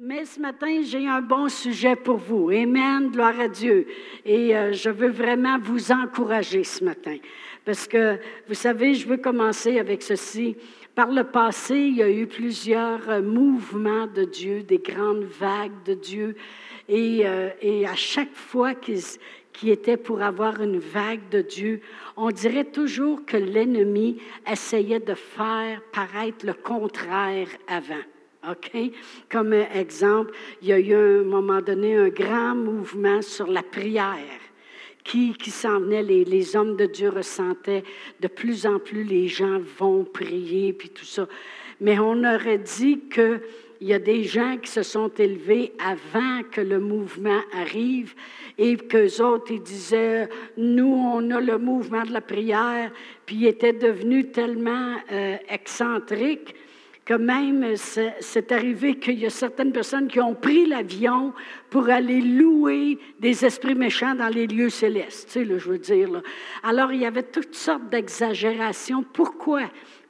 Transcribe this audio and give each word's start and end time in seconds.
Mais 0.00 0.24
ce 0.26 0.38
matin, 0.38 0.80
j'ai 0.84 1.08
un 1.08 1.20
bon 1.20 1.48
sujet 1.48 1.96
pour 1.96 2.18
vous. 2.18 2.50
Amen, 2.50 3.10
gloire 3.10 3.40
à 3.40 3.48
Dieu. 3.48 3.88
Et 4.24 4.56
euh, 4.56 4.72
je 4.72 4.90
veux 4.90 5.10
vraiment 5.10 5.58
vous 5.58 5.90
encourager 5.90 6.62
ce 6.62 6.84
matin. 6.84 7.16
Parce 7.64 7.88
que, 7.88 8.16
vous 8.46 8.54
savez, 8.54 8.94
je 8.94 9.08
veux 9.08 9.16
commencer 9.16 9.80
avec 9.80 10.04
ceci. 10.04 10.56
Par 10.94 11.10
le 11.10 11.24
passé, 11.24 11.74
il 11.74 11.96
y 11.96 12.02
a 12.04 12.08
eu 12.08 12.28
plusieurs 12.28 13.10
euh, 13.10 13.20
mouvements 13.20 14.06
de 14.06 14.22
Dieu, 14.22 14.62
des 14.62 14.78
grandes 14.78 15.24
vagues 15.24 15.82
de 15.84 15.94
Dieu. 15.94 16.36
Et, 16.88 17.26
euh, 17.26 17.48
et 17.60 17.84
à 17.84 17.96
chaque 17.96 18.34
fois 18.34 18.74
qu'ils 18.74 19.02
qui 19.52 19.72
était 19.72 19.96
pour 19.96 20.22
avoir 20.22 20.62
une 20.62 20.78
vague 20.78 21.28
de 21.32 21.42
Dieu, 21.42 21.80
on 22.16 22.30
dirait 22.30 22.66
toujours 22.66 23.26
que 23.26 23.36
l'ennemi 23.36 24.22
essayait 24.48 25.00
de 25.00 25.14
faire 25.14 25.82
paraître 25.90 26.46
le 26.46 26.54
contraire 26.54 27.48
avant. 27.66 28.04
OK? 28.46 28.92
Comme 29.30 29.52
exemple, 29.52 30.32
il 30.62 30.68
y 30.68 30.72
a 30.72 30.78
eu 30.78 30.94
à 30.94 30.98
un 30.98 31.24
moment 31.24 31.60
donné 31.60 31.96
un 31.96 32.08
grand 32.08 32.54
mouvement 32.54 33.20
sur 33.20 33.46
la 33.48 33.62
prière 33.62 34.40
qui, 35.02 35.32
qui 35.32 35.50
s'en 35.50 35.80
venait. 35.80 36.02
Les, 36.02 36.24
les, 36.24 36.54
hommes 36.54 36.76
de 36.76 36.86
Dieu 36.86 37.08
ressentaient 37.08 37.82
de 38.20 38.28
plus 38.28 38.66
en 38.66 38.78
plus 38.78 39.02
les 39.02 39.26
gens 39.26 39.58
vont 39.78 40.04
prier, 40.04 40.72
puis 40.72 40.90
tout 40.90 41.04
ça. 41.04 41.26
Mais 41.80 41.98
on 41.98 42.24
aurait 42.24 42.58
dit 42.58 43.00
qu'il 43.12 43.40
y 43.80 43.92
a 43.92 43.98
des 43.98 44.22
gens 44.22 44.56
qui 44.56 44.70
se 44.70 44.82
sont 44.82 45.08
élevés 45.14 45.72
avant 45.84 46.42
que 46.50 46.60
le 46.60 46.78
mouvement 46.78 47.40
arrive 47.52 48.14
et 48.56 48.76
qu'eux 48.76 49.22
autres, 49.22 49.50
ils 49.50 49.62
disaient, 49.62 50.28
nous, 50.56 50.92
on 50.92 51.30
a 51.30 51.40
le 51.40 51.58
mouvement 51.58 52.02
de 52.02 52.12
la 52.12 52.20
prière, 52.20 52.90
puis 53.26 53.36
ils 53.36 53.46
étaient 53.46 53.72
devenus 53.72 54.32
tellement 54.32 54.96
euh, 55.12 55.36
excentriques 55.48 56.54
que 57.08 57.14
même 57.14 57.74
c'est 57.74 58.52
arrivé 58.52 58.96
qu'il 58.96 59.18
y 59.18 59.24
a 59.24 59.30
certaines 59.30 59.72
personnes 59.72 60.08
qui 60.08 60.20
ont 60.20 60.34
pris 60.34 60.66
l'avion 60.66 61.32
pour 61.70 61.88
aller 61.88 62.20
louer 62.20 62.98
des 63.18 63.46
esprits 63.46 63.74
méchants 63.74 64.14
dans 64.14 64.28
les 64.28 64.46
lieux 64.46 64.68
célestes, 64.68 65.28
tu 65.28 65.38
sais, 65.38 65.44
là, 65.46 65.56
je 65.56 65.70
veux 65.70 65.78
dire. 65.78 66.10
Là. 66.10 66.20
Alors, 66.62 66.92
il 66.92 67.00
y 67.00 67.06
avait 67.06 67.22
toutes 67.22 67.54
sortes 67.54 67.88
d'exagérations. 67.88 69.02
Pourquoi? 69.14 69.62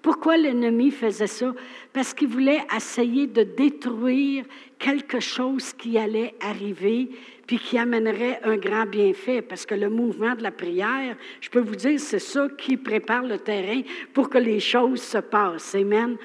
Pourquoi 0.02 0.38
l'ennemi 0.38 0.90
faisait 0.90 1.28
ça? 1.28 1.54
Parce 1.92 2.12
qu'il 2.12 2.26
voulait 2.26 2.66
essayer 2.76 3.28
de 3.28 3.44
détruire 3.44 4.44
quelque 4.80 5.20
chose 5.20 5.72
qui 5.72 5.98
allait 5.98 6.34
arriver, 6.40 7.10
puis 7.46 7.60
qui 7.60 7.78
amènerait 7.78 8.40
un 8.42 8.56
grand 8.56 8.86
bienfait, 8.86 9.40
parce 9.40 9.64
que 9.64 9.76
le 9.76 9.88
mouvement 9.88 10.34
de 10.34 10.42
la 10.42 10.50
prière, 10.50 11.16
je 11.40 11.48
peux 11.48 11.60
vous 11.60 11.76
dire, 11.76 12.00
c'est 12.00 12.18
ça 12.18 12.48
qui 12.58 12.76
prépare 12.76 13.22
le 13.22 13.38
terrain 13.38 13.82
pour 14.12 14.28
que 14.28 14.38
les 14.38 14.58
choses 14.58 15.00
se 15.00 15.18
passent. 15.18 15.76
Amen. 15.76 16.16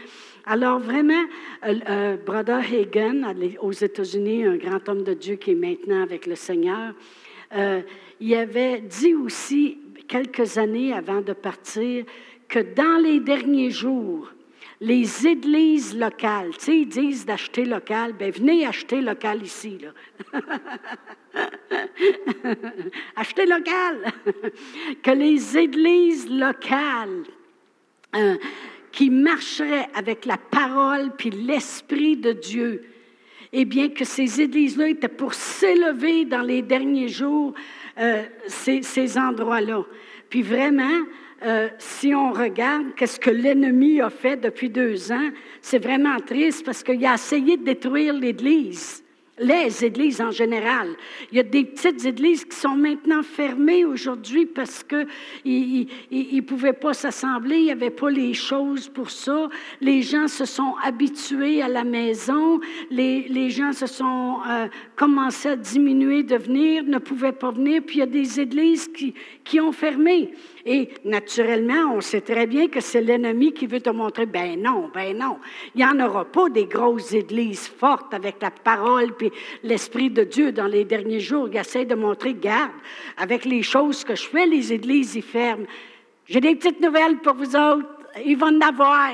Alors 0.45 0.79
vraiment, 0.79 1.23
euh, 1.65 1.79
euh, 1.89 2.17
Brother 2.17 2.59
Hagen, 2.59 3.33
aux 3.61 3.71
États-Unis, 3.71 4.43
un 4.43 4.57
grand 4.57 4.89
homme 4.89 5.03
de 5.03 5.13
Dieu 5.13 5.35
qui 5.35 5.51
est 5.51 5.55
maintenant 5.55 6.03
avec 6.03 6.25
le 6.25 6.35
Seigneur, 6.35 6.93
euh, 7.55 7.81
il 8.19 8.35
avait 8.35 8.81
dit 8.81 9.13
aussi 9.13 9.77
quelques 10.07 10.57
années 10.57 10.91
avant 10.91 11.21
de 11.21 11.31
partir 11.31 12.03
que 12.49 12.59
dans 12.59 13.01
les 13.01 13.21
derniers 13.21 13.69
jours, 13.69 14.31
les 14.81 15.25
églises 15.25 15.97
locales, 15.97 16.49
tu 16.57 16.65
sais, 16.65 16.77
ils 16.79 16.89
disent 16.89 17.25
d'acheter 17.25 17.63
local, 17.63 18.11
ben 18.11 18.29
venez 18.29 18.65
acheter 18.65 18.99
local 18.99 19.43
ici, 19.43 19.77
là. 19.79 19.91
Achetez 23.15 23.45
local. 23.45 24.11
que 25.03 25.11
les 25.11 25.57
églises 25.57 26.29
locales 26.29 27.23
qui 28.93 29.09
marcherait 29.09 29.89
avec 29.95 30.25
la 30.25 30.37
parole 30.37 31.11
puis 31.17 31.31
l'Esprit 31.31 32.15
de 32.15 32.31
Dieu, 32.31 32.83
eh 33.51 33.65
bien 33.65 33.89
que 33.89 34.05
ces 34.05 34.39
églises-là 34.39 34.87
étaient 34.89 35.09
pour 35.09 35.33
s'élever 35.33 36.25
dans 36.25 36.43
les 36.43 36.61
derniers 36.61 37.09
jours, 37.09 37.53
euh, 37.99 38.23
ces, 38.47 38.83
ces 38.83 39.17
endroits-là. 39.17 39.83
Puis 40.29 40.43
vraiment, 40.43 41.01
euh, 41.43 41.69
si 41.79 42.13
on 42.15 42.31
regarde 42.31 42.93
qu'est-ce 42.95 43.19
que 43.19 43.31
l'ennemi 43.31 43.99
a 43.99 44.09
fait 44.09 44.37
depuis 44.37 44.69
deux 44.69 45.11
ans, 45.11 45.29
c'est 45.59 45.79
vraiment 45.79 46.19
triste 46.19 46.63
parce 46.63 46.83
qu'il 46.83 47.05
a 47.05 47.15
essayé 47.15 47.57
de 47.57 47.63
détruire 47.63 48.13
l'Église 48.13 49.02
les 49.39 49.83
églises 49.83 50.21
en 50.21 50.31
général. 50.31 50.89
Il 51.31 51.37
y 51.37 51.39
a 51.39 51.43
des 51.43 51.63
petites 51.63 52.05
églises 52.05 52.45
qui 52.45 52.55
sont 52.55 52.75
maintenant 52.75 53.23
fermées 53.23 53.83
aujourd'hui 53.83 54.45
parce 54.45 54.83
qu'ils 54.83 55.87
ne 56.11 56.41
pouvaient 56.41 56.73
pas 56.73 56.93
s'assembler, 56.93 57.57
il 57.57 57.63
n'y 57.65 57.71
avait 57.71 57.89
pas 57.89 58.11
les 58.11 58.33
choses 58.33 58.89
pour 58.89 59.09
ça. 59.09 59.49
Les 59.81 60.03
gens 60.03 60.27
se 60.27 60.45
sont 60.45 60.75
habitués 60.83 61.61
à 61.63 61.67
la 61.67 61.83
maison, 61.83 62.59
les, 62.91 63.27
les 63.27 63.49
gens 63.49 63.73
se 63.73 63.87
sont 63.87 64.37
euh, 64.47 64.67
commencé 64.95 65.49
à 65.49 65.55
diminuer 65.55 66.21
de 66.21 66.35
venir, 66.35 66.83
ne 66.83 66.99
pouvaient 66.99 67.31
pas 67.31 67.51
venir, 67.51 67.81
puis 67.85 67.97
il 67.97 67.99
y 67.99 68.03
a 68.03 68.07
des 68.07 68.39
églises 68.39 68.87
qui, 68.87 69.15
qui 69.43 69.59
ont 69.59 69.71
fermé. 69.71 70.33
Et 70.65 70.89
naturellement, 71.03 71.93
on 71.95 72.01
sait 72.01 72.21
très 72.21 72.47
bien 72.47 72.69
que 72.69 72.79
c'est 72.79 73.01
l'ennemi 73.01 73.53
qui 73.53 73.67
veut 73.67 73.81
te 73.81 73.89
montrer, 73.89 74.25
ben 74.25 74.61
non, 74.61 74.89
ben 74.93 75.17
non. 75.17 75.37
Il 75.75 75.79
n'y 75.79 75.85
en 75.85 75.99
aura 75.99 76.23
pas 76.23 76.49
des 76.49 76.65
grosses 76.65 77.13
églises 77.13 77.67
fortes 77.67 78.13
avec 78.13 78.41
la 78.41 78.49
parole 78.49 79.13
puis 79.13 79.29
l'Esprit 79.63 80.09
de 80.09 80.23
Dieu 80.23 80.53
dans 80.53 80.67
les 80.67 80.85
derniers 80.85 81.19
jours. 81.19 81.49
Il 81.51 81.57
essaie 81.57 81.85
de 81.85 81.95
montrer, 81.95 82.33
garde, 82.33 82.71
avec 83.17 83.43
les 83.43 83.61
choses 83.61 84.05
que 84.05 84.15
je 84.15 84.27
fais, 84.27 84.45
les 84.45 84.71
églises 84.71 85.15
y 85.15 85.21
ferment. 85.21 85.65
J'ai 86.25 86.39
des 86.39 86.55
petites 86.55 86.79
nouvelles 86.79 87.17
pour 87.17 87.33
vous 87.33 87.55
autres 87.57 88.02
il 88.25 88.37
va 88.37 88.47
en 88.47 88.61
avoir. 88.61 89.11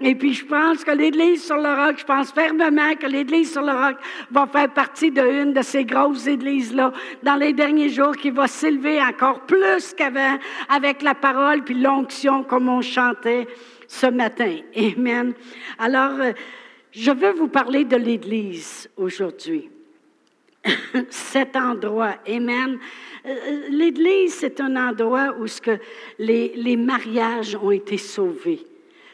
Et 0.00 0.14
puis, 0.14 0.34
je 0.34 0.44
pense 0.44 0.84
que 0.84 0.90
l'Église 0.90 1.44
sur 1.44 1.56
le 1.56 1.74
roc, 1.74 1.98
je 1.98 2.04
pense 2.04 2.32
fermement 2.32 2.94
que 2.94 3.06
l'Église 3.06 3.52
sur 3.52 3.62
le 3.62 3.72
roc 3.72 3.96
va 4.30 4.46
faire 4.46 4.72
partie 4.72 5.10
d'une 5.10 5.52
de 5.52 5.62
ces 5.62 5.84
grosses 5.84 6.26
églises-là 6.26 6.92
dans 7.22 7.36
les 7.36 7.52
derniers 7.52 7.88
jours 7.88 8.16
qui 8.16 8.30
va 8.30 8.46
s'élever 8.46 9.02
encore 9.02 9.40
plus 9.46 9.94
qu'avant 9.94 10.38
avec 10.68 11.02
la 11.02 11.14
parole 11.14 11.62
puis 11.62 11.74
l'onction 11.74 12.44
comme 12.44 12.68
on 12.68 12.82
chantait 12.82 13.46
ce 13.86 14.06
matin. 14.06 14.56
Amen. 14.76 15.32
Alors, 15.78 16.20
euh, 16.20 16.32
je 16.92 17.10
veux 17.10 17.32
vous 17.32 17.48
parler 17.48 17.84
de 17.84 17.96
l'Église 17.96 18.88
aujourd'hui. 18.96 19.70
Cet 21.10 21.56
endroit. 21.56 22.16
Amen. 22.26 22.78
Euh, 23.26 23.68
L'Église, 23.70 24.34
c'est 24.34 24.60
un 24.60 24.76
endroit 24.76 25.34
où 25.38 25.46
ce 25.46 25.60
que 25.60 25.78
les, 26.18 26.52
les 26.56 26.76
mariages 26.76 27.56
ont 27.56 27.70
été 27.70 27.98
sauvés. 27.98 28.64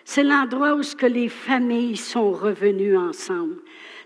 C'est 0.05 0.25
l'endroit 0.25 0.75
où 0.75 0.83
ce 0.83 0.95
que 0.95 1.07
les 1.07 1.29
familles 1.29 1.97
sont 1.97 2.31
revenues 2.31 2.97
ensemble. 2.97 3.57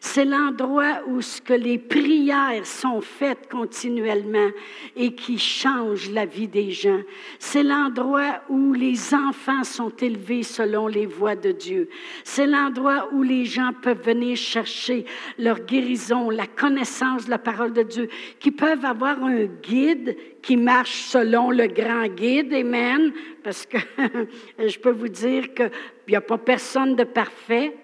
C'est 0.01 0.25
l'endroit 0.25 1.03
où 1.07 1.21
ce 1.21 1.41
que 1.41 1.53
les 1.53 1.79
prières 1.79 2.65
sont 2.65 3.01
faites 3.01 3.49
continuellement 3.51 4.51
et 4.97 5.15
qui 5.15 5.39
changent 5.39 6.11
la 6.11 6.25
vie 6.25 6.49
des 6.49 6.71
gens. 6.71 7.01
C'est 7.39 7.63
l'endroit 7.63 8.43
où 8.49 8.73
les 8.73 9.15
enfants 9.15 9.65
sont 9.65 9.93
élevés 10.01 10.43
selon 10.45 10.87
les 10.87 11.07
voies 11.07 11.37
de 11.37 11.53
Dieu. 11.53 11.89
C'est 12.23 12.47
l'endroit 12.47 13.09
où 13.13 13.23
les 13.23 13.45
gens 13.45 13.73
peuvent 13.83 14.05
venir 14.05 14.37
chercher 14.37 15.05
leur 15.39 15.61
guérison, 15.61 16.31
la 16.31 16.47
connaissance 16.47 17.27
de 17.27 17.31
la 17.31 17.39
parole 17.39 17.73
de 17.73 17.83
Dieu, 17.83 18.09
qui 18.39 18.51
peuvent 18.51 18.85
avoir 18.85 19.23
un 19.23 19.45
guide 19.45 20.17
qui 20.43 20.57
marche 20.57 21.03
selon 21.03 21.51
le 21.51 21.67
grand 21.67 22.07
guide, 22.07 22.55
Amen, 22.55 23.13
parce 23.43 23.67
que 23.67 23.79
je 24.59 24.79
peux 24.79 24.93
vous 24.93 25.09
dire 25.09 25.53
qu'il 25.55 25.71
n'y 26.09 26.17
a 26.17 26.21
pas 26.21 26.39
personne 26.39 26.97
de 26.97 27.05
parfait. 27.05 27.75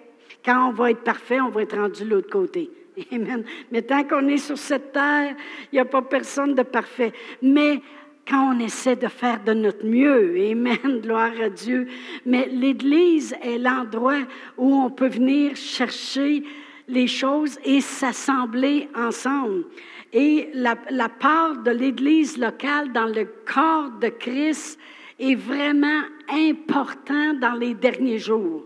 Quand 0.45 0.69
on 0.69 0.73
va 0.73 0.91
être 0.91 1.03
parfait, 1.03 1.41
on 1.41 1.49
va 1.49 1.63
être 1.63 1.77
rendu 1.77 2.05
de 2.05 2.11
l'autre 2.11 2.31
côté. 2.31 2.71
Amen. 3.13 3.45
Mais 3.73 3.83
tant 3.83 4.05
qu'on 4.05 4.29
est 4.29 4.39
sur 4.39 4.59
cette 4.59 4.93
terre, 4.93 5.35
il 5.73 5.77
n'y 5.77 5.81
a 5.81 5.85
pas 5.85 6.03
personne 6.03 6.55
de 6.55 6.63
parfait. 6.63 7.13
Mais 7.43 7.81
quand 8.29 8.55
on 8.55 8.59
essaie 8.59 8.97
de 8.97 9.09
faire 9.09 9.43
de 9.43 9.53
notre 9.53 9.85
mieux, 9.85 10.35
Amen, 10.51 11.01
gloire 11.03 11.33
à 11.43 11.49
Dieu. 11.49 11.89
Mais 12.27 12.49
l'Église 12.51 13.35
est 13.43 13.59
l'endroit 13.59 14.21
où 14.57 14.75
on 14.75 14.91
peut 14.91 15.09
venir 15.09 15.57
chercher 15.57 16.43
les 16.89 17.07
choses 17.07 17.59
et 17.65 17.81
s'assembler 17.81 18.89
ensemble. 18.95 19.65
Et 20.13 20.51
la, 20.53 20.77
la 20.91 21.09
part 21.09 21.63
de 21.63 21.71
l'Église 21.71 22.39
locale 22.39 22.93
dans 22.93 23.07
le 23.07 23.27
corps 23.47 23.91
de 24.01 24.09
Christ 24.09 24.79
est 25.19 25.35
vraiment 25.35 26.03
important 26.31 27.35
dans 27.35 27.55
les 27.55 27.75
derniers 27.75 28.19
jours. 28.19 28.65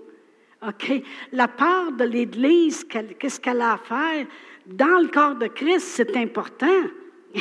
OK? 0.66 1.02
La 1.32 1.49
part 1.49 1.93
de 1.93 2.05
l'Église, 2.05 2.84
qu'est-ce 2.84 3.40
qu'elle 3.40 3.60
a 3.60 3.75
à 3.75 3.78
faire 3.78 4.26
dans 4.69 5.00
le 5.00 5.08
corps 5.08 5.34
de 5.34 5.46
Christ, 5.46 5.87
c'est 5.87 6.16
important. 6.16 6.66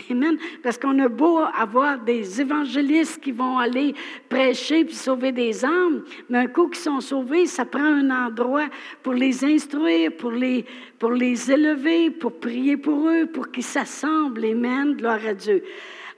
Amen. 0.10 0.38
Parce 0.64 0.78
qu'on 0.78 0.98
a 1.00 1.08
beau 1.08 1.40
avoir 1.40 2.00
des 2.00 2.42
évangélistes 2.42 3.22
qui 3.22 3.32
vont 3.32 3.58
aller 3.58 3.94
prêcher 4.30 4.86
puis 4.86 4.96
sauver 4.96 5.32
des 5.32 5.64
âmes, 5.64 6.04
mais 6.30 6.40
un 6.40 6.48
coup 6.48 6.68
qu'ils 6.68 6.84
sont 6.84 7.02
sauvés, 7.02 7.46
ça 7.46 7.66
prend 7.66 7.84
un 7.84 8.10
endroit 8.10 8.68
pour 9.04 9.14
les 9.14 9.44
instruire, 9.44 10.12
pour 10.18 10.32
les, 10.32 10.66
pour 11.00 11.12
les 11.12 11.52
élever, 11.52 12.12
pour 12.12 12.34
prier 12.40 12.78
pour 12.78 13.10
eux, 13.10 13.26
pour 13.26 13.50
qu'ils 13.50 13.64
s'assemblent. 13.64 14.46
Amen. 14.46 14.96
Gloire 14.96 15.26
à 15.26 15.34
Dieu. 15.34 15.64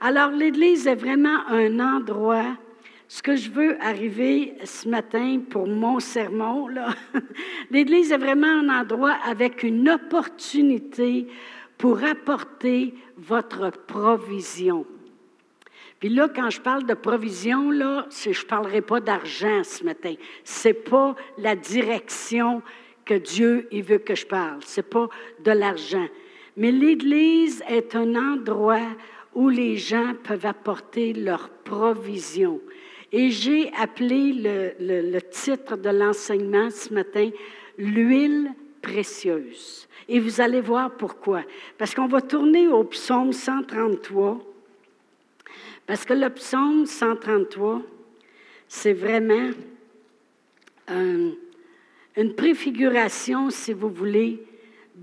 Alors, 0.00 0.30
l'Église 0.30 0.86
est 0.86 0.94
vraiment 0.94 1.46
un 1.48 1.78
endroit 1.78 2.56
ce 3.10 3.24
que 3.24 3.34
je 3.34 3.50
veux 3.50 3.76
arriver 3.82 4.54
ce 4.62 4.88
matin 4.88 5.40
pour 5.50 5.66
mon 5.66 5.98
sermon, 5.98 6.68
l'Église 7.72 8.12
est 8.12 8.18
vraiment 8.18 8.46
un 8.46 8.68
endroit 8.68 9.16
avec 9.26 9.64
une 9.64 9.88
opportunité 9.88 11.26
pour 11.76 12.04
apporter 12.04 12.94
votre 13.18 13.72
provision. 13.72 14.86
Puis 15.98 16.08
là, 16.08 16.28
quand 16.28 16.50
je 16.50 16.60
parle 16.60 16.86
de 16.86 16.94
provision, 16.94 17.72
là, 17.72 18.06
je 18.10 18.28
ne 18.28 18.46
parlerai 18.46 18.80
pas 18.80 19.00
d'argent 19.00 19.64
ce 19.64 19.82
matin. 19.82 20.14
Ce 20.44 20.68
n'est 20.68 20.74
pas 20.74 21.16
la 21.36 21.56
direction 21.56 22.62
que 23.04 23.14
Dieu 23.14 23.66
il 23.72 23.82
veut 23.82 23.98
que 23.98 24.14
je 24.14 24.24
parle. 24.24 24.62
Ce 24.64 24.78
n'est 24.78 24.86
pas 24.86 25.08
de 25.44 25.50
l'argent. 25.50 26.06
Mais 26.56 26.70
l'Église 26.70 27.60
est 27.68 27.96
un 27.96 28.14
endroit 28.14 28.86
où 29.34 29.48
les 29.48 29.76
gens 29.76 30.14
peuvent 30.22 30.46
apporter 30.46 31.12
leur 31.12 31.48
provision. 31.50 32.60
Et 33.12 33.30
j'ai 33.30 33.72
appelé 33.74 34.32
le, 34.78 35.18
titre 35.20 35.76
de 35.76 35.90
l'enseignement 35.90 36.70
ce 36.70 36.92
matin 36.94 37.30
L'huile 37.78 38.52
précieuse. 38.82 39.88
Et 40.08 40.20
vous 40.20 40.40
allez 40.40 40.60
voir 40.60 40.96
pourquoi. 40.96 41.42
Parce 41.78 41.94
qu'on 41.94 42.06
va 42.06 42.20
tourner 42.20 42.68
au 42.68 42.84
psaume 42.84 43.32
133. 43.32 44.38
Parce 45.86 46.04
que 46.04 46.12
le 46.12 46.28
psaume 46.30 46.86
133, 46.86 47.82
c'est 48.68 48.92
vraiment 48.92 49.50
une 50.88 52.34
préfiguration, 52.36 53.50
si 53.50 53.72
vous 53.72 53.90
voulez, 53.90 54.44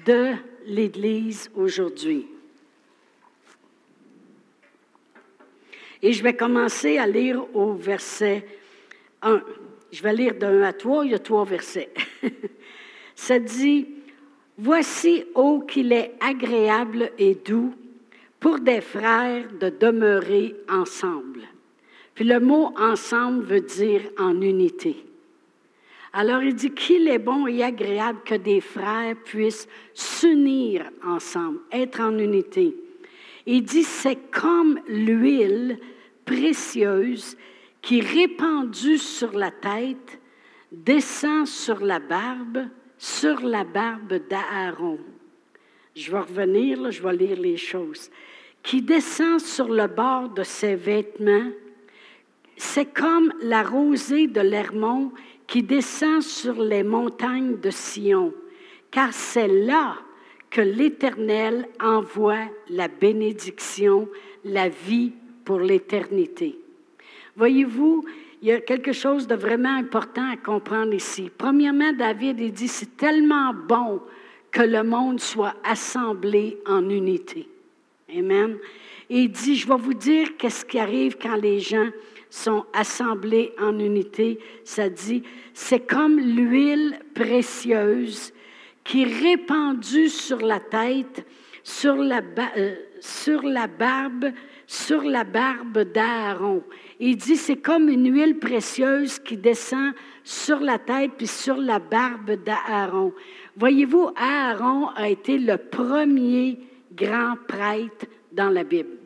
de 0.05 0.33
l'Église 0.65 1.49
aujourd'hui. 1.55 2.27
Et 6.01 6.13
je 6.13 6.23
vais 6.23 6.35
commencer 6.35 6.97
à 6.97 7.07
lire 7.07 7.43
au 7.55 7.73
verset 7.73 8.45
1. 9.21 9.41
Je 9.91 10.03
vais 10.03 10.13
lire 10.13 10.35
d'un 10.35 10.61
à 10.61 10.73
trois, 10.73 11.05
il 11.05 11.11
y 11.11 11.15
a 11.15 11.19
trois 11.19 11.45
versets. 11.45 11.89
Ça 13.15 13.39
dit, 13.39 13.87
Voici, 14.59 15.23
ô 15.35 15.61
qu'il 15.61 15.93
est 15.93 16.13
agréable 16.19 17.11
et 17.19 17.35
doux 17.35 17.75
pour 18.39 18.59
des 18.59 18.81
frères 18.81 19.45
de 19.59 19.69
demeurer 19.69 20.55
ensemble. 20.67 21.41
Puis 22.15 22.25
le 22.25 22.39
mot 22.39 22.73
ensemble 22.77 23.43
veut 23.43 23.61
dire 23.61 24.01
en 24.17 24.41
unité. 24.41 24.95
Alors 26.13 26.41
il 26.41 26.55
dit 26.55 26.71
qu'il 26.71 27.07
est 27.07 27.19
bon 27.19 27.45
et 27.45 27.61
agréable 27.61 28.19
que 28.25 28.33
des 28.33 28.59
frères 28.59 29.15
puissent 29.23 29.67
s'unir 29.93 30.89
ensemble, 31.05 31.59
être 31.71 32.01
en 32.01 32.17
unité. 32.17 32.75
Il 33.49 33.63
dit, 33.63 33.83
c'est 33.83 34.29
comme 34.29 34.81
l'huile 34.89 35.79
précieuse 36.25 37.37
qui, 37.81 38.01
répandue 38.01 38.97
sur 38.97 39.31
la 39.31 39.51
tête, 39.51 40.19
descend 40.69 41.47
sur 41.47 41.79
la 41.79 41.99
barbe, 41.99 42.65
sur 42.97 43.39
la 43.39 43.63
barbe 43.63 44.19
d'Aaron. 44.29 44.99
Je 45.95 46.11
vais 46.11 46.19
revenir, 46.19 46.91
je 46.91 47.01
vais 47.01 47.15
lire 47.15 47.39
les 47.39 47.55
choses. 47.55 48.11
Qui 48.61 48.81
descend 48.81 49.39
sur 49.39 49.69
le 49.69 49.87
bord 49.87 50.27
de 50.27 50.43
ses 50.43 50.75
vêtements. 50.75 51.49
C'est 52.57 52.93
comme 52.93 53.31
la 53.41 53.63
rosée 53.63 54.27
de 54.27 54.41
l'Hermon 54.41 55.13
qui 55.47 55.63
descend 55.63 56.21
sur 56.21 56.61
les 56.61 56.83
montagnes 56.83 57.57
de 57.61 57.69
Sion, 57.69 58.33
car 58.91 59.13
c'est 59.13 59.47
là 59.47 59.95
que 60.57 60.61
l'Éternel 60.63 61.67
envoie 61.79 62.49
la 62.71 62.87
bénédiction, 62.87 64.09
la 64.43 64.69
vie 64.69 65.11
pour 65.45 65.59
l'éternité. 65.59 66.57
Voyez-vous, 67.35 68.03
il 68.41 68.47
y 68.47 68.51
a 68.51 68.59
quelque 68.61 68.91
chose 68.91 69.27
de 69.27 69.35
vraiment 69.35 69.75
important 69.77 70.27
à 70.31 70.35
comprendre 70.35 70.95
ici. 70.95 71.29
Premièrement, 71.37 71.93
David 71.93 72.39
dit, 72.53 72.67
c'est 72.67 72.97
tellement 72.97 73.53
bon 73.53 74.01
que 74.49 74.63
le 74.63 74.81
monde 74.81 75.19
soit 75.19 75.53
assemblé 75.63 76.57
en 76.65 76.89
unité. 76.89 77.47
Amen. 78.11 78.57
Et 79.11 79.19
il 79.19 79.31
dit, 79.31 79.57
je 79.57 79.67
vais 79.67 79.77
vous 79.77 79.93
dire 79.93 80.37
qu'est-ce 80.37 80.65
qui 80.65 80.79
arrive 80.79 81.19
quand 81.21 81.35
les 81.35 81.59
gens 81.59 81.89
sont 82.31 82.65
assemblés 82.73 83.53
en 83.61 83.77
unité. 83.77 84.39
Ça 84.63 84.89
dit, 84.89 85.21
c'est 85.53 85.85
comme 85.85 86.19
l'huile 86.19 86.97
précieuse 87.13 88.33
qui 88.87 89.03
répandue 89.03 90.07
sur 90.07 90.39
la 90.39 90.61
tête, 90.61 91.25
sur 91.61 91.97
la, 91.97 92.21
euh, 92.55 92.75
sur 93.01 93.43
la 93.43 93.67
barbe, 93.67 94.31
sur 94.65 95.03
la 95.03 95.25
barbe 95.25 95.79
d'Aaron. 95.91 96.63
Il 96.99 97.17
dit, 97.17 97.35
c'est 97.35 97.57
comme 97.57 97.89
une 97.89 98.11
huile 98.11 98.39
précieuse 98.39 99.19
qui 99.19 99.35
descend 99.35 99.93
sur 100.23 100.61
la 100.61 100.79
tête 100.79 101.11
puis 101.17 101.27
sur 101.27 101.57
la 101.57 101.79
barbe 101.79 102.41
d'Aaron. 102.45 103.13
Voyez-vous, 103.57 104.09
Aaron 104.15 104.87
a 104.95 105.09
été 105.09 105.37
le 105.37 105.57
premier 105.57 106.57
grand 106.95 107.35
prêtre 107.45 108.05
dans 108.31 108.49
la 108.49 108.63
Bible. 108.63 108.97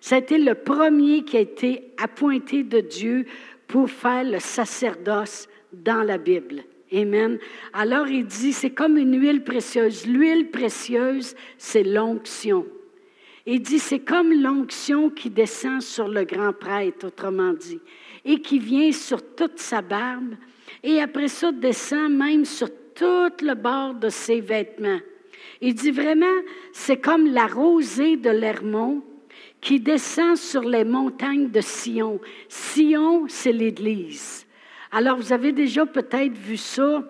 C'était 0.00 0.38
le 0.38 0.54
premier 0.54 1.22
qui 1.22 1.36
a 1.36 1.40
été 1.40 1.92
appointé 2.02 2.62
de 2.62 2.80
Dieu 2.80 3.26
pour 3.68 3.90
faire 3.90 4.24
le 4.24 4.38
sacerdoce 4.38 5.48
dans 5.70 6.02
la 6.02 6.16
Bible. 6.16 6.62
Amen. 6.92 7.38
Alors 7.72 8.08
il 8.08 8.26
dit, 8.26 8.52
c'est 8.52 8.70
comme 8.70 8.98
une 8.98 9.18
huile 9.18 9.44
précieuse. 9.44 10.06
L'huile 10.06 10.50
précieuse, 10.50 11.34
c'est 11.56 11.84
l'onction. 11.84 12.66
Il 13.46 13.60
dit, 13.62 13.78
c'est 13.78 14.00
comme 14.00 14.32
l'onction 14.32 15.10
qui 15.10 15.30
descend 15.30 15.80
sur 15.80 16.06
le 16.06 16.24
grand 16.24 16.52
prêtre, 16.52 17.06
autrement 17.06 17.52
dit, 17.52 17.80
et 18.24 18.40
qui 18.40 18.58
vient 18.58 18.92
sur 18.92 19.34
toute 19.34 19.58
sa 19.58 19.82
barbe, 19.82 20.34
et 20.82 21.00
après 21.00 21.28
ça 21.28 21.50
descend 21.50 22.12
même 22.12 22.44
sur 22.44 22.68
tout 22.94 23.32
le 23.42 23.54
bord 23.54 23.94
de 23.94 24.08
ses 24.08 24.40
vêtements. 24.40 25.00
Il 25.60 25.74
dit 25.74 25.90
vraiment, 25.90 26.26
c'est 26.72 27.00
comme 27.00 27.26
la 27.26 27.46
rosée 27.46 28.16
de 28.16 28.30
l'Hermon 28.30 29.02
qui 29.60 29.80
descend 29.80 30.36
sur 30.36 30.62
les 30.62 30.84
montagnes 30.84 31.50
de 31.50 31.60
Sion. 31.60 32.20
Sion, 32.48 33.26
c'est 33.28 33.52
l'Église. 33.52 34.41
Alors, 34.94 35.16
vous 35.16 35.32
avez 35.32 35.52
déjà 35.52 35.86
peut-être 35.86 36.36
vu 36.36 36.58
ça, 36.58 37.02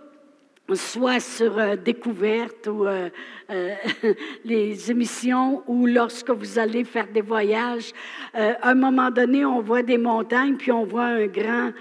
soit 0.73 1.19
sur 1.19 1.59
euh, 1.59 1.75
Découverte 1.75 2.69
ou 2.69 2.87
euh, 2.87 3.11
euh, 3.51 3.75
les 4.45 4.89
émissions, 4.89 5.65
ou 5.67 5.87
lorsque 5.87 6.31
vous 6.31 6.61
allez 6.61 6.85
faire 6.85 7.09
des 7.09 7.23
voyages. 7.23 7.93
à 8.35 8.71
un 8.71 8.75
moment 8.77 9.11
donné, 9.11 9.45
on 9.45 9.61
voit 9.61 9.83
des 9.83 9.99
montagnes, 9.99 10.57
puis 10.57 10.71
on 10.71 10.85
voit 10.85 11.07
un 11.07 11.27
grand 11.27 11.73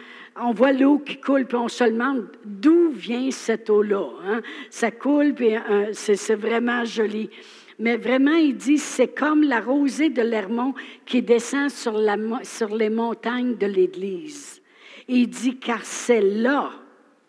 on 0.41 0.53
voit 0.53 0.71
l'eau 0.71 0.97
qui 0.97 1.19
coule, 1.19 1.45
puis 1.45 1.57
on 1.57 1.67
se 1.67 1.83
demande 1.83 2.25
d'où 2.45 2.89
vient 2.89 3.29
cette 3.29 3.69
eau-là. 3.69 4.07
Hein? 4.25 4.41
Ça 4.69 4.89
coule, 4.89 5.33
puis 5.33 5.51
c'est 5.91 6.35
vraiment 6.35 6.85
joli. 6.85 7.29
Mais 7.77 7.97
vraiment, 7.97 8.35
il 8.35 8.55
dit, 8.55 8.77
c'est 8.77 9.09
comme 9.09 9.43
la 9.43 9.59
rosée 9.59 10.09
de 10.09 10.21
l'Hermon 10.21 10.73
qui 11.05 11.21
descend 11.21 11.69
sur, 11.69 11.91
la, 11.91 12.15
sur 12.43 12.73
les 12.73 12.89
montagnes 12.89 13.55
de 13.57 13.67
l'Église. 13.67 14.60
Il 15.07 15.29
dit, 15.29 15.57
car 15.57 15.83
c'est 15.83 16.21
là, 16.21 16.71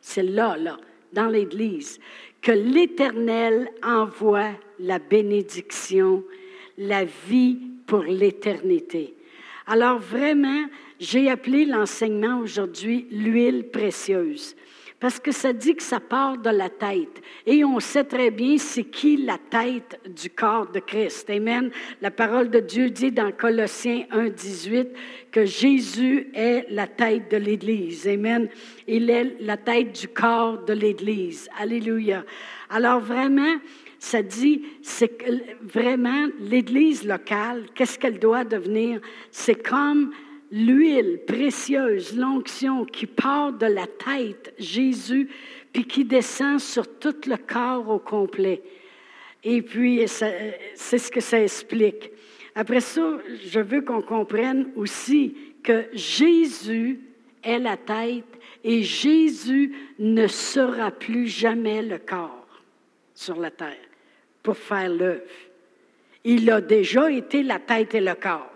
c'est 0.01 0.23
là, 0.23 0.57
là, 0.57 0.79
dans 1.13 1.29
l'Église, 1.29 2.01
que 2.41 2.53
l'Éternel 2.53 3.71
envoie 3.83 4.51
la 4.79 4.99
bénédiction, 4.99 6.25
la 6.79 7.05
vie 7.05 7.59
pour 7.87 8.03
l'éternité. 8.03 9.15
Alors 9.67 9.99
vraiment, 9.99 10.67
j'ai 10.99 11.31
appelé 11.31 11.65
l'enseignement 11.65 12.39
aujourd'hui 12.41 13.07
l'huile 13.11 13.69
précieuse 13.71 14.57
parce 15.03 15.19
que 15.19 15.33
ça 15.33 15.53
dit 15.53 15.75
que 15.75 15.83
ça 15.83 15.99
part 15.99 16.39
de 16.39 16.49
la 16.49 16.71
tête. 16.71 17.21
Et 17.45 17.65
on 17.65 17.81
sait 17.81 18.05
très 18.05 18.31
bien 18.31 18.57
c'est 18.57 18.85
qui 18.85 19.17
la 19.17 19.37
tête 19.37 20.01
du 20.09 20.31
corps 20.31 20.71
de 20.71 20.79
Christ. 20.79 21.29
Amen. 21.29 21.73
La 22.01 22.13
parole 22.13 22.51
de 22.51 22.61
Dieu 22.61 22.89
dit 22.89 23.11
dans 23.11 23.33
Colossiens 23.33 24.05
1, 24.13 24.29
18 24.29 24.89
que 25.33 25.45
Jésus 25.45 26.31
est 26.33 26.67
la 26.71 26.87
tête 26.87 27.29
de 27.33 27.37
l'Église. 27.37 28.07
Amen. 28.07 28.49
Il 28.87 29.11
est 29.11 29.35
la 29.41 29.57
tête 29.57 30.01
du 30.01 30.07
corps 30.07 30.63
de 30.65 30.73
l'Église. 30.73 31.49
Alléluia. 31.59 32.25
Alors 32.71 33.01
vraiment, 33.01 33.57
ça 33.99 34.23
dit, 34.23 34.63
c'est 34.83 35.19
vraiment 35.63 36.29
l'Église 36.39 37.05
locale, 37.05 37.65
qu'est-ce 37.75 37.99
qu'elle 37.99 38.21
doit 38.21 38.45
devenir? 38.45 39.01
C'est 39.33 39.61
comme 39.69 40.13
l'huile 40.53 41.21
précieuse, 41.27 42.17
l'onction 42.17 42.85
qui 42.85 43.07
part 43.07 43.55
de 43.55 43.67
la 43.67 43.87
tête, 43.87 44.55
Jésus, 44.59 45.29
puis 45.73 45.87
qui 45.87 46.05
descend 46.05 46.61
sur 46.61 46.99
tout 46.99 47.17
le 47.27 47.37
corps 47.37 47.89
au 47.89 47.99
complet. 47.99 48.63
Et 49.43 49.63
puis, 49.63 50.07
c'est 50.07 50.99
ce 50.99 51.11
que 51.11 51.21
ça 51.21 51.43
explique. 51.43 52.11
Après 52.55 52.81
ça, 52.81 53.19
je 53.47 53.61
veux 53.61 53.81
qu'on 53.81 54.03
comprenne 54.03 54.71
aussi 54.77 55.35
que 55.63 55.87
Jésus 55.95 57.01
est 57.43 57.59
la 57.59 57.79
tête 57.79 58.25
et 58.63 58.83
Jésus 58.83 59.73
ne 59.99 60.27
sera 60.27 60.91
plus 60.91 61.27
jamais 61.27 61.83
le 61.83 61.99
corps 61.99 62.47
sur 63.15 63.41
la 63.41 63.51
terre 63.51 63.89
pour 64.43 64.57
faire 64.57 64.91
l'œuvre. 64.91 65.23
Il 66.25 66.49
a 66.51 66.61
déjà 66.61 67.11
été 67.11 67.43
la 67.43 67.59
tête 67.59 67.95
et 67.95 68.01
le 68.01 68.15
corps. 68.15 68.52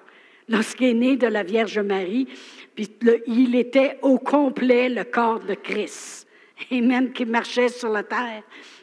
Lorsqu'il 0.49 0.89
est 0.89 0.95
né 0.95 1.17
de 1.17 1.27
la 1.27 1.43
Vierge 1.43 1.79
Marie, 1.79 2.29
puis 2.75 2.91
il 3.27 3.55
était 3.55 3.99
au 4.03 4.19
complet 4.19 4.89
le 4.89 5.05
corps 5.05 5.41
de 5.41 5.55
Christ. 5.55 6.27
Amen, 6.71 7.13
qui 7.13 7.25
marchait 7.25 7.69
sur 7.69 7.91
la 7.91 8.03
terre, 8.03 8.43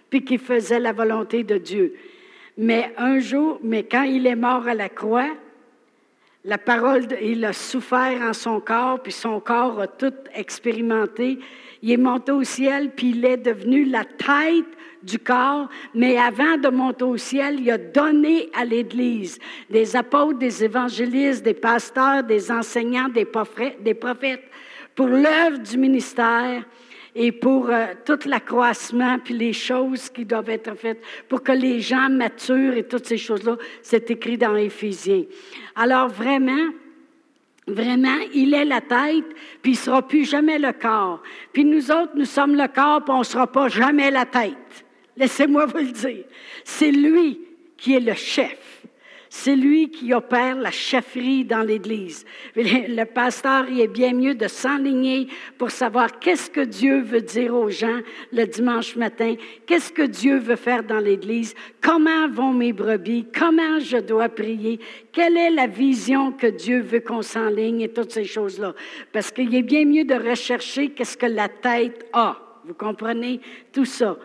puis 0.09 0.23
qui 0.23 0.37
faisait 0.37 0.79
la 0.79 0.93
volonté 0.93 1.43
de 1.43 1.57
Dieu. 1.57 1.95
Mais 2.57 2.93
un 2.97 3.19
jour, 3.19 3.59
mais 3.63 3.83
quand 3.83 4.03
il 4.03 4.27
est 4.27 4.35
mort 4.35 4.67
à 4.67 4.75
la 4.75 4.89
croix, 4.89 5.29
la 6.45 6.57
parole, 6.57 7.07
il 7.21 7.43
a 7.45 7.53
souffert 7.53 8.21
en 8.21 8.33
son 8.33 8.59
corps, 8.59 9.01
puis 9.01 9.13
son 9.13 9.39
corps 9.39 9.79
a 9.79 9.87
tout 9.87 10.13
expérimenté. 10.35 11.39
Il 11.81 11.91
est 11.91 11.97
monté 11.97 12.31
au 12.31 12.43
ciel, 12.43 12.91
puis 12.91 13.11
il 13.11 13.23
est 13.25 13.37
devenu 13.37 13.85
la 13.85 14.03
tête 14.03 14.65
du 15.03 15.19
corps, 15.19 15.69
mais 15.93 16.17
avant 16.17 16.57
de 16.57 16.69
monter 16.69 17.03
au 17.03 17.17
ciel, 17.17 17.59
il 17.59 17.69
a 17.69 17.77
donné 17.77 18.49
à 18.53 18.65
l'Église 18.65 19.39
des 19.69 19.95
apôtres, 19.95 20.39
des 20.39 20.63
évangélistes, 20.63 21.43
des 21.43 21.53
pasteurs, 21.53 22.23
des 22.23 22.51
enseignants, 22.51 23.09
des 23.09 23.25
prophètes, 23.25 24.43
pour 24.95 25.07
l'œuvre 25.07 25.57
du 25.57 25.77
ministère 25.77 26.63
et 27.15 27.31
pour 27.31 27.69
euh, 27.69 27.87
tout 28.05 28.19
l'accroissement, 28.25 29.19
puis 29.19 29.35
les 29.35 29.53
choses 29.53 30.09
qui 30.09 30.25
doivent 30.25 30.49
être 30.49 30.75
faites, 30.75 31.01
pour 31.29 31.43
que 31.43 31.51
les 31.51 31.79
gens 31.79 32.09
maturent 32.09 32.75
et 32.75 32.83
toutes 32.83 33.05
ces 33.05 33.17
choses-là, 33.17 33.57
c'est 33.81 34.09
écrit 34.09 34.37
dans 34.37 34.55
Éphésiens. 34.55 35.23
Alors 35.75 36.07
vraiment, 36.07 36.71
Vraiment, 37.65 38.17
il 38.33 38.53
est 38.53 38.65
la 38.65 38.81
tête, 38.81 39.25
puis 39.61 39.71
il 39.71 39.75
ne 39.75 39.77
sera 39.77 40.01
plus 40.05 40.25
jamais 40.29 40.59
le 40.59 40.73
corps. 40.73 41.23
Puis 41.53 41.63
nous 41.63 41.91
autres, 41.91 42.11
nous 42.15 42.25
sommes 42.25 42.55
le 42.55 42.67
corps, 42.67 43.03
puis 43.05 43.13
on 43.13 43.19
ne 43.19 43.23
sera 43.23 43.47
pas 43.47 43.69
jamais 43.69 44.11
la 44.11 44.25
tête. 44.25 44.82
Laissez-moi 45.17 45.65
vous 45.65 45.77
le 45.77 45.91
dire. 45.91 46.25
C'est 46.63 46.91
lui 46.91 47.39
qui 47.77 47.95
est 47.95 47.99
le 47.99 48.13
chef. 48.13 48.83
C'est 49.35 49.55
lui 49.55 49.89
qui 49.89 50.13
opère 50.13 50.55
la 50.57 50.69
chefferie 50.69 51.43
dans 51.43 51.63
l'Église. 51.63 52.23
Le 52.55 53.03
pasteur, 53.03 53.65
il 53.67 53.81
est 53.81 53.87
bien 53.87 54.13
mieux 54.13 54.35
de 54.35 54.47
s'enligner 54.47 55.27
pour 55.57 55.71
savoir 55.71 56.19
qu'est-ce 56.19 56.51
que 56.51 56.61
Dieu 56.61 57.01
veut 57.01 57.21
dire 57.21 57.55
aux 57.55 57.71
gens 57.71 57.99
le 58.31 58.45
dimanche 58.45 58.95
matin, 58.95 59.33
qu'est-ce 59.65 59.91
que 59.91 60.03
Dieu 60.03 60.37
veut 60.37 60.55
faire 60.55 60.83
dans 60.83 60.99
l'Église, 60.99 61.55
comment 61.81 62.29
vont 62.29 62.53
mes 62.53 62.73
brebis, 62.73 63.25
comment 63.35 63.79
je 63.79 63.97
dois 63.97 64.29
prier, 64.29 64.79
quelle 65.11 65.35
est 65.35 65.49
la 65.49 65.65
vision 65.65 66.31
que 66.31 66.45
Dieu 66.45 66.81
veut 66.81 66.99
qu'on 66.99 67.23
s'enligne 67.23 67.81
et 67.81 67.89
toutes 67.89 68.11
ces 68.11 68.25
choses-là? 68.25 68.75
Parce 69.11 69.31
qu'il 69.31 69.55
est 69.55 69.63
bien 69.63 69.83
mieux 69.85 70.05
de 70.05 70.13
rechercher 70.13 70.89
qu'est-ce 70.89 71.17
que 71.17 71.25
la 71.25 71.49
tête 71.49 72.05
a. 72.13 72.37
Vous 72.65 72.75
comprenez 72.75 73.41
tout 73.71 73.85
ça? 73.85 74.15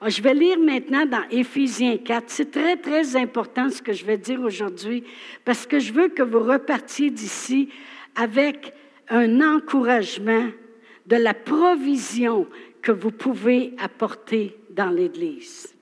Ah, 0.00 0.08
je 0.08 0.20
vais 0.22 0.34
lire 0.34 0.58
maintenant 0.58 1.06
dans 1.06 1.22
Éphésiens 1.30 1.98
4. 1.98 2.24
C'est 2.26 2.50
très, 2.50 2.76
très 2.76 3.16
important 3.16 3.70
ce 3.70 3.80
que 3.80 3.92
je 3.92 4.04
vais 4.04 4.18
dire 4.18 4.40
aujourd'hui 4.40 5.04
parce 5.44 5.66
que 5.66 5.78
je 5.78 5.92
veux 5.92 6.08
que 6.08 6.22
vous 6.22 6.40
repartiez 6.40 7.10
d'ici 7.10 7.68
avec 8.14 8.72
un 9.08 9.40
encouragement 9.40 10.48
de 11.06 11.16
la 11.16 11.34
provision 11.34 12.46
que 12.82 12.92
vous 12.92 13.10
pouvez 13.10 13.74
apporter 13.78 14.56
dans 14.70 14.90
l'Église. 14.90 15.74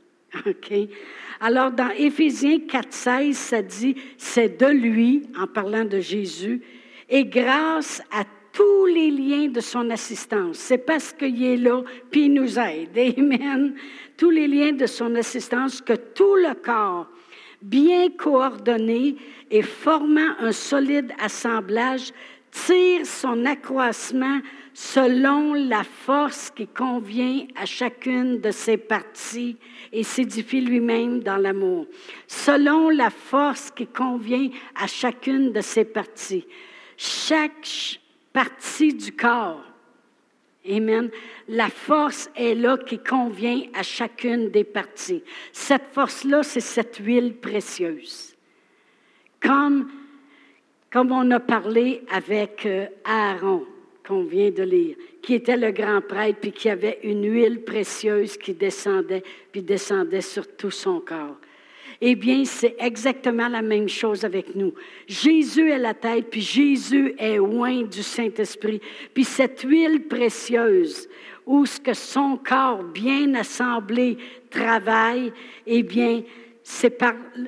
Alors, 1.40 1.71
dans 1.71 1.90
Éphésiens 1.90 2.61
4, 2.61 2.92
16, 2.92 3.37
ça 3.37 3.62
dit, 3.62 3.97
c'est 4.16 4.61
de 4.61 4.66
lui, 4.66 5.23
en 5.38 5.47
parlant 5.47 5.85
de 5.85 6.00
Jésus, 6.00 6.62
et 7.09 7.25
grâce 7.25 8.02
à 8.12 8.25
tous 8.53 8.87
les 8.87 9.11
liens 9.11 9.49
de 9.49 9.61
son 9.61 9.89
assistance. 9.91 10.59
C'est 10.59 10.79
parce 10.79 11.13
qu'il 11.13 11.43
est 11.43 11.57
là, 11.57 11.83
puis 12.11 12.27
il 12.27 12.35
nous 12.35 12.59
aide. 12.59 12.97
Amen. 13.19 13.75
Tous 14.17 14.31
les 14.31 14.47
liens 14.47 14.73
de 14.73 14.87
son 14.87 15.15
assistance, 15.15 15.81
que 15.81 15.95
tout 15.95 16.37
le 16.37 16.55
corps, 16.55 17.07
bien 17.63 18.11
coordonné 18.11 19.17
et 19.51 19.63
formant 19.63 20.37
un 20.39 20.53
solide 20.53 21.13
assemblage, 21.19 22.13
tire 22.51 23.07
son 23.07 23.47
accroissement 23.47 24.41
selon 24.75 25.55
la 25.55 25.85
force 25.85 26.51
qui 26.51 26.67
convient 26.67 27.47
à 27.57 27.67
chacune 27.67 28.41
de 28.41 28.51
ses 28.51 28.77
parties 28.77 29.57
et 29.93 30.03
s'édifie 30.03 30.61
lui-même 30.61 31.21
dans 31.21 31.37
l'amour. 31.37 31.87
Selon 32.27 32.91
la 32.91 33.11
force 33.11 33.71
qui 33.71 33.87
convient 33.87 34.49
à 34.75 34.87
chacune 34.87 35.53
de 35.53 35.61
ses 35.61 35.85
parties. 35.85 36.47
Chaque 36.97 38.01
partie 38.33 38.95
du 38.95 39.12
corps. 39.12 39.65
Amen. 40.69 41.11
La 41.49 41.69
force 41.69 42.31
est 42.37 42.55
là 42.55 42.79
qui 42.79 42.99
convient 42.99 43.62
à 43.75 43.83
chacune 43.83 44.51
des 44.51 44.65
parties. 44.65 45.25
Cette 45.53 45.87
force-là, 45.93 46.43
c'est 46.43 46.61
cette 46.61 46.97
huile 46.99 47.35
précieuse. 47.35 48.37
Comme, 49.41 49.91
comme 50.91 51.11
on 51.11 51.29
a 51.33 51.41
parlé 51.41 52.03
avec 52.11 52.65
euh, 52.65 52.87
Aaron, 53.05 53.67
qu'on 54.07 54.23
vient 54.23 54.51
de 54.51 54.62
lire, 54.62 54.97
qui 55.21 55.35
était 55.35 55.57
le 55.57 55.73
grand 55.73 56.01
prêtre, 56.01 56.39
puis 56.41 56.53
qui 56.53 56.69
avait 56.69 57.01
une 57.03 57.29
huile 57.29 57.62
précieuse 57.62 58.37
qui 58.37 58.55
descendait, 58.55 59.23
puis 59.51 59.62
descendait 59.62 60.21
sur 60.21 60.57
tout 60.57 60.71
son 60.71 61.01
corps. 61.01 61.37
Eh 62.05 62.17
bien, 62.17 62.45
c'est 62.45 62.75
exactement 62.81 63.47
la 63.47 63.63
même 63.63 63.89
chose 63.89 64.25
avec 64.25 64.57
nous. 64.57 64.75
Jésus 65.07 65.71
est 65.71 65.79
la 65.79 65.95
tête, 65.95 66.31
puis 66.31 66.41
Jésus 66.41 67.15
est 67.17 67.37
loin 67.37 67.83
du 67.83 68.03
Saint-Esprit. 68.03 68.81
Puis 69.15 69.23
cette 69.23 69.61
huile 69.61 70.09
précieuse, 70.09 71.09
où 71.47 71.65
ce 71.65 71.79
que 71.79 71.95
son 71.95 72.39
corps 72.39 72.83
bien 72.83 73.33
assemblé 73.37 74.19
travaille, 74.51 75.33
eh 75.65 75.85
bien, 75.85 76.23
c'est 76.65 76.99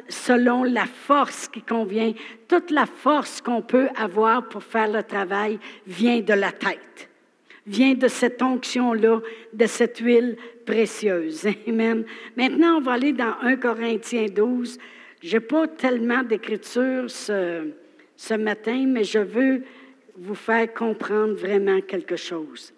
selon 0.08 0.62
la 0.62 0.86
force 0.86 1.48
qui 1.48 1.60
convient. 1.60 2.12
Toute 2.46 2.70
la 2.70 2.86
force 2.86 3.40
qu'on 3.40 3.62
peut 3.62 3.88
avoir 3.96 4.48
pour 4.48 4.62
faire 4.62 4.88
le 4.88 5.02
travail 5.02 5.58
vient 5.84 6.20
de 6.20 6.32
la 6.32 6.52
tête, 6.52 7.08
vient 7.66 7.94
de 7.94 8.08
cette 8.08 8.42
onction-là, 8.42 9.20
de 9.52 9.66
cette 9.66 9.98
huile 9.98 10.36
précieuse. 10.66 11.46
Amen. 11.68 12.04
Maintenant, 12.36 12.78
on 12.78 12.80
va 12.80 12.92
aller 12.92 13.12
dans 13.12 13.34
1 13.40 13.56
Corinthiens 13.56 14.26
12. 14.26 14.78
Je 15.22 15.36
n'ai 15.36 15.40
pas 15.40 15.66
tellement 15.68 16.22
d'écriture 16.22 17.10
ce, 17.10 17.70
ce 18.16 18.34
matin, 18.34 18.84
mais 18.86 19.04
je 19.04 19.18
veux 19.18 19.62
vous 20.16 20.34
faire 20.34 20.72
comprendre 20.72 21.34
vraiment 21.34 21.80
quelque 21.80 22.16
chose. 22.16 22.72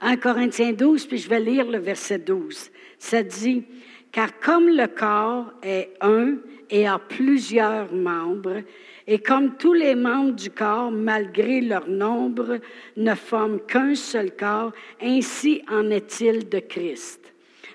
1 0.00 0.16
Corinthiens 0.16 0.72
12, 0.72 1.06
puis 1.06 1.18
je 1.18 1.28
vais 1.28 1.40
lire 1.40 1.68
le 1.68 1.78
verset 1.78 2.18
12. 2.18 2.70
Ça 2.98 3.22
dit, 3.22 3.64
car 4.12 4.38
comme 4.38 4.68
le 4.68 4.86
corps 4.86 5.52
est 5.62 5.90
un 6.00 6.36
et 6.70 6.86
a 6.86 6.98
plusieurs 6.98 7.92
membres, 7.92 8.62
et 9.06 9.18
comme 9.18 9.56
tous 9.56 9.74
les 9.74 9.94
membres 9.94 10.32
du 10.32 10.50
corps, 10.50 10.90
malgré 10.90 11.60
leur 11.60 11.88
nombre, 11.88 12.58
ne 12.96 13.14
forment 13.14 13.60
qu'un 13.60 13.94
seul 13.94 14.34
corps, 14.34 14.72
ainsi 15.00 15.62
en 15.68 15.90
est-il 15.90 16.48
de 16.48 16.58
Christ. 16.60 17.20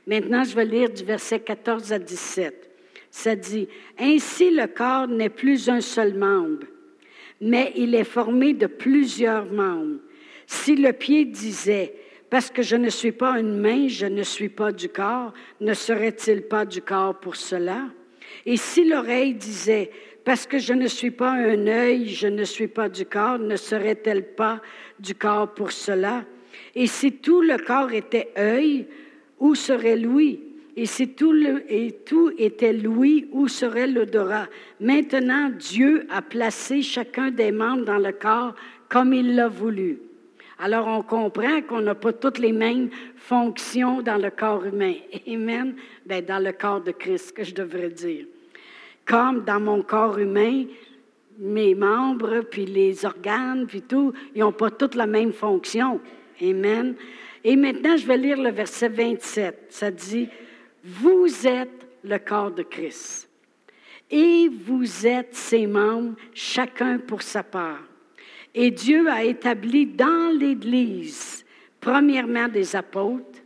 Maintenant, 0.08 0.44
je 0.44 0.56
vais 0.56 0.66
lire 0.66 0.90
du 0.90 1.04
verset 1.04 1.40
14 1.40 1.94
à 1.94 2.00
17. 2.00 2.70
Ça 3.12 3.36
dit, 3.36 3.68
Ainsi 4.00 4.50
le 4.50 4.66
corps 4.66 5.08
n'est 5.08 5.30
plus 5.30 5.70
un 5.70 5.82
seul 5.82 6.16
membre, 6.16 6.66
mais 7.42 7.74
il 7.76 7.94
est 7.94 8.04
formé 8.04 8.54
de 8.54 8.66
plusieurs 8.66 9.46
membres. 9.46 10.00
Si 10.48 10.76
le 10.76 10.94
pied 10.94 11.26
disait, 11.26 11.94
parce 12.32 12.50
que 12.50 12.64
je 12.64 12.76
ne 12.76 12.90
suis 12.90 13.12
pas 13.12 13.40
une 13.40 13.58
main, 13.60 13.88
je 13.88 14.08
ne 14.08 14.24
suis 14.24 14.50
pas 14.50 14.72
du 14.72 14.90
corps, 14.90 15.34
ne 15.62 15.74
serait-il 15.74 16.44
pas 16.44 16.66
du 16.66 16.82
corps 16.82 17.20
pour 17.20 17.36
cela? 17.36 17.90
Et 18.46 18.58
si 18.58 18.88
l'oreille 18.88 19.34
disait, 19.34 19.92
parce 20.24 20.46
que 20.46 20.58
je 20.60 20.74
ne 20.74 20.88
suis 20.88 21.12
pas 21.12 21.32
un 21.32 21.68
œil, 21.68 22.10
je 22.10 22.28
ne 22.28 22.44
suis 22.44 22.68
pas 22.68 22.90
du 22.90 23.06
corps, 23.06 23.40
ne 23.40 23.56
serait-elle 23.56 24.36
pas 24.36 24.62
du 25.00 25.16
corps 25.16 25.54
pour 25.54 25.72
cela? 25.72 26.26
Et 26.76 26.88
si 26.88 27.14
tout 27.14 27.42
le 27.42 27.58
corps 27.58 27.92
était 27.92 28.30
œil, 28.38 28.88
où 29.40 29.56
serait 29.56 29.98
l'ouïe? 29.98 30.40
Et 30.76 30.86
si 30.86 31.10
tout, 31.10 31.32
le, 31.32 31.64
et 31.68 31.92
tout 32.06 32.32
était 32.38 32.74
l'ouïe, 32.74 33.28
où 33.32 33.48
serait 33.48 33.88
l'odorat? 33.88 34.48
Maintenant, 34.80 35.50
Dieu 35.50 36.06
a 36.10 36.22
placé 36.22 36.82
chacun 36.82 37.32
des 37.32 37.52
membres 37.52 37.86
dans 37.86 37.98
le 37.98 38.12
corps 38.12 38.56
comme 38.88 39.14
il 39.14 39.36
l'a 39.36 39.48
voulu. 39.48 40.00
Alors, 40.58 40.88
on 40.88 41.02
comprend 41.02 41.62
qu'on 41.62 41.82
n'a 41.82 41.96
pas 41.96 42.14
toutes 42.14 42.40
les 42.40 42.52
mêmes 42.52 42.90
fonctions 43.16 44.02
dans 44.02 44.18
le 44.18 44.30
corps 44.30 44.66
humain. 44.66 44.96
Amen. 45.28 45.76
Bien, 46.06 46.22
dans 46.22 46.44
le 46.44 46.52
corps 46.52 46.82
de 46.82 46.92
Christ, 46.92 47.34
que 47.34 47.44
je 47.44 47.54
devrais 47.54 47.90
dire 47.90 48.26
comme 49.10 49.44
dans 49.44 49.60
mon 49.60 49.82
corps 49.82 50.20
humain, 50.20 50.66
mes 51.40 51.74
membres, 51.74 52.42
puis 52.42 52.66
les 52.68 53.06
organes, 53.06 53.66
puis 53.66 53.82
tout, 53.82 54.14
ils 54.36 54.42
n'ont 54.42 54.52
pas 54.52 54.70
toutes 54.70 54.94
la 54.94 55.08
même 55.08 55.34
fonction. 55.34 56.00
Amen. 56.40 56.96
Et 57.44 57.56
maintenant, 57.56 57.98
je 57.98 58.06
vais 58.06 58.18
lire 58.18 58.40
le 58.40 58.52
verset 58.52 58.90
27. 58.90 59.66
Ça 59.70 59.90
dit, 59.90 60.30
Vous 60.84 61.48
êtes 61.48 61.88
le 62.04 62.20
corps 62.20 62.52
de 62.52 62.62
Christ. 62.62 63.28
Et 64.12 64.48
vous 64.48 65.08
êtes 65.08 65.36
ses 65.36 65.66
membres, 65.66 66.16
chacun 66.34 67.00
pour 67.00 67.24
sa 67.24 67.42
part. 67.42 67.82
Et 68.54 68.70
Dieu 68.70 69.10
a 69.10 69.24
établi 69.24 69.86
dans 69.86 70.38
l'Église, 70.38 71.46
premièrement 71.80 72.48
des 72.48 72.76
apôtres, 72.76 73.40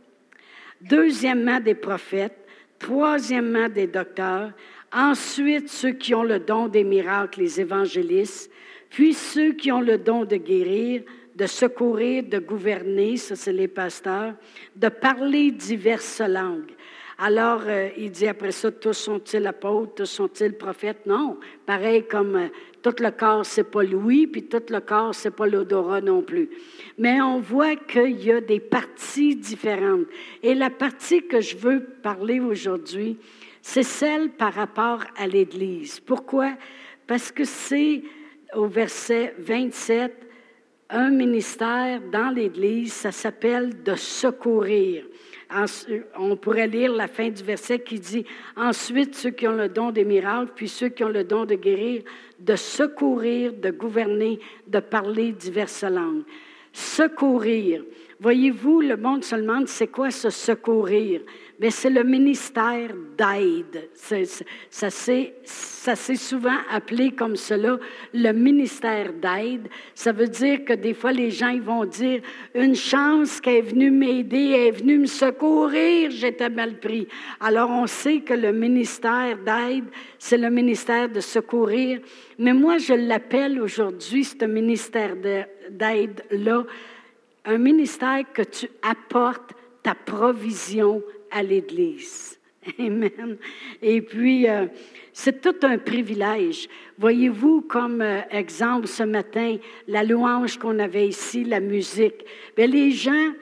deuxièmement 0.80 1.60
des 1.60 1.74
prophètes, 1.74 2.46
troisièmement 2.78 3.68
des 3.68 3.86
docteurs, 3.86 4.52
ensuite 4.94 5.68
ceux 5.68 5.92
qui 5.92 6.14
ont 6.14 6.22
le 6.22 6.38
don 6.38 6.68
des 6.68 6.84
miracles, 6.84 7.40
les 7.40 7.60
évangélistes, 7.60 8.50
puis 8.90 9.12
ceux 9.12 9.52
qui 9.52 9.72
ont 9.72 9.80
le 9.80 9.98
don 9.98 10.24
de 10.24 10.36
guérir, 10.36 11.02
de 11.34 11.46
secourir, 11.46 12.22
de 12.22 12.38
gouverner, 12.38 13.16
ça 13.16 13.34
c'est 13.34 13.52
les 13.52 13.68
pasteurs, 13.68 14.34
de 14.76 14.88
parler 14.88 15.50
diverses 15.50 16.20
langues. 16.20 16.72
Alors, 17.18 17.62
euh, 17.66 17.90
il 17.96 18.10
dit 18.10 18.26
après 18.26 18.50
ça, 18.50 18.72
tous 18.72 18.92
sont-ils 18.92 19.46
apôtres, 19.46 19.94
tous 19.94 20.06
sont-ils 20.06 20.52
prophètes? 20.52 21.06
Non, 21.06 21.38
pareil 21.64 22.04
comme 22.08 22.34
euh, 22.34 22.48
tout 22.82 22.94
le 22.98 23.10
corps, 23.10 23.46
c'est 23.46 23.70
pas 23.70 23.84
Louis, 23.84 24.26
puis 24.26 24.44
tout 24.44 24.62
le 24.68 24.80
corps, 24.80 25.14
c'est 25.14 25.30
pas 25.30 25.46
l'odorat 25.46 26.00
non 26.00 26.22
plus. 26.22 26.50
Mais 26.98 27.20
on 27.20 27.38
voit 27.38 27.76
qu'il 27.76 28.20
y 28.20 28.32
a 28.32 28.40
des 28.40 28.58
parties 28.58 29.36
différentes. 29.36 30.06
Et 30.42 30.54
la 30.54 30.70
partie 30.70 31.26
que 31.26 31.40
je 31.40 31.56
veux 31.56 31.84
parler 32.02 32.40
aujourd'hui, 32.40 33.16
c'est 33.66 33.82
celle 33.82 34.28
par 34.28 34.52
rapport 34.52 35.02
à 35.16 35.26
l'Église. 35.26 35.98
Pourquoi? 35.98 36.52
Parce 37.06 37.32
que 37.32 37.44
c'est 37.44 38.02
au 38.54 38.66
verset 38.66 39.34
27, 39.38 40.12
un 40.90 41.08
ministère 41.08 42.02
dans 42.12 42.28
l'Église, 42.28 42.92
ça 42.92 43.10
s'appelle 43.10 43.82
de 43.82 43.94
secourir. 43.94 45.06
On 46.18 46.36
pourrait 46.36 46.66
lire 46.66 46.92
la 46.92 47.08
fin 47.08 47.30
du 47.30 47.42
verset 47.42 47.78
qui 47.78 47.98
dit, 47.98 48.26
ensuite 48.54 49.14
ceux 49.14 49.30
qui 49.30 49.48
ont 49.48 49.56
le 49.56 49.70
don 49.70 49.92
des 49.92 50.04
miracles, 50.04 50.52
puis 50.54 50.68
ceux 50.68 50.90
qui 50.90 51.02
ont 51.02 51.08
le 51.08 51.24
don 51.24 51.46
de 51.46 51.54
guérir, 51.54 52.02
de 52.38 52.56
secourir, 52.56 53.54
de 53.54 53.70
gouverner, 53.70 54.40
de 54.66 54.80
parler 54.80 55.32
diverses 55.32 55.84
langues. 55.84 56.24
Secourir. 56.70 57.82
Voyez-vous, 58.20 58.82
le 58.82 58.98
monde 58.98 59.24
se 59.24 59.36
demande, 59.36 59.68
c'est 59.68 59.86
quoi 59.86 60.10
ce 60.10 60.28
secourir? 60.28 61.22
Mais 61.60 61.70
c'est 61.70 61.90
le 61.90 62.02
ministère 62.02 62.90
d'aide. 63.16 63.90
Ça 64.70 64.90
s'est 64.90 66.16
souvent 66.16 66.58
appelé 66.70 67.12
comme 67.12 67.36
cela, 67.36 67.78
le 68.12 68.32
ministère 68.32 69.12
d'aide. 69.12 69.68
Ça 69.94 70.12
veut 70.12 70.28
dire 70.28 70.64
que 70.64 70.72
des 70.72 70.94
fois, 70.94 71.12
les 71.12 71.30
gens 71.30 71.56
vont 71.60 71.84
dire, 71.84 72.22
une 72.54 72.74
chance 72.74 73.40
qu'elle 73.40 73.56
est 73.56 73.62
venue 73.62 73.90
m'aider, 73.90 74.50
elle 74.50 74.66
est 74.66 74.70
venue 74.72 74.98
me 74.98 75.06
secourir, 75.06 76.10
j'étais 76.10 76.50
mal 76.50 76.78
pris. 76.78 77.06
Alors, 77.40 77.70
on 77.70 77.86
sait 77.86 78.20
que 78.20 78.34
le 78.34 78.52
ministère 78.52 79.38
d'aide, 79.38 79.84
c'est 80.18 80.38
le 80.38 80.50
ministère 80.50 81.08
de 81.08 81.20
secourir. 81.20 82.00
Mais 82.38 82.52
moi, 82.52 82.78
je 82.78 82.94
l'appelle 82.94 83.60
aujourd'hui, 83.60 84.24
ce 84.24 84.44
ministère 84.44 85.14
d'aide-là, 85.70 86.64
un 87.44 87.58
ministère 87.58 88.24
que 88.32 88.42
tu 88.42 88.66
apportes 88.82 89.52
ta 89.82 89.94
provision 89.94 91.02
à 91.34 91.42
l'Église. 91.42 92.38
Amen. 92.78 93.36
Et 93.82 94.00
puis, 94.00 94.48
euh, 94.48 94.66
c'est 95.12 95.42
tout 95.42 95.66
un 95.66 95.76
privilège. 95.76 96.68
Voyez-vous, 96.98 97.62
comme 97.62 98.00
euh, 98.00 98.20
exemple 98.30 98.86
ce 98.86 99.02
matin, 99.02 99.56
la 99.86 100.02
louange 100.02 100.58
qu'on 100.58 100.78
avait 100.78 101.08
ici, 101.08 101.44
la 101.44 101.60
musique. 101.60 102.24
Bien, 102.56 102.66
les 102.66 102.92
gens 102.92 103.32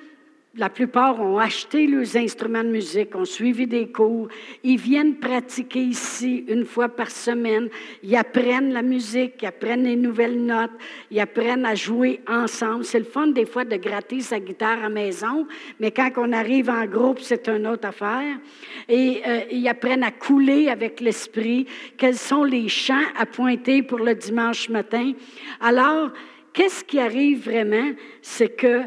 la 0.55 0.69
plupart 0.69 1.19
ont 1.19 1.39
acheté 1.39 1.87
leurs 1.87 2.15
instruments 2.17 2.63
de 2.63 2.69
musique, 2.69 3.15
ont 3.15 3.25
suivi 3.25 3.67
des 3.67 3.91
cours. 3.91 4.29
Ils 4.63 4.79
viennent 4.79 5.17
pratiquer 5.17 5.81
ici 5.81 6.45
une 6.47 6.67
fois 6.67 6.91
par 6.91 7.11
semaine. 7.11 7.71
Ils 8.03 8.17
apprennent 8.17 8.71
la 8.71 8.83
musique, 8.83 9.37
ils 9.41 9.47
apprennent 9.47 9.85
les 9.85 9.97
nouvelles 9.97 10.45
notes, 10.45 10.73
ils 11.11 11.21
apprennent 11.21 11.65
à 11.65 11.75
jouer 11.75 12.21
ensemble. 12.29 12.85
C'est 12.85 12.99
le 12.99 13.07
fun 13.07 13.29
des 13.29 13.47
fois 13.47 13.65
de 13.65 13.77
gratter 13.77 14.21
sa 14.21 14.41
guitare 14.41 14.85
à 14.85 14.91
maison, 14.91 15.47
mais 15.81 15.91
quand 15.91 16.11
on 16.19 16.33
arrive 16.33 16.69
en 16.69 16.85
groupe, 16.85 17.21
c'est 17.21 17.49
une 17.49 17.67
autre 17.67 17.89
affaire. 17.89 18.37
Et 18.91 19.23
euh, 19.27 19.41
ils 19.51 19.67
apprennent 19.69 20.05
à 20.05 20.11
couler 20.11 20.69
avec 20.69 21.01
l'esprit. 21.01 21.67
Quels 21.97 22.19
sont 22.19 22.45
les 22.45 22.69
chants 22.69 23.09
à 23.19 23.25
pointer 23.25 23.83
pour 23.83 24.01
le 24.01 24.15
dimanche 24.15 24.69
matin? 24.69 25.13
Alors, 25.61 26.11
qu'est-ce 26.53 26.85
qui 26.85 26.99
arrive 26.99 27.45
vraiment? 27.45 27.93
C'est 28.21 28.55
que 28.55 28.83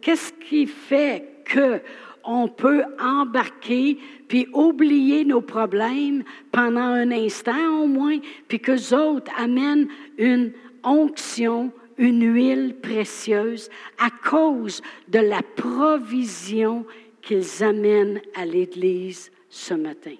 qu'est-ce 0.00 0.32
qui 0.32 0.66
fait 0.66 1.42
que 1.44 1.80
on 2.24 2.48
peut 2.48 2.82
embarquer 3.00 3.98
puis 4.28 4.46
oublier 4.52 5.24
nos 5.24 5.40
problèmes 5.40 6.22
pendant 6.52 6.80
un 6.80 7.10
instant 7.10 7.82
au 7.82 7.86
moins, 7.86 8.18
puis 8.48 8.60
que 8.60 8.94
autres 8.94 9.32
amènent 9.38 9.88
une 10.18 10.52
onction, 10.84 11.72
une 11.98 12.34
huile 12.34 12.76
précieuse 12.80 13.68
à 13.98 14.10
cause 14.10 14.82
de 15.08 15.18
la 15.18 15.42
provision 15.42 16.84
qu'ils 17.22 17.62
amènent 17.62 18.20
à 18.34 18.44
l'Église 18.44 19.30
ce 19.48 19.74
matin? 19.74 20.16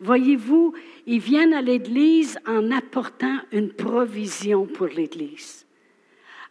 Voyez-vous, 0.00 0.74
ils 1.06 1.20
viennent 1.20 1.54
à 1.54 1.62
l'Église 1.62 2.38
en 2.46 2.70
apportant 2.70 3.38
une 3.52 3.72
provision 3.72 4.66
pour 4.66 4.86
l'Église. 4.88 5.63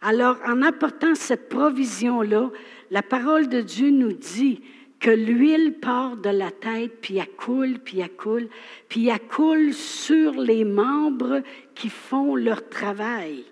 Alors, 0.06 0.36
en 0.46 0.60
apportant 0.60 1.14
cette 1.14 1.48
provision-là, 1.48 2.50
la 2.90 3.02
parole 3.02 3.48
de 3.48 3.62
Dieu 3.62 3.88
nous 3.88 4.12
dit 4.12 4.60
que 5.00 5.08
l'huile 5.08 5.78
part 5.80 6.18
de 6.18 6.28
la 6.28 6.50
tête, 6.50 7.00
puis 7.00 7.16
elle 7.16 7.30
coule, 7.30 7.78
puis 7.78 8.00
elle 8.00 8.10
coule, 8.10 8.48
puis 8.90 9.08
elle 9.08 9.18
coule 9.20 9.72
sur 9.72 10.32
les 10.32 10.64
membres 10.64 11.40
qui 11.74 11.88
font 11.88 12.36
leur 12.36 12.68
travail. 12.68 13.44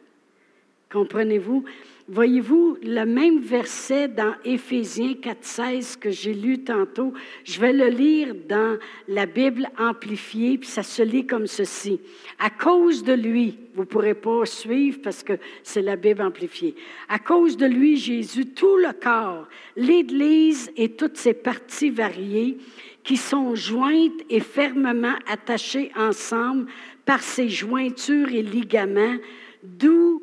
Comprenez-vous? 0.92 1.64
Voyez-vous, 2.14 2.76
le 2.82 3.06
même 3.06 3.40
verset 3.40 4.06
dans 4.06 4.34
Éphésiens 4.44 5.14
4.16 5.14 5.98
que 5.98 6.10
j'ai 6.10 6.34
lu 6.34 6.62
tantôt, 6.62 7.14
je 7.42 7.58
vais 7.58 7.72
le 7.72 7.88
lire 7.88 8.34
dans 8.46 8.76
la 9.08 9.24
Bible 9.24 9.70
amplifiée, 9.78 10.58
puis 10.58 10.68
ça 10.68 10.82
se 10.82 11.00
lit 11.00 11.26
comme 11.26 11.46
ceci. 11.46 12.02
À 12.38 12.50
cause 12.50 13.02
de 13.02 13.14
lui, 13.14 13.56
vous 13.74 13.84
ne 13.84 13.86
pourrez 13.86 14.12
pas 14.12 14.44
suivre 14.44 14.98
parce 15.02 15.22
que 15.22 15.38
c'est 15.62 15.80
la 15.80 15.96
Bible 15.96 16.20
amplifiée. 16.20 16.74
À 17.08 17.18
cause 17.18 17.56
de 17.56 17.64
lui, 17.64 17.96
Jésus, 17.96 18.44
tout 18.44 18.76
le 18.76 18.92
corps, 18.92 19.48
l'Église 19.74 20.70
et 20.76 20.90
toutes 20.90 21.16
ses 21.16 21.32
parties 21.32 21.88
variées, 21.88 22.58
qui 23.04 23.16
sont 23.16 23.54
jointes 23.54 24.20
et 24.28 24.40
fermement 24.40 25.16
attachées 25.26 25.90
ensemble 25.96 26.66
par 27.06 27.22
ses 27.22 27.48
jointures 27.48 28.28
et 28.28 28.42
ligaments, 28.42 29.16
d'où 29.62 30.22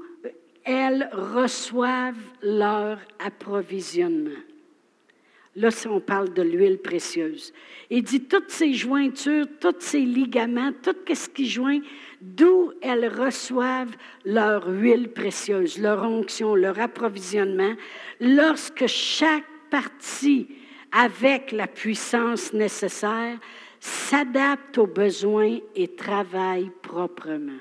elles 0.70 1.10
reçoivent 1.14 2.14
leur 2.44 3.00
approvisionnement. 3.18 4.40
Là, 5.56 5.72
si 5.72 5.88
on 5.88 6.00
parle 6.00 6.32
de 6.32 6.44
l'huile 6.44 6.78
précieuse. 6.78 7.54
Il 7.90 8.04
dit 8.04 8.22
toutes 8.22 8.52
ces 8.52 8.74
jointures, 8.74 9.48
tous 9.60 9.76
ces 9.80 10.02
ligaments, 10.02 10.72
tout 10.84 10.96
ce 11.12 11.28
qui 11.28 11.50
joint, 11.50 11.80
d'où 12.22 12.72
elles 12.84 13.08
reçoivent 13.08 13.96
leur 14.26 14.68
huile 14.68 15.12
précieuse, 15.12 15.80
leur 15.80 16.04
onction, 16.04 16.54
leur 16.54 16.80
approvisionnement, 16.80 17.74
lorsque 18.22 18.86
chaque 18.86 19.50
partie, 19.72 20.50
avec 20.92 21.52
la 21.52 21.66
puissance 21.66 22.54
nécessaire, 22.54 23.40
s'adapte 23.80 24.78
aux 24.78 24.88
besoins 24.88 25.58
et 25.76 25.88
travaille 25.88 26.70
proprement. 26.84 27.60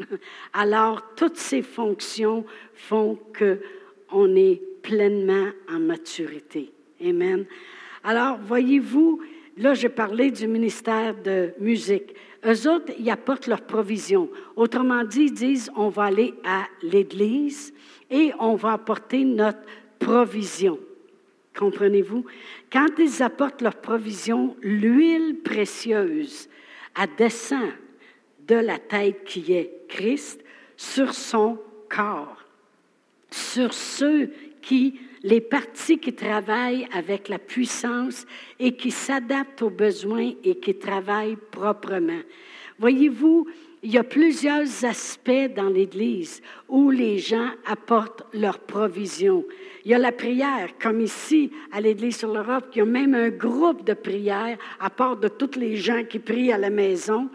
Alors, 0.52 1.14
toutes 1.16 1.36
ces 1.36 1.62
fonctions 1.62 2.44
font 2.74 3.18
qu'on 3.36 4.36
est 4.36 4.60
pleinement 4.82 5.50
en 5.70 5.78
maturité. 5.78 6.72
Amen. 7.04 7.46
Alors, 8.04 8.38
voyez-vous, 8.38 9.20
là, 9.56 9.74
j'ai 9.74 9.88
parlé 9.88 10.30
du 10.30 10.46
ministère 10.46 11.14
de 11.14 11.52
musique. 11.58 12.14
Eux 12.44 12.68
autres, 12.68 12.92
ils 12.98 13.10
apportent 13.10 13.46
leur 13.46 13.62
provision. 13.62 14.30
Autrement 14.56 15.04
dit, 15.04 15.24
ils 15.24 15.34
disent, 15.34 15.70
on 15.76 15.88
va 15.88 16.04
aller 16.04 16.34
à 16.44 16.64
l'Église 16.82 17.72
et 18.10 18.32
on 18.38 18.54
va 18.54 18.72
apporter 18.72 19.24
notre 19.24 19.60
provision. 19.98 20.78
Comprenez-vous? 21.58 22.24
Quand 22.72 22.88
ils 22.98 23.22
apportent 23.22 23.60
leur 23.60 23.76
provision, 23.76 24.56
l'huile 24.62 25.40
précieuse, 25.42 26.48
elle 26.98 27.10
descend 27.18 27.70
de 28.50 28.56
la 28.56 28.78
tête 28.78 29.22
qui 29.24 29.52
est 29.52 29.86
Christ 29.86 30.40
sur 30.76 31.14
son 31.14 31.56
corps, 31.88 32.44
sur 33.30 33.72
ceux 33.72 34.32
qui, 34.60 34.98
les 35.22 35.40
parties 35.40 35.98
qui 35.98 36.12
travaillent 36.12 36.88
avec 36.92 37.28
la 37.28 37.38
puissance 37.38 38.26
et 38.58 38.72
qui 38.72 38.90
s'adaptent 38.90 39.62
aux 39.62 39.70
besoins 39.70 40.32
et 40.42 40.56
qui 40.56 40.74
travaillent 40.74 41.38
proprement. 41.52 42.22
Voyez-vous, 42.80 43.46
il 43.84 43.92
y 43.92 43.98
a 43.98 44.04
plusieurs 44.04 44.84
aspects 44.84 45.54
dans 45.54 45.68
l'Église 45.68 46.42
où 46.68 46.90
les 46.90 47.18
gens 47.18 47.50
apportent 47.66 48.24
leur 48.34 48.58
provision. 48.58 49.44
Il 49.84 49.92
y 49.92 49.94
a 49.94 49.98
la 49.98 50.12
prière, 50.12 50.70
comme 50.82 51.00
ici 51.00 51.52
à 51.70 51.80
l'Église 51.80 52.18
sur 52.18 52.32
l'Europe, 52.32 52.66
il 52.74 52.78
y 52.78 52.82
a 52.82 52.84
même 52.84 53.14
un 53.14 53.30
groupe 53.30 53.86
de 53.86 53.94
prière, 53.94 54.58
à 54.80 54.90
part 54.90 55.16
de 55.16 55.28
tous 55.28 55.56
les 55.56 55.76
gens 55.76 56.02
qui 56.04 56.18
prient 56.18 56.52
à 56.52 56.58
la 56.58 56.68
maison. 56.70 57.30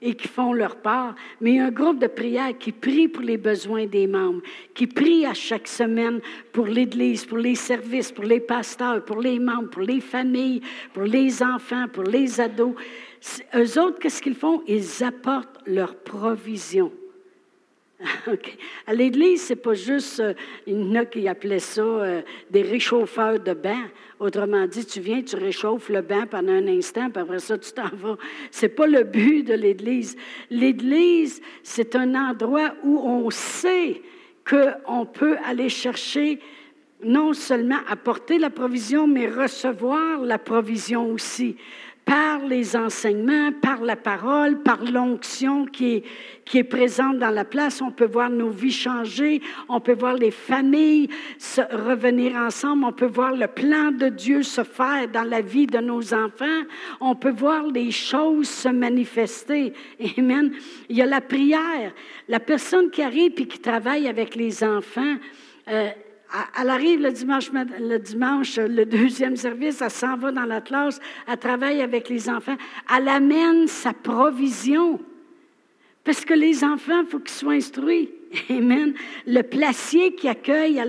Et 0.00 0.14
qui 0.14 0.28
font 0.28 0.52
leur 0.52 0.76
part, 0.76 1.14
mais 1.40 1.58
un 1.58 1.70
groupe 1.70 1.98
de 1.98 2.06
prière 2.06 2.56
qui 2.58 2.72
prie 2.72 3.08
pour 3.08 3.22
les 3.22 3.36
besoins 3.36 3.86
des 3.86 4.06
membres, 4.06 4.42
qui 4.74 4.86
prie 4.86 5.26
à 5.26 5.34
chaque 5.34 5.68
semaine 5.68 6.20
pour 6.52 6.66
l'Église, 6.66 7.24
pour 7.26 7.38
les 7.38 7.54
services, 7.54 8.12
pour 8.12 8.24
les 8.24 8.40
pasteurs, 8.40 9.04
pour 9.04 9.20
les 9.20 9.38
membres, 9.38 9.70
pour 9.70 9.82
les 9.82 10.00
familles, 10.00 10.60
pour 10.92 11.04
les 11.04 11.42
enfants, 11.42 11.86
pour 11.92 12.04
les 12.04 12.40
ados. 12.40 12.74
Eux 13.54 13.78
autres, 13.80 13.98
qu'est-ce 13.98 14.22
qu'ils 14.22 14.34
font? 14.34 14.62
Ils 14.66 15.02
apportent 15.02 15.58
leur 15.66 15.96
provision. 15.96 16.92
À 18.86 18.94
l'Église, 18.94 19.42
c'est 19.42 19.56
pas 19.56 19.74
juste, 19.74 20.20
euh, 20.20 20.34
il 20.66 20.78
y 20.78 20.82
en 20.82 20.94
a 20.94 21.04
qui 21.04 21.26
appelaient 21.28 21.58
ça 21.58 21.82
euh, 21.82 22.22
des 22.50 22.62
réchauffeurs 22.62 23.40
de 23.40 23.52
bain. 23.52 23.88
Autrement 24.20 24.66
dit, 24.66 24.84
tu 24.84 25.00
viens, 25.00 25.22
tu 25.22 25.36
réchauffes 25.36 25.88
le 25.88 26.00
bain 26.00 26.26
pendant 26.26 26.52
un 26.52 26.66
instant, 26.68 27.10
puis 27.10 27.22
après 27.22 27.38
ça, 27.40 27.58
tu 27.58 27.72
t'en 27.72 27.88
vas. 27.94 28.16
C'est 28.50 28.68
pas 28.68 28.86
le 28.86 29.04
but 29.04 29.42
de 29.42 29.54
l'Église. 29.54 30.16
L'Église, 30.50 31.40
c'est 31.62 31.96
un 31.96 32.14
endroit 32.14 32.74
où 32.84 32.98
on 32.98 33.30
sait 33.30 34.00
qu'on 34.48 35.04
peut 35.04 35.36
aller 35.44 35.68
chercher 35.68 36.38
non 37.02 37.32
seulement 37.32 37.78
apporter 37.88 38.38
la 38.38 38.50
provision, 38.50 39.06
mais 39.06 39.28
recevoir 39.28 40.20
la 40.20 40.38
provision 40.38 41.12
aussi 41.12 41.56
par 42.08 42.38
les 42.46 42.74
enseignements, 42.74 43.52
par 43.52 43.82
la 43.82 43.94
parole, 43.94 44.62
par 44.62 44.82
l'onction 44.82 45.66
qui 45.66 45.96
est, 45.96 46.04
qui 46.46 46.56
est 46.56 46.64
présente 46.64 47.18
dans 47.18 47.28
la 47.28 47.44
place. 47.44 47.82
On 47.82 47.90
peut 47.90 48.06
voir 48.06 48.30
nos 48.30 48.48
vies 48.48 48.72
changer, 48.72 49.42
on 49.68 49.78
peut 49.78 49.92
voir 49.94 50.14
les 50.14 50.30
familles 50.30 51.08
se 51.36 51.60
revenir 51.60 52.34
ensemble, 52.34 52.84
on 52.84 52.92
peut 52.92 53.04
voir 53.04 53.32
le 53.32 53.46
plan 53.46 53.92
de 53.92 54.08
Dieu 54.08 54.42
se 54.42 54.64
faire 54.64 55.08
dans 55.08 55.22
la 55.22 55.42
vie 55.42 55.66
de 55.66 55.80
nos 55.80 56.14
enfants, 56.14 56.62
on 57.00 57.14
peut 57.14 57.30
voir 57.30 57.66
les 57.66 57.90
choses 57.90 58.48
se 58.48 58.70
manifester. 58.70 59.74
Amen. 60.18 60.52
Il 60.88 60.96
y 60.96 61.02
a 61.02 61.06
la 61.06 61.20
prière. 61.20 61.92
La 62.26 62.40
personne 62.40 62.90
qui 62.90 63.02
arrive 63.02 63.32
et 63.36 63.46
qui 63.46 63.58
travaille 63.58 64.08
avec 64.08 64.34
les 64.34 64.64
enfants, 64.64 65.16
euh, 65.68 65.90
elle 66.60 66.70
arrive 66.70 67.00
le 67.00 67.10
dimanche, 67.10 67.50
le 67.52 67.98
dimanche, 67.98 68.56
le 68.56 68.84
deuxième 68.84 69.36
service, 69.36 69.80
elle 69.80 69.90
s'en 69.90 70.16
va 70.16 70.30
dans 70.30 70.44
la 70.44 70.60
classe, 70.60 71.00
elle 71.26 71.38
travaille 71.38 71.80
avec 71.80 72.08
les 72.08 72.28
enfants, 72.28 72.56
elle 72.94 73.08
amène 73.08 73.66
sa 73.66 73.92
provision. 73.92 75.00
Parce 76.04 76.24
que 76.24 76.34
les 76.34 76.64
enfants, 76.64 77.00
il 77.00 77.06
faut 77.06 77.18
qu'ils 77.18 77.30
soient 77.30 77.52
instruits. 77.52 78.10
Amen. 78.50 78.92
Le 79.26 79.42
placier 79.42 80.14
qui 80.14 80.28
accueille, 80.28 80.82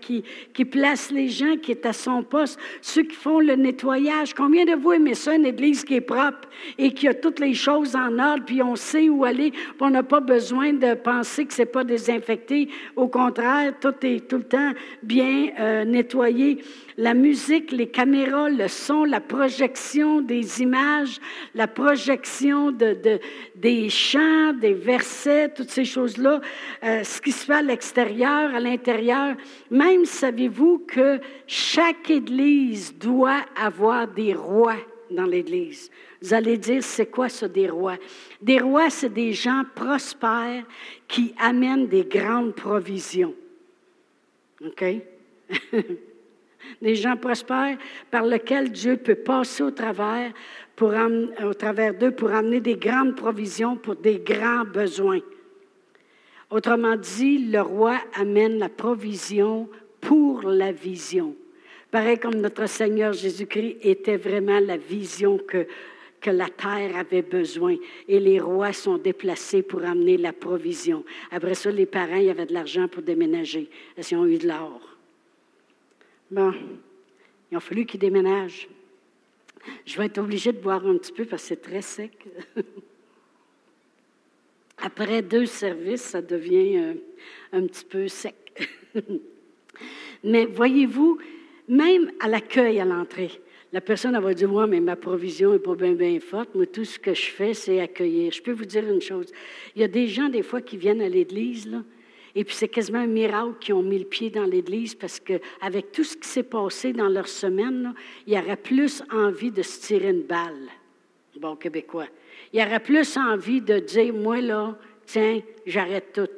qui, 0.00 0.24
qui, 0.54 0.64
place 0.64 1.10
les 1.10 1.28
gens, 1.28 1.56
qui 1.56 1.72
est 1.72 1.84
à 1.84 1.92
son 1.92 2.22
poste, 2.22 2.58
ceux 2.80 3.02
qui 3.02 3.14
font 3.14 3.40
le 3.40 3.56
nettoyage. 3.56 4.32
Combien 4.32 4.64
de 4.64 4.74
vous 4.74 4.92
aimez 4.92 5.14
ça, 5.14 5.34
une 5.34 5.44
église 5.44 5.84
qui 5.84 5.96
est 5.96 6.00
propre 6.00 6.48
et 6.78 6.92
qui 6.92 7.08
a 7.08 7.14
toutes 7.14 7.40
les 7.40 7.52
choses 7.52 7.94
en 7.94 8.18
ordre, 8.18 8.44
puis 8.46 8.62
on 8.62 8.74
sait 8.74 9.08
où 9.10 9.24
aller, 9.24 9.50
puis 9.50 9.74
on 9.80 9.90
n'a 9.90 10.02
pas 10.02 10.20
besoin 10.20 10.72
de 10.72 10.94
penser 10.94 11.44
que 11.44 11.52
c'est 11.52 11.66
pas 11.66 11.84
désinfecté. 11.84 12.68
Au 12.96 13.08
contraire, 13.08 13.74
tout 13.78 13.94
est 14.02 14.28
tout 14.28 14.38
le 14.38 14.44
temps 14.44 14.72
bien 15.02 15.50
euh, 15.58 15.84
nettoyé 15.84 16.62
la 17.00 17.14
musique, 17.14 17.72
les 17.72 17.88
caméras, 17.88 18.50
le 18.50 18.68
son, 18.68 19.04
la 19.04 19.22
projection 19.22 20.20
des 20.20 20.60
images, 20.60 21.18
la 21.54 21.66
projection 21.66 22.72
de, 22.72 23.18
des 23.56 23.88
chants, 23.88 24.52
des 24.52 24.74
versets, 24.74 25.48
toutes 25.48 25.70
ces 25.70 25.86
choses-là, 25.86 26.42
euh, 26.84 27.02
ce 27.02 27.22
qui 27.22 27.32
se 27.32 27.46
fait 27.46 27.54
à 27.54 27.62
l'extérieur, 27.62 28.54
à 28.54 28.60
l'intérieur. 28.60 29.34
Même 29.70 30.04
savez-vous 30.04 30.84
que 30.86 31.18
chaque 31.46 32.10
Église 32.10 32.94
doit 32.94 33.46
avoir 33.56 34.06
des 34.06 34.34
rois 34.34 34.76
dans 35.10 35.24
l'Église? 35.24 35.90
Vous 36.20 36.34
allez 36.34 36.58
dire, 36.58 36.82
c'est 36.82 37.10
quoi 37.10 37.30
ça 37.30 37.48
des 37.48 37.70
rois? 37.70 37.96
Des 38.42 38.58
rois, 38.58 38.90
c'est 38.90 39.12
des 39.12 39.32
gens 39.32 39.62
prospères 39.74 40.64
qui 41.08 41.34
amènent 41.38 41.86
des 41.86 42.04
grandes 42.04 42.54
provisions. 42.54 43.34
OK? 44.62 44.84
des 46.80 46.94
gens 46.94 47.16
prospères 47.16 47.78
par 48.10 48.24
lesquels 48.24 48.70
Dieu 48.70 48.96
peut 48.96 49.14
passer 49.14 49.62
au 49.62 49.70
travers, 49.70 50.32
pour, 50.76 50.92
au 51.44 51.54
travers 51.54 51.94
d'eux 51.94 52.12
pour 52.12 52.30
amener 52.30 52.60
des 52.60 52.76
grandes 52.76 53.16
provisions 53.16 53.76
pour 53.76 53.96
des 53.96 54.18
grands 54.18 54.64
besoins. 54.64 55.20
Autrement 56.50 56.96
dit, 56.96 57.38
le 57.38 57.60
roi 57.60 57.98
amène 58.14 58.58
la 58.58 58.68
provision 58.68 59.68
pour 60.00 60.42
la 60.42 60.72
vision. 60.72 61.36
Pareil 61.90 62.18
comme 62.18 62.40
notre 62.40 62.66
Seigneur 62.66 63.12
Jésus-Christ 63.12 63.78
était 63.82 64.16
vraiment 64.16 64.60
la 64.60 64.76
vision 64.76 65.38
que, 65.38 65.66
que 66.20 66.30
la 66.30 66.48
terre 66.48 66.96
avait 66.96 67.22
besoin. 67.22 67.76
Et 68.08 68.18
les 68.18 68.40
rois 68.40 68.72
sont 68.72 68.98
déplacés 68.98 69.62
pour 69.62 69.84
amener 69.84 70.16
la 70.16 70.32
provision. 70.32 71.04
Après 71.30 71.54
ça, 71.54 71.70
les 71.70 71.86
parents, 71.86 72.16
il 72.16 72.24
y 72.24 72.30
avait 72.30 72.46
de 72.46 72.54
l'argent 72.54 72.88
pour 72.88 73.02
déménager. 73.02 73.68
Ils 73.96 74.16
ont 74.16 74.26
eu 74.26 74.38
de 74.38 74.48
l'or? 74.48 74.89
Bon, 76.30 76.54
il 77.50 77.56
a 77.56 77.60
fallu 77.60 77.84
qu'il 77.84 77.98
déménage. 77.98 78.68
Je 79.84 79.98
vais 79.98 80.06
être 80.06 80.18
obligée 80.18 80.52
de 80.52 80.60
boire 80.60 80.86
un 80.86 80.96
petit 80.96 81.12
peu 81.12 81.24
parce 81.24 81.42
que 81.42 81.48
c'est 81.48 81.60
très 81.60 81.82
sec. 81.82 82.24
Après 84.78 85.22
deux 85.22 85.46
services, 85.46 86.02
ça 86.02 86.22
devient 86.22 86.76
euh, 86.76 86.94
un 87.52 87.66
petit 87.66 87.84
peu 87.84 88.06
sec. 88.06 88.68
mais 90.24 90.46
voyez-vous, 90.46 91.18
même 91.68 92.12
à 92.20 92.28
l'accueil 92.28 92.78
à 92.78 92.84
l'entrée, 92.84 93.40
la 93.72 93.80
personne 93.80 94.16
va 94.18 94.32
dire 94.32 94.48
Moi, 94.48 94.68
mais 94.68 94.80
ma 94.80 94.94
provision 94.94 95.52
n'est 95.52 95.58
pas 95.58 95.74
bien, 95.74 95.94
bien 95.94 96.20
forte. 96.20 96.54
Moi, 96.54 96.66
tout 96.66 96.84
ce 96.84 96.98
que 96.98 97.12
je 97.12 97.26
fais, 97.26 97.54
c'est 97.54 97.80
accueillir. 97.80 98.32
Je 98.32 98.40
peux 98.40 98.52
vous 98.52 98.64
dire 98.64 98.88
une 98.88 99.02
chose. 99.02 99.32
Il 99.74 99.80
y 99.80 99.84
a 99.84 99.88
des 99.88 100.06
gens, 100.06 100.28
des 100.28 100.42
fois, 100.42 100.60
qui 100.60 100.76
viennent 100.76 101.02
à 101.02 101.08
l'église, 101.08 101.66
là, 101.66 101.82
et 102.34 102.44
puis 102.44 102.54
c'est 102.54 102.68
quasiment 102.68 103.00
un 103.00 103.06
miracle 103.06 103.54
qu'ils 103.60 103.74
ont 103.74 103.82
mis 103.82 103.98
le 103.98 104.04
pied 104.04 104.30
dans 104.30 104.44
l'Église 104.44 104.94
parce 104.94 105.18
qu'avec 105.18 105.92
tout 105.92 106.04
ce 106.04 106.16
qui 106.16 106.28
s'est 106.28 106.42
passé 106.42 106.92
dans 106.92 107.08
leur 107.08 107.26
semaine, 107.26 107.94
il 108.26 108.34
y 108.34 108.38
aurait 108.38 108.56
plus 108.56 109.02
envie 109.10 109.50
de 109.50 109.62
se 109.62 109.80
tirer 109.80 110.10
une 110.10 110.22
balle, 110.22 110.68
bon 111.36 111.56
québécois. 111.56 112.06
Il 112.52 112.60
y 112.60 112.62
aurait 112.62 112.80
plus 112.80 113.16
envie 113.16 113.60
de 113.60 113.78
dire, 113.78 114.12
moi 114.14 114.40
là, 114.40 114.76
tiens, 115.06 115.40
j'arrête 115.66 116.12
tout. 116.12 116.28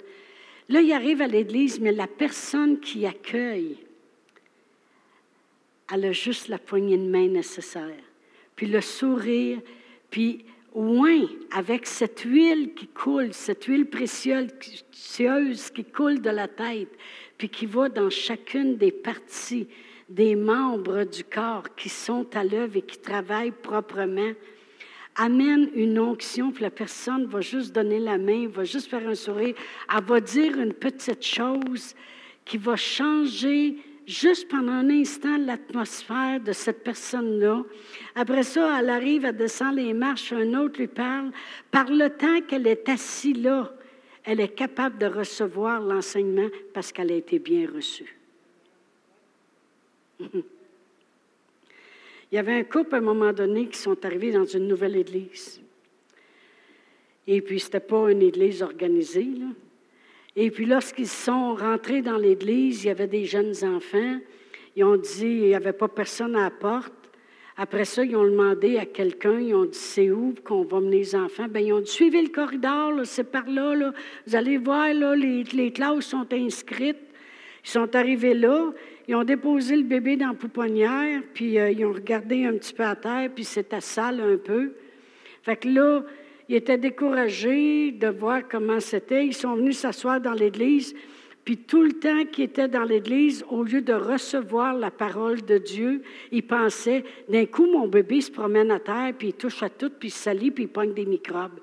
Là, 0.69 0.81
il 0.81 0.93
arrive 0.93 1.21
à 1.21 1.27
l'Église, 1.27 1.81
mais 1.81 1.93
la 1.93 2.07
personne 2.07 2.81
qui 2.81 3.05
accueille, 3.05 3.77
elle 5.93 6.07
a 6.07 6.13
juste 6.13 6.49
la 6.49 6.59
poignée 6.59 6.97
de 6.97 7.09
main 7.09 7.29
nécessaire, 7.29 8.03
puis 8.57 8.67
le 8.67 8.81
sourire, 8.81 9.61
puis 10.11 10.45
Ouin, 10.75 11.27
avec 11.51 11.87
cette 11.87 12.21
huile 12.21 12.73
qui 12.75 12.87
coule, 12.87 13.35
cette 13.35 13.65
huile 13.65 13.87
précieuse 13.87 14.51
qui 15.75 15.85
coule 15.85 16.21
de 16.23 16.31
la 16.31 16.49
tête, 16.49 16.97
puis 17.37 17.49
qui 17.51 17.67
va 17.67 17.89
dans 17.89 18.09
chacune 18.09 18.77
des 18.77 18.93
parties 18.93 19.69
des 20.09 20.37
membres 20.37 21.05
du 21.05 21.25
corps 21.25 21.75
qui 21.75 21.89
sont 21.89 22.27
à 22.37 22.45
l'œuvre 22.45 22.77
et 22.77 22.83
qui 22.83 22.99
travaillent 22.99 23.51
proprement, 23.51 24.33
amène 25.17 25.71
une 25.75 25.99
onction, 25.99 26.53
puis 26.53 26.63
la 26.63 26.71
personne 26.71 27.27
va 27.27 27.41
juste 27.41 27.75
donner 27.75 27.99
la 27.99 28.19
main, 28.19 28.47
va 28.49 28.65
juste 28.65 28.89
faire 28.89 29.07
un 29.07 29.15
sourire, 29.15 29.55
elle 29.95 30.05
va 30.05 30.21
dire 30.21 30.59
une 30.59 30.75
petite 30.75 31.25
chose 31.25 31.95
qui 32.45 32.59
va 32.59 32.77
changer 32.77 33.77
juste 34.07 34.49
pendant 34.49 34.73
un 34.73 34.91
instant 34.91 35.37
l'atmosphère 35.39 36.41
de 36.41 36.53
cette 36.53 36.83
personne-là. 36.83 37.63
Après 38.15 38.43
ça, 38.43 38.81
elle 38.81 38.91
arrive, 38.91 39.25
elle 39.25 39.37
descend 39.37 39.77
les 39.77 39.93
marches, 39.93 40.33
un 40.33 40.55
autre 40.55 40.79
lui 40.79 40.89
parle. 40.89 41.31
Par 41.71 41.91
le 41.91 42.09
temps 42.11 42.41
qu'elle 42.43 42.67
est 42.67 42.89
assise 42.89 43.43
là, 43.43 43.73
elle 44.25 44.41
est 44.41 44.55
capable 44.55 44.99
de 44.99 45.07
recevoir 45.07 45.81
l'enseignement 45.81 46.49
parce 46.73 46.93
qu'elle 46.93 47.13
a 47.13 47.17
été 47.17 47.39
bien 47.39 47.69
reçue. 47.73 48.17
Il 52.33 52.37
y 52.37 52.39
avait 52.39 52.55
un 52.55 52.65
couple 52.65 52.95
à 52.95 52.99
un 52.99 53.03
moment 53.03 53.33
donné 53.33 53.69
qui 53.69 53.79
sont 53.79 54.05
arrivés 54.07 54.33
dans 54.33 54.47
une 54.47 54.67
nouvelle 54.67 54.97
église. 54.97 55.61
Et 57.27 57.43
puis, 57.43 57.61
ce 57.61 57.67
n'était 57.67 57.81
pas 57.81 58.11
une 58.11 58.23
église 58.23 58.63
organisée. 58.63 59.29
Et 60.35 60.51
puis 60.51 60.65
lorsqu'ils 60.65 61.09
sont 61.09 61.55
rentrés 61.55 62.03
dans 62.03 62.17
l'église, 62.17 62.85
il 62.85 62.89
y 62.89 62.91
avait 62.91 63.07
des 63.07 63.25
jeunes 63.25 63.55
enfants. 63.65 64.19
Ils 64.77 64.85
ont 64.85 64.97
dit, 64.97 65.27
il 65.27 65.47
n'y 65.49 65.55
avait 65.55 65.75
pas 65.75 65.89
personne 65.89 66.37
à 66.37 66.45
la 66.45 66.51
porte. 66.51 66.93
Après 67.57 67.85
ça, 67.85 68.03
ils 68.03 68.17
ont 68.17 68.25
demandé 68.25 68.79
à 68.79 68.87
quelqu'un, 68.87 69.39
ils 69.39 69.55
ont 69.55 69.67
dit, 69.67 69.79
c'est 69.79 70.11
où 70.11 70.35
qu'on 70.43 70.65
va 70.65 70.81
mener 70.81 70.99
les 70.99 71.15
enfants? 71.15 71.49
Bien, 71.49 71.61
ils 71.61 71.73
ont 71.75 71.81
dit, 71.81 71.91
suivez 71.91 72.23
le 72.23 72.31
corridor, 72.31 72.93
c'est 73.05 73.31
par 73.31 73.47
là, 73.47 73.75
là, 73.75 73.93
Vous 74.27 74.35
allez 74.35 74.57
voir, 74.57 74.95
là, 74.95 75.15
les, 75.15 75.45
les, 75.45 75.71
classes 75.71 76.07
sont 76.07 76.27
inscrites. 76.33 76.97
Ils 77.65 77.71
sont 77.71 77.95
arrivés 77.95 78.35
là, 78.35 78.73
ils 79.07 79.15
ont 79.15 79.25
déposé 79.25 79.77
le 79.77 79.83
bébé 79.83 80.17
dans 80.17 80.29
la 80.29 80.35
pouponnière, 80.35 81.23
puis 81.35 81.59
euh, 81.59 81.71
ils 81.71 81.85
ont 81.85 81.93
regardé 81.93 82.45
un 82.45 82.55
petit 82.55 82.73
peu 82.73 82.85
à 82.85 82.97
terre, 82.97 83.31
puis 83.35 83.45
c'était 83.45 83.81
sale 83.81 84.21
un 84.21 84.37
peu. 84.37 84.73
Fait 85.43 85.57
que 85.57 85.69
là, 85.69 86.03
ils 86.53 86.57
étaient 86.57 86.77
découragés 86.77 87.93
de 87.93 88.09
voir 88.09 88.47
comment 88.47 88.79
c'était. 88.79 89.25
Ils 89.25 89.35
sont 89.35 89.55
venus 89.55 89.79
s'asseoir 89.79 90.21
dans 90.21 90.35
l'église. 90.35 90.95
Puis 91.47 91.57
tout 91.57 91.83
le 91.83 91.93
temps 91.93 92.27
qu'il 92.27 92.45
était 92.45 92.69
dans 92.69 92.85
l'Église, 92.85 93.43
au 93.49 93.63
lieu 93.65 93.81
de 93.81 93.95
recevoir 93.95 94.75
la 94.75 94.91
parole 94.91 95.41
de 95.41 95.57
Dieu, 95.57 96.03
il 96.31 96.47
pensait, 96.47 97.05
d'un 97.31 97.47
coup, 97.47 97.65
mon 97.65 97.89
bébé 97.89 98.21
se 98.21 98.31
promène 98.31 98.71
à 98.71 98.79
terre, 98.79 99.15
puis 99.19 99.29
il 99.29 99.33
touche 99.33 99.63
à 99.63 99.71
tout, 99.71 99.89
puis 99.89 100.09
il 100.09 100.13
salit, 100.13 100.51
puis 100.51 100.65
il 100.65 100.69
pogne 100.69 100.93
des 100.93 101.07
microbes. 101.07 101.59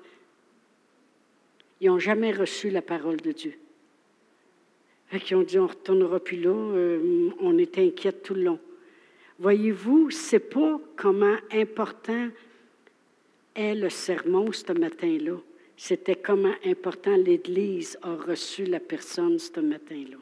Ils 1.80 1.86
n'ont 1.86 2.00
jamais 2.00 2.32
reçu 2.32 2.68
la 2.68 2.82
parole 2.82 3.18
de 3.18 3.30
Dieu. 3.30 3.54
Fait 5.06 5.34
ont 5.36 5.42
dit, 5.42 5.58
on 5.60 5.64
ne 5.64 5.68
retournera 5.68 6.18
plus 6.18 6.40
là, 6.40 6.50
euh, 6.50 7.30
on 7.38 7.56
était 7.58 7.86
inquiète 7.86 8.24
tout 8.24 8.34
le 8.34 8.42
long. 8.42 8.58
Voyez-vous, 9.38 10.10
ce 10.10 10.34
n'est 10.34 10.40
pas 10.40 10.80
comment 10.96 11.36
important 11.52 12.28
est 13.60 13.74
le 13.74 13.90
sermon 13.90 14.50
ce 14.52 14.72
matin-là. 14.72 15.36
C'était 15.76 16.16
comment 16.16 16.54
important 16.64 17.16
l'Église 17.16 17.98
a 18.02 18.14
reçu 18.14 18.64
la 18.64 18.80
personne 18.80 19.38
ce 19.38 19.60
matin-là. 19.60 20.16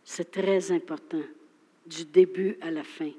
C'est 0.05 0.31
très 0.31 0.73
important, 0.73 1.23
du 1.87 2.05
début 2.05 2.57
à 2.61 2.71
la 2.71 2.83
fin. 2.83 3.11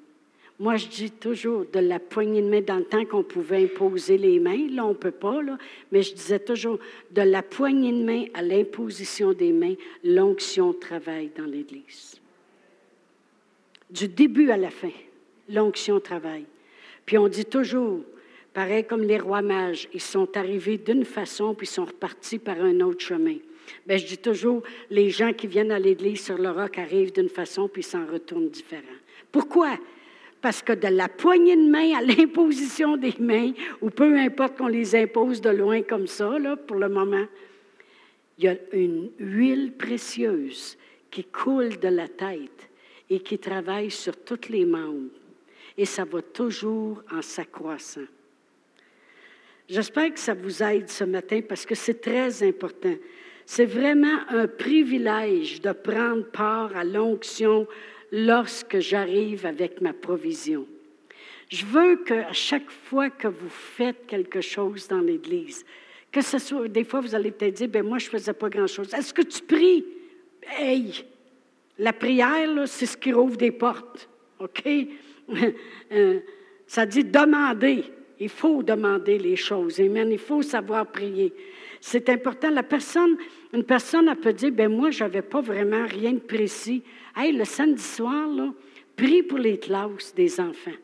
Moi, 0.60 0.76
je 0.76 0.88
dis 0.88 1.12
toujours 1.12 1.66
de 1.72 1.80
la 1.80 2.00
poignée 2.00 2.42
de 2.42 2.50
main, 2.50 2.62
dans 2.62 2.78
le 2.78 2.84
temps 2.84 3.06
qu'on 3.06 3.24
pouvait 3.24 3.64
imposer 3.64 4.18
les 4.18 4.40
mains, 4.40 4.68
là, 4.70 4.86
on 4.86 4.90
ne 4.90 4.94
peut 4.94 5.12
pas, 5.12 5.42
là, 5.42 5.58
mais 5.92 6.02
je 6.02 6.14
disais 6.14 6.40
toujours 6.40 6.80
de 7.12 7.22
la 7.22 7.42
poignée 7.42 7.94
de 7.94 8.04
main 8.04 8.26
à 8.34 8.42
l'imposition 8.42 9.32
des 9.32 9.54
mains, 9.54 9.76
l'onction 10.04 10.74
travaille 10.74 11.32
dans 11.38 11.46
l'Église. 11.46 12.19
Du 13.90 14.08
début 14.08 14.52
à 14.52 14.58
la 14.58 14.70
fin, 14.70 14.92
l'onction 15.50 16.00
travaille. 16.00 16.46
Puis 17.06 17.18
on 17.18 17.28
dit 17.28 17.46
toujours, 17.46 18.02
pareil 18.54 18.84
comme 18.84 19.02
les 19.02 19.18
rois 19.18 19.42
mages, 19.42 19.90
ils 19.94 20.02
sont 20.02 20.38
arrivés 20.38 20.78
d'une 20.78 21.06
façon, 21.06 21.56
puis 21.56 21.66
sont 21.66 21.86
repartis 21.86 22.38
par 22.38 22.62
un 22.62 22.82
autre 22.82 23.04
chemin. 23.04 23.38
Bien, 23.88 23.98
je 23.98 24.06
dis 24.06 24.18
toujours, 24.18 24.64
les 24.90 25.10
gens 25.10 25.34
qui 25.34 25.48
viennent 25.48 25.72
à 25.72 25.80
l'Église 25.80 26.24
sur 26.24 26.38
le 26.38 26.52
roc 26.52 26.78
arrivent 26.78 27.14
d'une 27.14 27.30
façon, 27.30 27.68
puis 27.68 27.84
s'en 27.84 28.06
retournent 28.06 28.50
différent. 28.50 28.84
Pourquoi? 29.32 29.78
Parce 30.42 30.62
que 30.62 30.74
de 30.74 30.88
la 30.88 31.08
poignée 31.08 31.56
de 31.56 31.68
main 31.68 31.98
à 31.98 32.02
l'imposition 32.04 32.96
des 32.96 33.16
mains, 33.20 33.54
ou 33.82 33.90
peu 33.90 34.18
importe 34.18 34.58
qu'on 34.58 34.68
les 34.68 34.96
impose 34.96 35.42
de 35.42 35.50
loin 35.50 35.82
comme 35.82 36.08
ça, 36.08 36.38
là, 36.38 36.56
pour 36.56 36.78
le 36.78 36.90
moment, 36.90 37.26
il 38.38 38.46
y 38.46 38.48
a 38.48 38.56
une 38.72 39.10
huile 39.20 39.74
précieuse 39.74 40.78
qui 41.12 41.24
coule 41.24 41.80
de 41.80 41.90
la 41.90 42.08
tête 42.08 42.69
et 43.10 43.20
qui 43.20 43.40
travaille 43.40 43.92
sur 43.92 44.16
tous 44.24 44.50
les 44.50 44.66
membres. 44.66 45.10
Et 45.78 45.86
ça 45.86 46.06
va 46.06 46.22
toujours 46.22 47.02
en 47.12 47.22
s'accroissant. 47.22 48.08
J'espère 49.68 50.14
que 50.14 50.20
ça 50.20 50.34
vous 50.34 50.64
aide 50.64 50.90
ce 50.90 51.04
matin 51.04 51.42
parce 51.48 51.66
que 51.66 51.76
c'est 51.76 52.02
très 52.02 52.44
important. 52.44 52.96
C'est 53.46 53.66
vraiment 53.66 54.20
un 54.30 54.48
privilège 54.48 55.62
de 55.62 55.72
prendre 55.72 56.26
part 56.26 56.76
à 56.76 56.84
l'onction 56.84 57.68
lorsque 58.12 58.80
j'arrive 58.80 59.46
avec 59.46 59.82
ma 59.82 59.94
provision. 59.94 60.68
Je 61.50 61.66
veux 61.66 61.98
qu'à 62.04 62.32
chaque 62.32 62.70
fois 62.70 63.10
que 63.10 63.28
vous 63.28 63.50
faites 63.50 64.06
quelque 64.06 64.42
chose 64.42 64.88
dans 64.88 65.02
l'Église, 65.02 65.66
que 66.12 66.22
ce 66.22 66.38
soit, 66.38 66.68
des 66.68 66.84
fois 66.84 67.02
vous 67.02 67.16
allez 67.16 67.32
peut-être 67.32 67.56
dire, 67.56 67.70
ben 67.70 67.84
moi 67.84 67.98
je 67.98 68.10
faisais 68.10 68.34
pas 68.34 68.50
grand-chose. 68.50 68.94
Est-ce 68.94 69.14
que 69.14 69.22
tu 69.22 69.42
pries? 69.42 69.86
Hey, 70.44 71.06
la 71.80 71.94
prière, 71.94 72.68
c'est 72.68 72.86
ce 72.86 72.98
qui 72.98 73.12
rouvre 73.12 73.38
des 73.38 73.52
portes. 73.52 74.10
OK? 74.40 74.64
Euh, 75.92 76.20
ça 76.66 76.88
dit 76.88 77.04
demander. 77.04 77.84
Il 78.20 78.30
faut 78.30 78.64
demander 78.64 79.18
les 79.20 79.36
choses. 79.36 79.80
Amen. 79.80 80.10
Il 80.12 80.18
faut 80.18 80.42
savoir 80.42 80.88
prier. 80.88 81.34
C'est 81.80 82.10
important. 82.10 82.50
La 82.50 82.64
personne, 82.64 83.16
une 83.54 83.64
personne, 83.64 84.14
peut 84.16 84.34
dire, 84.34 84.52
ben 84.52 84.72
moi, 84.72 84.90
je 84.90 85.04
n'avais 85.04 85.22
pas 85.22 85.42
vraiment 85.42 85.86
rien 85.86 86.14
de 86.14 86.20
précis. 86.20 86.84
Hey, 87.16 87.32
le 87.32 87.46
samedi 87.46 87.82
soir, 87.82 88.28
prie 88.96 89.24
pour 89.24 89.38
les 89.38 89.58
classes 89.58 90.14
des 90.16 90.40
enfants. 90.40 90.80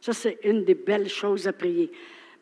Ça, 0.00 0.12
c'est 0.12 0.38
une 0.44 0.64
des 0.64 0.74
belles 0.74 1.08
choses 1.08 1.46
à 1.46 1.52
prier. 1.52 1.90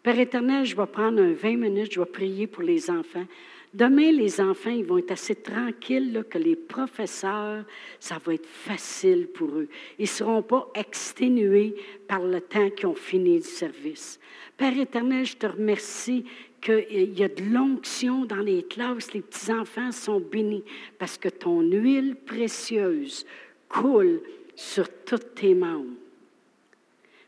Père 0.03 0.19
éternel, 0.19 0.65
je 0.65 0.77
vais 0.77 0.87
prendre 0.87 1.21
un 1.21 1.33
20 1.33 1.57
minutes, 1.57 1.93
je 1.93 2.01
vais 2.01 2.07
prier 2.07 2.47
pour 2.47 2.63
les 2.63 2.91
enfants. 2.91 3.27
Demain, 3.75 4.13
les 4.13 4.41
enfants, 4.41 4.71
ils 4.71 4.85
vont 4.85 4.99
être 4.99 5.11
assez 5.11 5.35
tranquilles 5.35 6.25
que 6.31 6.39
les 6.39 6.55
professeurs, 6.55 7.65
ça 7.99 8.19
va 8.25 8.35
être 8.35 8.47
facile 8.47 9.27
pour 9.27 9.49
eux. 9.49 9.69
Ils 9.99 10.03
ne 10.03 10.07
seront 10.07 10.43
pas 10.43 10.71
exténués 10.77 11.75
par 12.07 12.21
le 12.21 12.41
temps 12.41 12.71
qu'ils 12.71 12.87
ont 12.87 12.95
fini 12.95 13.39
le 13.39 13.43
service. 13.43 14.21
Père 14.57 14.79
éternel, 14.79 15.27
je 15.27 15.37
te 15.37 15.47
remercie 15.47 16.25
qu'il 16.61 17.19
y 17.19 17.25
a 17.25 17.29
de 17.29 17.43
l'onction 17.43 18.25
dans 18.25 18.37
les 18.37 18.63
classes, 18.63 19.13
les 19.13 19.23
petits-enfants 19.23 19.91
sont 19.91 20.21
bénis 20.21 20.63
parce 20.97 21.19
que 21.19 21.29
ton 21.29 21.61
huile 21.61 22.15
précieuse 22.15 23.27
coule 23.69 24.21
sur 24.55 24.89
tous 25.05 25.19
tes 25.35 25.53
membres. 25.53 25.97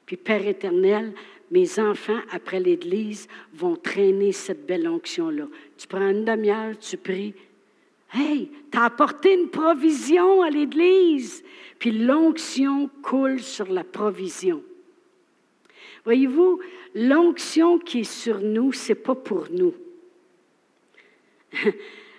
Puis 0.07 0.17
Père 0.17 0.47
éternel, 0.47 1.13
mes 1.51 1.79
enfants, 1.79 2.21
après 2.31 2.61
l'Église, 2.61 3.29
vont 3.55 3.77
traîner 3.77 4.33
cette 4.33 4.67
belle 4.67 4.89
onction-là. 4.89 5.45
Tu 5.77 5.87
prends 5.87 6.09
une 6.09 6.25
demi-heure, 6.25 6.79
tu 6.79 6.97
pries. 6.97 7.35
Hey, 8.13 8.51
tu 8.71 8.79
as 8.79 8.85
apporté 8.85 9.35
une 9.35 9.49
provision 9.49 10.43
à 10.43 10.51
l'Église. 10.51 11.45
Puis 11.79 11.93
l'onction 11.93 12.91
coule 13.03 13.41
sur 13.41 13.71
la 13.71 13.85
provision. 13.85 14.63
Voyez-vous, 16.05 16.61
l'onction 16.95 17.79
qui 17.79 18.01
est 18.01 18.05
sur 18.05 18.41
nous, 18.41 18.73
ce 18.73 18.91
n'est 18.91 18.95
pas 18.95 19.15
pour 19.15 19.49
nous. 19.51 19.75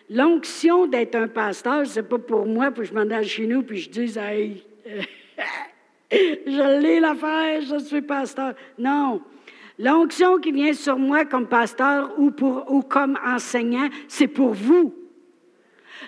L'onction 0.10 0.88
d'être 0.88 1.16
un 1.16 1.28
pasteur, 1.28 1.86
ce 1.86 2.00
n'est 2.00 2.06
pas 2.06 2.18
pour 2.18 2.46
moi, 2.46 2.72
puis 2.72 2.86
je 2.86 2.94
m'en 2.94 3.24
chez 3.24 3.46
nous, 3.46 3.62
puis 3.64 3.78
je 3.78 3.90
dis, 3.90 4.18
hey, 4.18 4.64
je 6.12 6.82
l'ai 6.82 7.00
l'affaire, 7.00 7.62
je 7.62 7.80
suis 7.84 8.02
pasteur. 8.02 8.54
Non. 8.78 9.22
L'onction 9.80 10.40
qui 10.40 10.52
vient 10.52 10.74
sur 10.74 10.98
moi 10.98 11.26
comme 11.26 11.48
pasteur 11.48 12.12
ou, 12.18 12.32
pour, 12.32 12.72
ou 12.72 12.82
comme 12.82 13.18
enseignant, 13.26 13.90
c'est 14.08 14.28
pour 14.28 14.54
vous. 14.54 14.94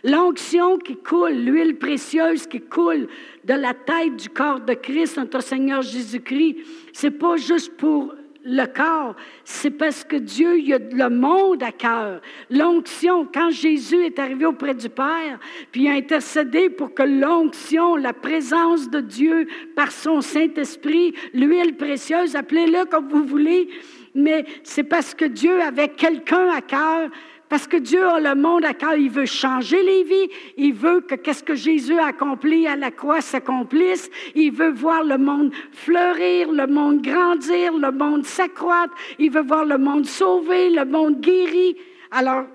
L'onction 0.03 0.77
qui 0.77 0.95
coule, 0.95 1.31
l'huile 1.31 1.77
précieuse 1.77 2.47
qui 2.47 2.61
coule 2.61 3.07
de 3.43 3.53
la 3.53 3.73
tête 3.73 4.15
du 4.15 4.29
corps 4.29 4.61
de 4.61 4.73
Christ, 4.73 5.17
notre 5.17 5.41
Seigneur 5.41 5.81
Jésus-Christ, 5.81 6.57
c'est 6.93 7.11
pas 7.11 7.37
juste 7.37 7.75
pour 7.75 8.13
le 8.43 8.65
corps, 8.65 9.15
c'est 9.43 9.71
parce 9.71 10.03
que 10.03 10.15
Dieu, 10.15 10.59
il 10.59 10.73
a 10.73 10.79
le 10.79 11.09
monde 11.09 11.61
à 11.61 11.71
cœur. 11.71 12.21
L'onction, 12.49 13.27
quand 13.31 13.49
Jésus 13.49 14.05
est 14.05 14.17
arrivé 14.17 14.45
auprès 14.45 14.73
du 14.73 14.89
Père, 14.89 15.39
puis 15.71 15.83
il 15.83 15.87
a 15.89 15.93
intercédé 15.93 16.69
pour 16.69 16.93
que 16.93 17.03
l'onction, 17.03 17.95
la 17.95 18.13
présence 18.13 18.89
de 18.89 19.01
Dieu 19.01 19.47
par 19.75 19.91
son 19.91 20.21
Saint-Esprit, 20.21 21.13
l'huile 21.33 21.75
précieuse, 21.75 22.35
appelez-le 22.35 22.85
comme 22.85 23.09
vous 23.09 23.25
voulez, 23.25 23.69
mais 24.15 24.45
c'est 24.63 24.83
parce 24.83 25.13
que 25.13 25.25
Dieu 25.25 25.61
avait 25.61 25.89
quelqu'un 25.89 26.49
à 26.49 26.61
cœur 26.61 27.09
parce 27.49 27.67
que 27.67 27.77
Dieu 27.77 28.05
a 28.05 28.19
le 28.19 28.39
monde 28.39 28.63
à 28.63 28.75
cœur, 28.75 28.95
il 28.95 29.09
veut 29.09 29.25
changer 29.25 29.81
les 29.81 30.03
vies, 30.03 30.29
il 30.55 30.73
veut 30.73 31.01
que 31.01 31.15
qu'est-ce 31.15 31.43
que 31.43 31.55
Jésus 31.55 31.97
a 31.97 32.07
accompli 32.07 32.67
à 32.67 32.75
la 32.75 32.91
croix 32.91 33.21
s'accomplisse, 33.21 34.09
il 34.35 34.51
veut 34.51 34.71
voir 34.71 35.03
le 35.03 35.17
monde 35.17 35.51
fleurir, 35.71 36.51
le 36.51 36.67
monde 36.67 37.01
grandir, 37.01 37.75
le 37.75 37.91
monde 37.91 38.23
s'accroître, 38.23 38.93
il 39.17 39.31
veut 39.31 39.41
voir 39.41 39.65
le 39.65 39.79
monde 39.79 40.05
sauvé, 40.05 40.69
le 40.69 40.85
monde 40.85 41.19
guéri. 41.19 41.75
Alors, 42.11 42.45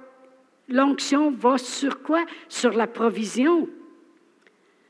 l'onction 0.68 1.32
va 1.32 1.58
sur 1.58 2.00
quoi? 2.02 2.24
Sur 2.48 2.72
la 2.72 2.86
provision. 2.86 3.68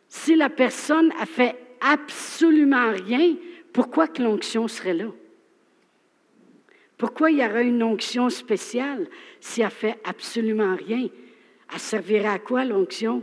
Si 0.09 0.37
la 0.37 0.51
personne 0.51 1.12
a 1.19 1.25
fait 1.25 1.57
absolument 1.81 2.93
rien, 3.07 3.37
pourquoi 3.73 4.07
que 4.07 4.23
l'onction 4.23 4.69
serait 4.69 4.95
là? 4.95 5.07
Pourquoi 7.05 7.31
il 7.31 7.37
y 7.37 7.45
aurait 7.45 7.67
une 7.67 7.83
onction 7.83 8.31
spéciale 8.31 9.07
si 9.38 9.61
elle 9.61 9.69
fait 9.69 9.99
absolument 10.05 10.75
rien? 10.75 11.11
Elle 11.71 11.79
servirait 11.79 12.29
à 12.29 12.38
quoi 12.38 12.64
l'onction? 12.64 13.23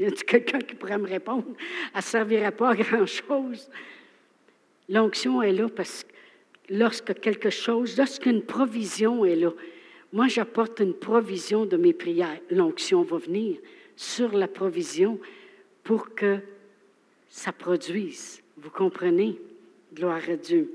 Y 0.00 0.06
a 0.06 0.10
quelqu'un 0.10 0.58
qui 0.58 0.74
pourrait 0.74 0.98
me 0.98 1.06
répondre? 1.06 1.46
Elle 1.92 1.98
ne 1.98 2.02
servirait 2.02 2.50
pas 2.50 2.70
à 2.70 2.74
grand-chose. 2.74 3.70
L'onction 4.88 5.40
est 5.42 5.52
là 5.52 5.68
parce 5.68 6.02
que 6.02 6.10
lorsque 6.70 7.20
quelque 7.20 7.50
chose, 7.50 7.96
lorsqu'une 7.96 8.42
provision 8.42 9.24
est 9.24 9.36
là, 9.36 9.52
moi 10.12 10.26
j'apporte 10.26 10.80
une 10.80 10.94
provision 10.94 11.66
de 11.66 11.76
mes 11.76 11.92
prières. 11.92 12.40
L'onction 12.50 13.02
va 13.02 13.18
venir 13.18 13.58
sur 13.94 14.36
la 14.36 14.48
provision 14.48 15.20
pour 15.84 16.16
que 16.16 16.38
ça 17.28 17.52
produise. 17.52 18.42
Vous 18.56 18.70
comprenez? 18.70 19.38
Gloire 19.94 20.28
à 20.28 20.34
Dieu. 20.34 20.72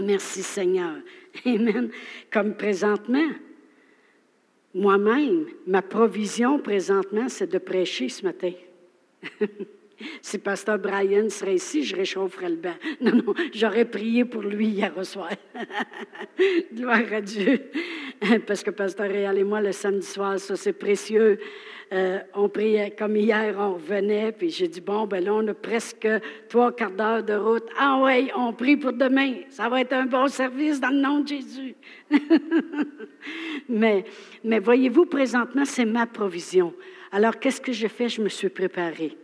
Merci 0.00 0.42
Seigneur. 0.42 0.96
Amen. 1.46 1.90
Comme 2.30 2.54
présentement, 2.54 3.30
moi-même, 4.74 5.46
ma 5.66 5.82
provision 5.82 6.58
présentement, 6.58 7.28
c'est 7.28 7.50
de 7.50 7.58
prêcher 7.58 8.08
ce 8.08 8.24
matin. 8.24 8.52
Si 10.20 10.38
Pasteur 10.38 10.78
Brian 10.78 11.28
serait 11.28 11.54
ici, 11.54 11.84
je 11.84 11.94
réchaufferais 11.94 12.48
le 12.48 12.56
bain. 12.56 12.74
Non, 13.00 13.12
non, 13.12 13.34
j'aurais 13.52 13.84
prié 13.84 14.24
pour 14.24 14.42
lui 14.42 14.66
hier 14.66 14.92
soir. 15.04 15.30
Gloire 16.74 17.12
à 17.12 17.20
Dieu. 17.20 17.70
Parce 18.46 18.62
que 18.62 18.70
Pasteur 18.70 19.08
Réal 19.08 19.38
et 19.38 19.44
moi, 19.44 19.60
le 19.60 19.72
samedi 19.72 20.06
soir, 20.06 20.38
ça 20.38 20.56
c'est 20.56 20.72
précieux. 20.72 21.38
Euh, 21.94 22.18
on 22.34 22.48
priait 22.48 22.90
comme 22.90 23.16
hier, 23.16 23.54
on 23.56 23.74
revenait, 23.74 24.32
puis 24.32 24.50
j'ai 24.50 24.66
dit, 24.66 24.80
bon, 24.80 25.06
ben 25.06 25.22
là, 25.22 25.32
on 25.32 25.46
a 25.46 25.54
presque 25.54 26.08
trois 26.48 26.72
quarts 26.72 26.90
d'heure 26.90 27.22
de 27.22 27.34
route. 27.34 27.68
Ah 27.78 28.00
oui, 28.02 28.32
on 28.36 28.52
prie 28.52 28.76
pour 28.76 28.92
demain. 28.92 29.34
Ça 29.48 29.68
va 29.68 29.80
être 29.80 29.92
un 29.92 30.06
bon 30.06 30.26
service 30.26 30.80
dans 30.80 30.88
le 30.88 31.00
nom 31.00 31.20
de 31.20 31.28
Jésus. 31.28 31.76
mais, 33.68 34.04
mais 34.42 34.58
voyez-vous, 34.58 35.06
présentement, 35.06 35.64
c'est 35.64 35.84
ma 35.84 36.06
provision. 36.06 36.74
Alors, 37.12 37.38
qu'est-ce 37.38 37.60
que 37.60 37.72
je 37.72 37.86
fais? 37.86 38.08
Je 38.08 38.22
me 38.22 38.28
suis 38.28 38.48
préparée. 38.48 39.16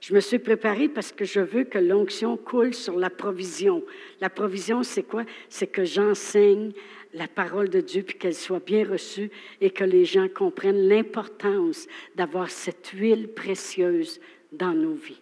Je 0.00 0.14
me 0.14 0.20
suis 0.20 0.38
préparée 0.38 0.88
parce 0.88 1.10
que 1.10 1.24
je 1.24 1.40
veux 1.40 1.64
que 1.64 1.78
l'onction 1.78 2.36
coule 2.36 2.72
sur 2.72 2.96
la 2.98 3.10
provision. 3.10 3.82
La 4.20 4.30
provision, 4.30 4.84
c'est 4.84 5.02
quoi? 5.02 5.24
C'est 5.48 5.66
que 5.66 5.84
j'enseigne 5.84 6.72
la 7.14 7.28
parole 7.28 7.68
de 7.68 7.80
Dieu, 7.80 8.02
puis 8.02 8.16
qu'elle 8.16 8.34
soit 8.34 8.64
bien 8.64 8.88
reçue 8.88 9.30
et 9.60 9.70
que 9.70 9.84
les 9.84 10.04
gens 10.04 10.28
comprennent 10.28 10.88
l'importance 10.88 11.86
d'avoir 12.14 12.50
cette 12.50 12.88
huile 12.88 13.28
précieuse 13.28 14.20
dans 14.52 14.72
nos 14.72 14.94
vies. 14.94 15.20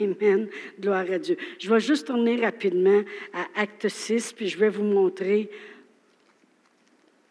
Amen. 0.00 0.48
Gloire 0.78 1.10
à 1.10 1.18
Dieu. 1.18 1.36
Je 1.58 1.72
vais 1.72 1.80
juste 1.80 2.06
tourner 2.06 2.40
rapidement 2.42 3.02
à 3.32 3.46
Acte 3.54 3.88
6, 3.88 4.34
puis 4.34 4.48
je 4.48 4.58
vais 4.58 4.68
vous 4.68 4.84
montrer 4.84 5.50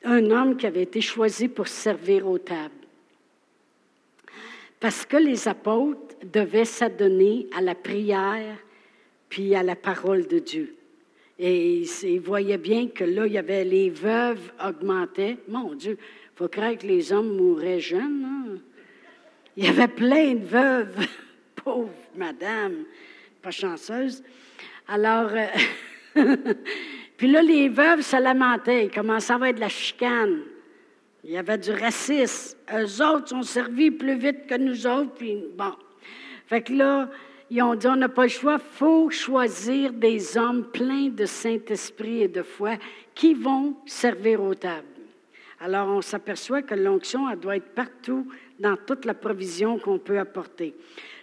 un 0.03 0.31
homme 0.31 0.57
qui 0.57 0.65
avait 0.65 0.83
été 0.83 1.01
choisi 1.01 1.47
pour 1.47 1.67
servir 1.67 2.27
aux 2.27 2.37
tables. 2.37 2.73
Parce 4.79 5.05
que 5.05 5.17
les 5.17 5.47
apôtres 5.47 6.15
devaient 6.23 6.65
s'adonner 6.65 7.47
à 7.55 7.61
la 7.61 7.75
prière 7.75 8.57
puis 9.27 9.53
à 9.53 9.61
la 9.61 9.75
parole 9.75 10.27
de 10.27 10.39
Dieu. 10.39 10.75
Et 11.41 11.83
ils 12.03 12.19
voyaient 12.19 12.57
bien 12.57 12.87
que 12.87 13.05
là, 13.05 13.25
il 13.25 13.31
y 13.31 13.37
avait 13.37 13.63
les 13.63 13.89
veuves 13.89 14.51
augmentaient. 14.63 15.37
Mon 15.47 15.73
Dieu, 15.73 15.97
il 15.97 16.37
faut 16.37 16.49
croire 16.49 16.77
que 16.77 16.85
les 16.85 17.13
hommes 17.13 17.37
mouraient 17.37 17.79
jeunes. 17.79 18.25
Hein? 18.25 18.57
Il 19.55 19.63
y 19.63 19.67
avait 19.69 19.87
plein 19.87 20.35
de 20.35 20.45
veuves. 20.45 21.07
Pauvre 21.55 21.93
madame, 22.15 22.83
pas 23.41 23.51
chanceuse. 23.51 24.21
Alors, 24.87 25.31
euh, 26.15 26.35
puis 27.17 27.31
là, 27.31 27.41
les 27.41 27.69
veuves 27.69 28.01
se 28.01 28.21
lamentaient. 28.21 28.85
Il 28.85 28.91
commençait 28.91 29.31
à 29.31 29.35
avoir 29.35 29.53
de 29.53 29.61
la 29.61 29.69
chicane. 29.69 30.41
Il 31.23 31.31
y 31.31 31.37
avait 31.37 31.57
du 31.57 31.71
racisme. 31.71 32.57
Eux 32.73 33.01
autres 33.01 33.29
sont 33.29 33.43
servis 33.43 33.91
plus 33.91 34.17
vite 34.17 34.45
que 34.45 34.55
nous 34.55 34.85
autres. 34.85 35.13
Puis 35.15 35.37
bon. 35.55 35.73
Fait 36.47 36.61
que 36.61 36.73
là, 36.73 37.09
ils 37.49 37.61
ont 37.61 37.75
dit 37.75 37.87
on 37.87 37.95
n'a 37.95 38.09
pas 38.09 38.23
le 38.23 38.29
choix, 38.29 38.55
il 38.55 38.77
faut 38.77 39.09
choisir 39.09 39.93
des 39.93 40.37
hommes 40.37 40.65
pleins 40.71 41.09
de 41.09 41.25
Saint-Esprit 41.25 42.23
et 42.23 42.27
de 42.27 42.43
foi 42.43 42.77
qui 43.15 43.33
vont 43.33 43.75
servir 43.85 44.41
aux 44.41 44.55
tables. 44.55 44.85
Alors, 45.61 45.89
on 45.89 46.01
s'aperçoit 46.01 46.61
que 46.61 46.73
l'onction, 46.73 47.29
elle 47.29 47.39
doit 47.39 47.57
être 47.57 47.73
partout 47.73 48.25
dans 48.59 48.77
toute 48.77 49.03
la 49.03 49.13
provision 49.13 49.77
qu'on 49.77 49.99
peut 49.99 50.17
apporter. 50.17 50.73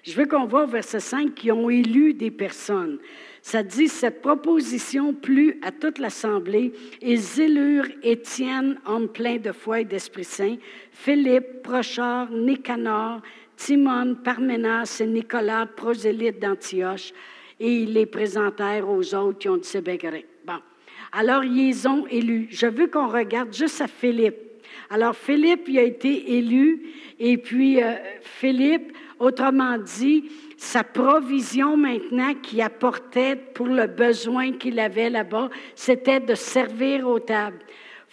Je 0.02 0.12
veux 0.12 0.26
qu'on 0.26 0.44
voit 0.44 0.64
au 0.64 0.68
verset 0.68 1.00
5 1.00 1.34
qui 1.34 1.50
ont 1.50 1.70
élu 1.70 2.12
des 2.12 2.30
personnes. 2.30 2.98
Ça 3.40 3.62
dit, 3.62 3.88
cette 3.88 4.20
proposition 4.20 5.14
plut 5.14 5.58
à 5.62 5.72
toute 5.72 5.98
l'Assemblée. 5.98 6.72
Ils 7.00 7.40
élurent 7.40 7.88
Étienne, 8.02 8.78
homme 8.86 9.08
plein 9.08 9.38
de 9.38 9.52
foi 9.52 9.80
et 9.80 9.84
d'Esprit 9.84 10.24
Saint, 10.24 10.56
Philippe, 10.90 11.62
Prochard, 11.62 12.30
Nicanor, 12.30 13.22
Timon, 13.56 14.16
Parménas 14.22 15.00
et 15.00 15.06
Nicolas, 15.06 15.66
prosélytes 15.66 16.38
d'Antioche, 16.38 17.12
et 17.58 17.82
ils 17.82 17.92
les 17.92 18.06
présentèrent 18.06 18.88
aux 18.88 19.14
autres 19.14 19.38
qui 19.38 19.48
ont 19.48 19.56
dit 19.56 19.80
bien 19.80 19.96
Bon. 20.46 20.58
Alors, 21.12 21.44
ils 21.44 21.88
ont 21.88 22.06
élu. 22.08 22.48
Je 22.50 22.66
veux 22.66 22.88
qu'on 22.88 23.08
regarde 23.08 23.54
juste 23.54 23.80
à 23.80 23.88
Philippe. 23.88 24.36
Alors, 24.90 25.16
Philippe, 25.16 25.64
il 25.68 25.78
a 25.78 25.82
été 25.82 26.36
élu, 26.36 26.82
et 27.18 27.38
puis 27.38 27.82
euh, 27.82 27.94
Philippe, 28.20 28.92
autrement 29.18 29.78
dit, 29.78 30.30
sa 30.56 30.84
provision 30.84 31.76
maintenant 31.76 32.34
qu'il 32.34 32.60
apportait 32.60 33.36
pour 33.36 33.66
le 33.66 33.86
besoin 33.86 34.52
qu'il 34.52 34.78
avait 34.78 35.10
là-bas, 35.10 35.50
c'était 35.74 36.20
de 36.20 36.34
servir 36.34 37.08
aux 37.08 37.20
tables. 37.20 37.58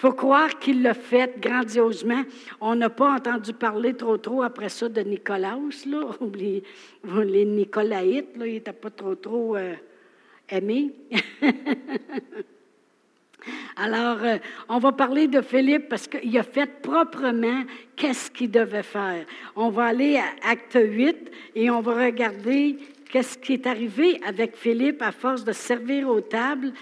Faut 0.03 0.11
croire 0.11 0.59
qu'il 0.59 0.81
l'a 0.81 0.93
fait 0.95 1.39
grandiosement. 1.39 2.23
On 2.59 2.75
n'a 2.75 2.89
pas 2.89 3.13
entendu 3.13 3.53
parler 3.53 3.93
trop 3.93 4.17
trop 4.17 4.43
après 4.43 4.67
ça 4.67 4.89
de 4.89 4.99
Nicolas, 4.99 5.57
là. 5.87 6.01
Les, 6.35 6.61
les 7.23 7.45
Nicolaïtes, 7.45 8.35
là, 8.35 8.45
ils 8.45 8.61
pas 8.61 8.89
trop 8.89 9.15
trop 9.15 9.55
euh, 9.55 9.75
aimés. 10.49 10.91
Alors, 13.77 14.17
euh, 14.23 14.39
on 14.67 14.79
va 14.79 14.91
parler 14.91 15.29
de 15.29 15.39
Philippe 15.41 15.87
parce 15.87 16.09
qu'il 16.09 16.37
a 16.37 16.43
fait 16.43 16.81
proprement 16.81 17.63
qu'est-ce 17.95 18.29
qu'il 18.29 18.51
devait 18.51 18.83
faire. 18.83 19.25
On 19.55 19.69
va 19.69 19.85
aller 19.85 20.17
à 20.17 20.49
Acte 20.49 20.77
8 20.83 21.31
et 21.55 21.69
on 21.69 21.79
va 21.79 22.07
regarder 22.07 22.75
qu'est-ce 23.09 23.37
qui 23.37 23.53
est 23.53 23.65
arrivé 23.65 24.19
avec 24.27 24.57
Philippe 24.57 25.01
à 25.01 25.13
force 25.13 25.45
de 25.45 25.53
servir 25.53 26.09
aux 26.09 26.19
tables. 26.19 26.73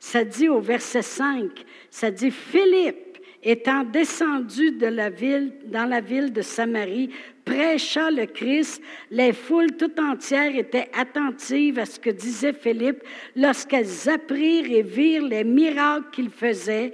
Ça 0.00 0.24
dit 0.24 0.48
au 0.48 0.60
verset 0.60 1.02
5, 1.02 1.50
ça 1.90 2.10
dit 2.10 2.30
Philippe 2.30 3.18
étant 3.42 3.84
descendu 3.84 4.72
de 4.72 4.86
la 4.86 5.10
ville, 5.10 5.52
dans 5.66 5.84
la 5.84 6.00
ville 6.00 6.32
de 6.32 6.42
Samarie, 6.42 7.10
prêcha 7.44 8.10
le 8.10 8.26
Christ, 8.26 8.82
les 9.10 9.32
foules 9.32 9.76
tout 9.76 9.92
entières 10.00 10.56
étaient 10.56 10.90
attentives 10.92 11.78
à 11.78 11.86
ce 11.86 11.98
que 11.98 12.10
disait 12.10 12.52
Philippe 12.52 13.02
lorsqu'elles 13.36 14.08
apprirent 14.08 14.70
et 14.70 14.82
virent 14.82 15.26
les 15.26 15.44
miracles 15.44 16.10
qu'il 16.12 16.30
faisait. 16.30 16.92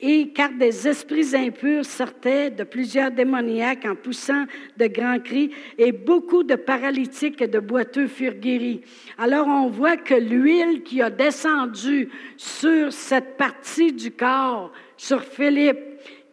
Et 0.00 0.28
car 0.28 0.50
des 0.52 0.86
esprits 0.86 1.34
impurs 1.34 1.84
sortaient 1.84 2.50
de 2.50 2.62
plusieurs 2.62 3.10
démoniaques 3.10 3.84
en 3.84 3.96
poussant 3.96 4.44
de 4.76 4.86
grands 4.86 5.18
cris, 5.18 5.50
et 5.76 5.90
beaucoup 5.90 6.44
de 6.44 6.54
paralytiques 6.54 7.42
et 7.42 7.48
de 7.48 7.58
boiteux 7.58 8.06
furent 8.06 8.34
guéris. 8.34 8.82
Alors 9.18 9.48
on 9.48 9.68
voit 9.68 9.96
que 9.96 10.14
l'huile 10.14 10.84
qui 10.84 11.02
a 11.02 11.10
descendu 11.10 12.08
sur 12.36 12.92
cette 12.92 13.36
partie 13.36 13.92
du 13.92 14.12
corps, 14.12 14.72
sur 14.96 15.22
Philippe, 15.22 15.78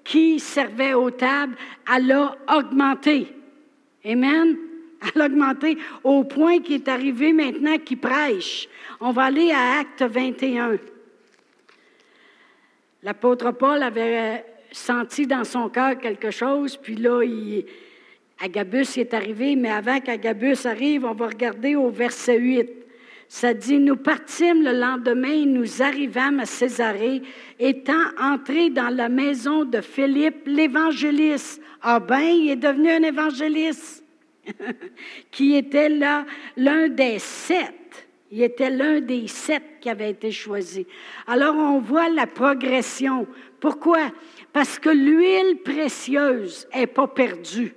qui 0.04 0.40
servait 0.40 0.94
aux 0.94 1.10
tables, 1.10 1.56
elle 1.92 2.12
a 2.12 2.38
augmenté. 2.56 3.28
Amen. 4.06 4.58
Elle 5.02 5.22
a 5.22 5.26
augmenté 5.26 5.78
au 6.04 6.24
point 6.24 6.60
qu'il 6.60 6.76
est 6.76 6.88
arrivé 6.88 7.34
maintenant 7.34 7.78
qu'il 7.80 7.98
prêche. 7.98 8.70
On 9.02 9.12
va 9.12 9.24
aller 9.24 9.52
à 9.52 9.80
Acte 9.80 10.04
21. 10.04 10.78
L'apôtre 13.06 13.52
Paul 13.52 13.84
avait 13.84 14.44
senti 14.72 15.28
dans 15.28 15.44
son 15.44 15.70
cœur 15.70 16.00
quelque 16.00 16.32
chose, 16.32 16.76
puis 16.76 16.96
là, 16.96 17.22
Agabus 18.44 18.98
est 18.98 19.14
arrivé, 19.14 19.56
mais 19.56 19.70
avant 19.70 20.00
qu'Agabus 20.00 20.66
arrive, 20.66 21.06
on 21.06 21.14
va 21.14 21.28
regarder 21.28 21.76
au 21.76 21.92
verset 21.92 22.40
8. 22.40 22.68
Ça 23.28 23.54
dit, 23.54 23.78
nous 23.78 23.96
partîmes 23.96 24.64
le 24.64 24.72
lendemain, 24.72 25.46
nous 25.46 25.84
arrivâmes 25.84 26.40
à 26.40 26.48
Césarée, 26.48 27.22
étant 27.60 27.94
entrés 28.20 28.72
dans 28.72 28.90
la 28.90 29.08
maison 29.08 29.66
de 29.66 29.82
Philippe 29.82 30.48
l'évangéliste. 30.48 31.62
Ah 31.84 32.00
ben, 32.00 32.22
il 32.22 32.50
est 32.50 32.56
devenu 32.56 32.90
un 32.90 33.04
évangéliste, 33.04 34.04
qui 35.30 35.56
était 35.56 35.90
là 35.90 36.26
l'un 36.58 36.90
des 36.90 37.20
sept. 37.20 37.85
Il 38.36 38.44
était 38.44 38.70
l'un 38.70 39.00
des 39.00 39.28
sept 39.28 39.64
qui 39.80 39.90
avait 39.90 40.10
été 40.10 40.30
choisi. 40.30 40.86
Alors 41.26 41.56
on 41.56 41.80
voit 41.80 42.10
la 42.10 42.28
progression. 42.28 43.26
Pourquoi? 43.62 44.12
Parce 44.52 44.78
que 44.78 44.90
l'huile 44.90 45.62
précieuse 45.64 46.68
n'est 46.76 46.86
pas 46.86 47.08
perdue. 47.08 47.74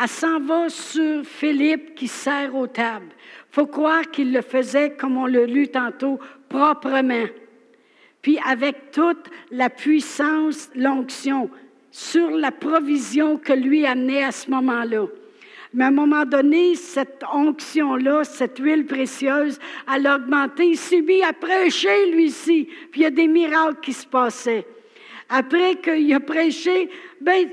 Elle 0.00 0.08
s'en 0.08 0.40
va 0.40 0.70
sur 0.70 1.24
Philippe 1.24 1.94
qui 1.94 2.08
sert 2.08 2.54
aux 2.54 2.66
tables 2.66 3.12
faut 3.56 3.66
croire 3.66 4.10
qu'il 4.10 4.34
le 4.34 4.42
faisait, 4.42 4.90
comme 4.90 5.16
on 5.16 5.24
l'a 5.24 5.46
lu 5.46 5.68
tantôt, 5.68 6.20
proprement. 6.50 7.24
Puis 8.20 8.38
avec 8.46 8.90
toute 8.90 9.30
la 9.50 9.70
puissance, 9.70 10.68
l'onction, 10.74 11.48
sur 11.90 12.28
la 12.32 12.52
provision 12.52 13.38
que 13.38 13.54
lui 13.54 13.86
amenait 13.86 14.24
à 14.24 14.32
ce 14.32 14.50
moment-là. 14.50 15.06
Mais 15.74 15.84
à 15.84 15.88
un 15.88 15.92
moment 15.92 16.24
donné, 16.24 16.74
cette 16.74 17.22
onction-là, 17.32 18.24
cette 18.24 18.58
huile 18.58 18.86
précieuse, 18.86 19.58
elle 19.92 20.06
a 20.06 20.16
augmenté. 20.16 20.72
Il 20.72 21.02
mis 21.02 21.22
à 21.22 21.32
prêcher, 21.32 22.10
lui-ci. 22.12 22.68
Puis 22.90 23.00
il 23.00 23.04
y 23.04 23.06
a 23.06 23.10
des 23.10 23.26
miracles 23.26 23.80
qui 23.80 23.92
se 23.92 24.06
passaient. 24.06 24.66
Après 25.28 25.76
qu'il 25.76 26.12
a 26.14 26.20
prêché, 26.20 26.88
ben, 27.20 27.48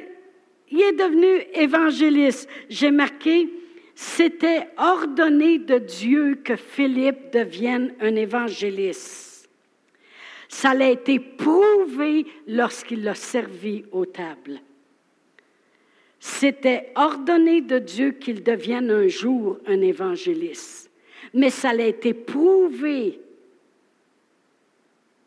il 0.69 0.81
est 0.81 0.93
devenu 0.93 1.43
évangéliste. 1.53 2.49
J'ai 2.69 2.91
marqué, 2.91 3.49
c'était 3.95 4.69
ordonné 4.77 5.59
de 5.59 5.77
Dieu 5.77 6.41
que 6.43 6.55
Philippe 6.55 7.31
devienne 7.31 7.93
un 7.99 8.15
évangéliste. 8.15 9.49
Ça 10.49 10.73
l'a 10.73 10.89
été 10.89 11.19
prouvé 11.19 12.25
lorsqu'il 12.47 13.03
l'a 13.03 13.15
servi 13.15 13.85
aux 13.91 14.05
tables. 14.05 14.61
C'était 16.25 16.93
ordonné 16.95 17.59
de 17.59 17.79
Dieu 17.79 18.11
qu'il 18.11 18.43
devienne 18.43 18.89
un 18.89 19.09
jour 19.09 19.59
un 19.67 19.81
évangéliste. 19.81 20.89
Mais 21.33 21.49
ça 21.49 21.71
a 21.71 21.81
été 21.81 22.13
prouvé 22.13 23.19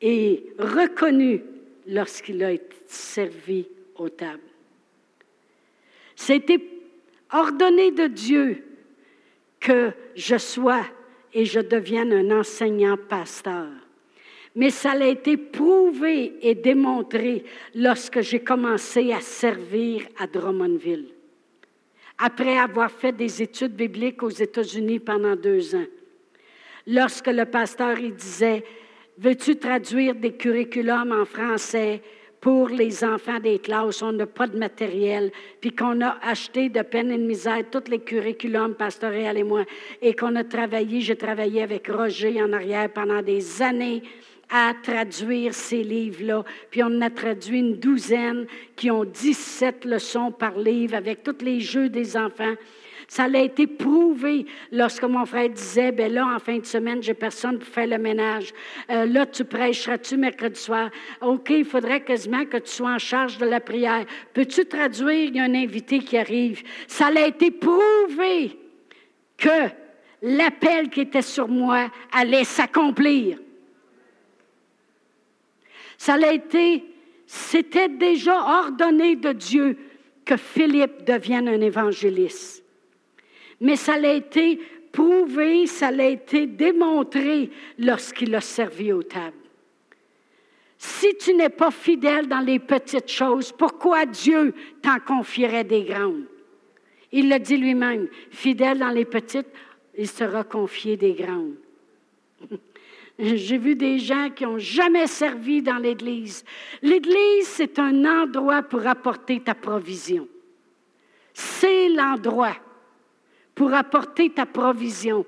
et 0.01 0.47
reconnu 0.59 1.42
lorsqu'il 1.86 2.42
a 2.42 2.53
été 2.53 2.76
servi 2.86 3.66
aux 3.97 4.09
tables. 4.09 4.40
C'était 6.14 6.64
ordonné 7.30 7.90
de 7.90 8.07
Dieu 8.07 8.64
que 9.61 9.92
je 10.14 10.38
sois 10.38 10.86
et 11.34 11.44
je 11.44 11.61
devienne 11.61 12.14
un 12.14 12.40
enseignant 12.40 12.97
pasteur. 12.97 13.68
Mais 14.57 14.70
ça 14.70 14.92
a 14.92 15.07
été 15.07 15.36
prouvé 15.36 16.32
et 16.40 16.54
démontré 16.54 17.44
lorsque 17.74 18.22
j'ai 18.22 18.40
commencé 18.40 19.12
à 19.12 19.20
servir 19.20 20.02
à 20.18 20.26
Drummondville. 20.26 21.09
Après 22.18 22.57
avoir 22.57 22.90
fait 22.90 23.12
des 23.12 23.42
études 23.42 23.76
bibliques 23.76 24.22
aux 24.22 24.30
États-Unis 24.30 24.98
pendant 24.98 25.36
deux 25.36 25.74
ans, 25.74 25.84
lorsque 26.86 27.26
le 27.26 27.44
pasteur 27.44 27.98
il 27.98 28.14
disait, 28.14 28.64
veux-tu 29.18 29.57
traduire 29.57 30.14
des 30.14 30.32
curriculums 30.32 31.12
en 31.12 31.26
français 31.26 32.00
pour 32.40 32.68
les 32.68 33.04
enfants 33.04 33.40
des 33.40 33.59
classes, 33.59 34.00
on 34.02 34.12
n'a 34.12 34.26
pas 34.26 34.46
de 34.46 34.57
matériel, 34.57 35.32
puis 35.61 35.74
qu'on 35.74 36.00
a 36.00 36.16
acheté 36.22 36.68
de 36.70 36.80
peine 36.80 37.11
et 37.11 37.18
de 37.18 37.26
misère 37.26 37.64
tous 37.70 37.90
les 37.90 37.98
curriculums 37.98 38.74
pastoraux 38.74 39.12
et 39.12 39.42
moi, 39.42 39.64
et 40.00 40.14
qu'on 40.14 40.36
a 40.36 40.44
travaillé, 40.44 41.00
j'ai 41.00 41.16
travaillé 41.16 41.62
avec 41.62 41.88
Roger 41.88 42.40
en 42.42 42.52
arrière 42.52 42.90
pendant 42.90 43.20
des 43.20 43.61
années 43.62 44.02
à 44.51 44.72
traduire 44.82 45.55
ces 45.55 45.82
livres-là. 45.82 46.44
Puis 46.70 46.82
on 46.82 47.01
a 47.01 47.11
traduit 47.11 47.59
une 47.59 47.76
douzaine 47.76 48.47
qui 48.76 48.90
ont 48.90 49.05
17 49.05 49.84
leçons 49.84 50.30
par 50.30 50.59
livre 50.59 50.94
avec 50.94 51.22
tous 51.22 51.44
les 51.44 51.61
jeux 51.61 51.88
des 51.88 52.16
enfants. 52.16 52.55
Ça 53.09 53.24
a 53.24 53.38
été 53.38 53.66
prouvé 53.66 54.47
lorsque 54.72 55.05
mon 55.05 55.24
frère 55.26 55.49
disait, 55.49 55.92
ben 55.92 56.12
là, 56.12 56.26
en 56.26 56.38
fin 56.40 56.59
de 56.59 56.66
semaine, 56.66 57.03
j'ai 57.03 57.14
personne 57.14 57.59
pour 57.59 57.68
faire 57.68 57.86
le 57.86 57.99
ménage. 57.99 58.53
Euh, 58.90 59.07
là, 59.07 59.26
tu 59.26 59.44
prêcheras-tu 59.44 60.16
mercredi 60.16 60.61
soir? 60.61 60.90
OK, 61.20 61.51
il 61.51 61.64
faudrait 61.64 62.03
quasiment 62.03 62.44
que 62.44 62.57
tu 62.57 62.70
sois 62.70 62.90
en 62.90 62.99
charge 62.99 63.38
de 63.38 63.47
la 63.47 63.61
prière. 63.61 64.05
Peux-tu 64.34 64.66
traduire? 64.66 65.28
Il 65.28 65.36
y 65.36 65.40
a 65.40 65.44
un 65.44 65.55
invité 65.55 66.01
qui 66.01 66.18
arrive. 66.18 66.64
Ça 66.88 67.07
a 67.07 67.26
été 67.26 67.53
prouvé 67.53 68.59
que 69.38 69.70
l'appel 70.22 70.90
qui 70.90 71.03
était 71.03 71.22
sur 71.22 71.47
moi 71.47 71.88
allait 72.12 72.44
s'accomplir. 72.44 73.38
Ça 75.99 76.14
a 76.14 76.32
été, 76.32 76.84
c'était 77.26 77.88
déjà 77.88 78.64
ordonné 78.64 79.16
de 79.16 79.32
Dieu 79.32 79.78
que 80.24 80.36
Philippe 80.36 81.05
devienne 81.05 81.49
un 81.49 81.61
évangéliste 81.61 82.66
mais 83.61 83.76
ça 83.76 83.99
l'a 83.99 84.12
été 84.12 84.61
prouvé, 84.92 85.66
ça 85.66 85.90
l'a 85.90 86.07
été 86.07 86.47
démontré 86.47 87.51
lorsqu'il 87.78 88.34
a 88.34 88.40
servi 88.40 88.92
aux 88.92 89.03
tables. 89.03 89.34
Si 90.78 91.16
tu 91.16 91.34
n'es 91.34 91.49
pas 91.49 91.70
fidèle 91.70 92.28
dans 92.28 92.40
les 92.40 92.59
petites 92.59 93.11
choses, 93.11 93.53
pourquoi 93.53 94.05
Dieu 94.05 94.55
t'en 94.82 94.99
confierait 95.01 95.64
des 95.64 95.84
grandes? 95.84 96.26
Il 97.12 97.30
le 97.30 97.38
dit 97.38 97.57
lui-même, 97.57 98.09
fidèle 98.30 98.78
dans 98.78 98.90
les 98.90 99.07
petites, 99.07 99.49
il 99.97 100.09
sera 100.09 100.44
confié 100.44 100.97
des 100.97 101.14
grandes. 101.14 101.57
J'ai 103.19 103.57
vu 103.57 103.75
des 103.75 103.99
gens 103.99 104.29
qui 104.31 104.45
n'ont 104.45 104.59
jamais 104.59 105.07
servi 105.07 105.62
dans 105.62 105.79
l'Église. 105.79 106.45
L'Église, 106.83 107.47
c'est 107.47 107.79
un 107.79 108.05
endroit 108.05 108.62
pour 108.62 108.87
apporter 108.87 109.41
ta 109.41 109.55
provision. 109.55 110.29
C'est 111.33 111.89
l'endroit 111.89 112.57
pour 113.55 113.73
apporter 113.73 114.31
ta 114.31 114.45
provision. 114.45 115.25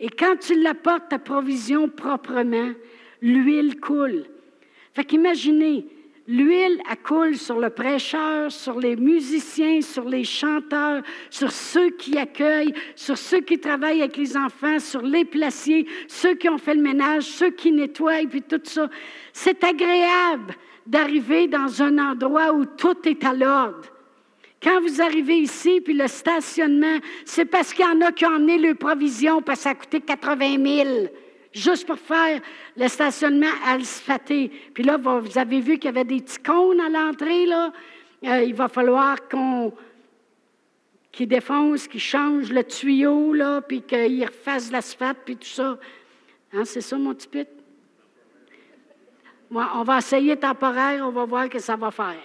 Et 0.00 0.08
quand 0.08 0.36
tu 0.40 0.60
l'apportes, 0.60 1.08
ta 1.08 1.20
provision 1.20 1.88
proprement, 1.88 2.72
l'huile 3.22 3.78
coule. 3.80 4.26
Fait 4.92 5.04
qu'imaginez, 5.04 5.86
l'huile 6.26 6.80
coule 7.02 7.36
sur 7.36 7.58
le 7.58 7.70
prêcheur, 7.70 8.50
sur 8.50 8.78
les 8.78 8.96
musiciens, 8.96 9.80
sur 9.82 10.08
les 10.08 10.24
chanteurs, 10.24 11.02
sur 11.30 11.50
ceux 11.50 11.90
qui 11.90 12.16
accueillent, 12.16 12.74
sur 12.94 13.18
ceux 13.18 13.40
qui 13.40 13.58
travaillent 13.58 14.00
avec 14.00 14.16
les 14.16 14.36
enfants, 14.36 14.78
sur 14.78 15.02
les 15.02 15.24
placiers, 15.24 15.86
ceux 16.08 16.34
qui 16.34 16.48
ont 16.48 16.58
fait 16.58 16.74
le 16.74 16.82
ménage, 16.82 17.24
ceux 17.24 17.50
qui 17.50 17.72
nettoient, 17.72 18.26
puis 18.28 18.42
tout 18.42 18.60
ça. 18.64 18.88
C'est 19.32 19.62
agréable 19.64 20.54
d'arriver 20.86 21.46
dans 21.46 21.82
un 21.82 21.98
endroit 21.98 22.52
où 22.52 22.64
tout 22.64 22.96
est 23.06 23.24
à 23.24 23.32
l'ordre. 23.32 23.82
Quand 24.62 24.80
vous 24.80 25.02
arrivez 25.02 25.36
ici, 25.36 25.82
puis 25.82 25.92
le 25.92 26.08
stationnement, 26.08 26.98
c'est 27.26 27.44
parce 27.44 27.74
qu'il 27.74 27.84
y 27.84 27.88
en 27.88 28.00
a 28.00 28.12
qui 28.12 28.24
ont 28.24 28.34
emmené 28.34 28.56
leurs 28.56 28.76
provisions, 28.76 29.42
parce 29.42 29.58
que 29.58 29.62
ça 29.64 29.70
a 29.70 29.74
coûté 29.74 30.00
80 30.00 30.56
000 30.64 31.08
juste 31.54 31.86
pour 31.86 31.98
faire 31.98 32.40
le 32.76 32.88
stationnement 32.88 33.46
asphalté. 33.64 34.50
Puis 34.74 34.82
là, 34.82 34.96
vous 34.96 35.38
avez 35.38 35.60
vu 35.60 35.78
qu'il 35.78 35.86
y 35.86 35.88
avait 35.88 36.04
des 36.04 36.20
petits 36.20 36.42
cônes 36.42 36.80
à 36.80 36.88
l'entrée, 36.88 37.46
là. 37.46 37.72
Euh, 38.24 38.42
il 38.42 38.54
va 38.54 38.68
falloir 38.68 39.28
qu'on 39.28 39.72
qu'ils 41.12 41.28
défoncent, 41.28 41.86
qu'ils 41.86 42.00
changent 42.00 42.50
le 42.50 42.64
tuyau, 42.64 43.32
là, 43.34 43.60
puis 43.60 43.82
qu'ils 43.82 44.24
refassent 44.24 44.72
l'asphalte, 44.72 45.18
puis 45.24 45.36
tout 45.36 45.46
ça. 45.46 45.78
Hein, 46.52 46.64
c'est 46.64 46.80
ça, 46.80 46.98
mon 46.98 47.14
petit 47.14 47.28
pit? 47.28 47.48
On 49.50 49.84
va 49.84 49.98
essayer 49.98 50.36
temporaire, 50.36 51.06
on 51.06 51.10
va 51.10 51.24
voir 51.24 51.44
ce 51.44 51.50
que 51.50 51.58
ça 51.60 51.76
va 51.76 51.92
faire. 51.92 52.16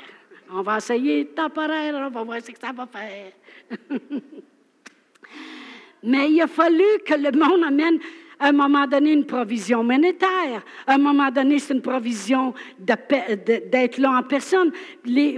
On 0.51 0.63
va 0.63 0.77
essayer 0.77 1.27
temporaire, 1.27 1.93
on 1.93 2.09
va 2.09 2.23
voir 2.23 2.41
ce 2.41 2.49
que 2.49 2.57
ça 2.59 2.71
va 2.71 2.87
faire. 2.87 3.31
Mais 6.03 6.31
il 6.31 6.41
a 6.41 6.47
fallu 6.47 6.83
que 7.05 7.13
le 7.13 7.31
monde 7.31 7.63
amène 7.63 7.99
à 8.39 8.47
un 8.47 8.51
moment 8.53 8.87
donné 8.87 9.11
une 9.11 9.25
provision 9.25 9.83
monétaire. 9.83 10.63
À 10.87 10.93
un 10.93 10.97
moment 10.97 11.29
donné, 11.29 11.59
c'est 11.59 11.73
une 11.73 11.81
provision 11.81 12.53
d'être 12.79 13.97
là 13.97 14.19
en 14.19 14.23
personne. 14.23 14.71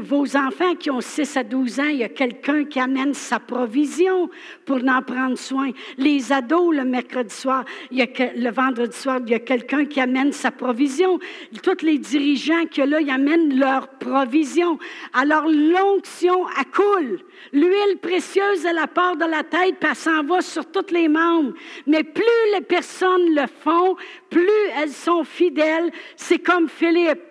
Vos 0.02 0.38
enfants 0.38 0.76
qui 0.76 0.92
ont 0.92 1.02
6 1.02 1.38
à 1.38 1.44
12 1.44 1.80
ans, 1.80 1.88
il 1.88 1.98
y 1.98 2.04
a 2.04 2.10
quelqu'un 2.10 2.66
qui 2.66 2.80
amène 2.80 3.16
sa 3.16 3.40
provision 3.40 4.30
pour 4.66 4.78
en 4.88 5.02
prendre 5.02 5.38
soin. 5.38 5.72
Les 5.98 6.32
ados, 6.32 6.76
le 6.76 6.86
mercredi 6.86 7.34
soir, 7.34 7.66
il 7.90 7.98
y 7.98 8.02
a 8.04 8.08
le 8.36 8.52
vendredi 8.52 8.96
soir, 8.96 9.20
il 9.26 9.32
y 9.32 9.36
a 9.36 9.40
quelqu'un 9.40 9.86
qui 9.86 10.00
amène 10.00 10.32
sa 10.32 10.52
provision. 10.52 11.18
Tous 11.64 11.84
les 11.84 11.98
dirigeants 11.98 12.66
qui 12.70 12.82
sont 12.82 12.88
là, 12.88 13.02
ils 13.02 13.10
amènent 13.10 13.58
leur 13.58 13.88
provision. 13.88 14.78
Alors, 15.14 15.48
l'onction 15.48 16.46
accoule. 16.60 17.20
L'huile 17.52 17.98
précieuse, 18.00 18.64
elle 18.66 18.80
part 18.94 19.16
de 19.16 19.26
la 19.26 19.44
tête, 19.44 19.78
puis 19.80 19.90
elle 19.90 19.96
s'en 19.96 20.24
va 20.24 20.42
sur 20.42 20.66
tous 20.72 20.94
les 20.94 21.08
membres. 21.08 21.54
Mais 21.88 22.04
plus 22.04 22.24
les 22.54 22.62
personnes 22.62 22.91
le 23.02 23.48
font, 23.48 23.96
plus 24.30 24.50
elles 24.78 24.92
sont 24.92 25.24
fidèles. 25.24 25.92
C'est 26.16 26.40
comme 26.40 26.70
Philippe. 26.70 27.22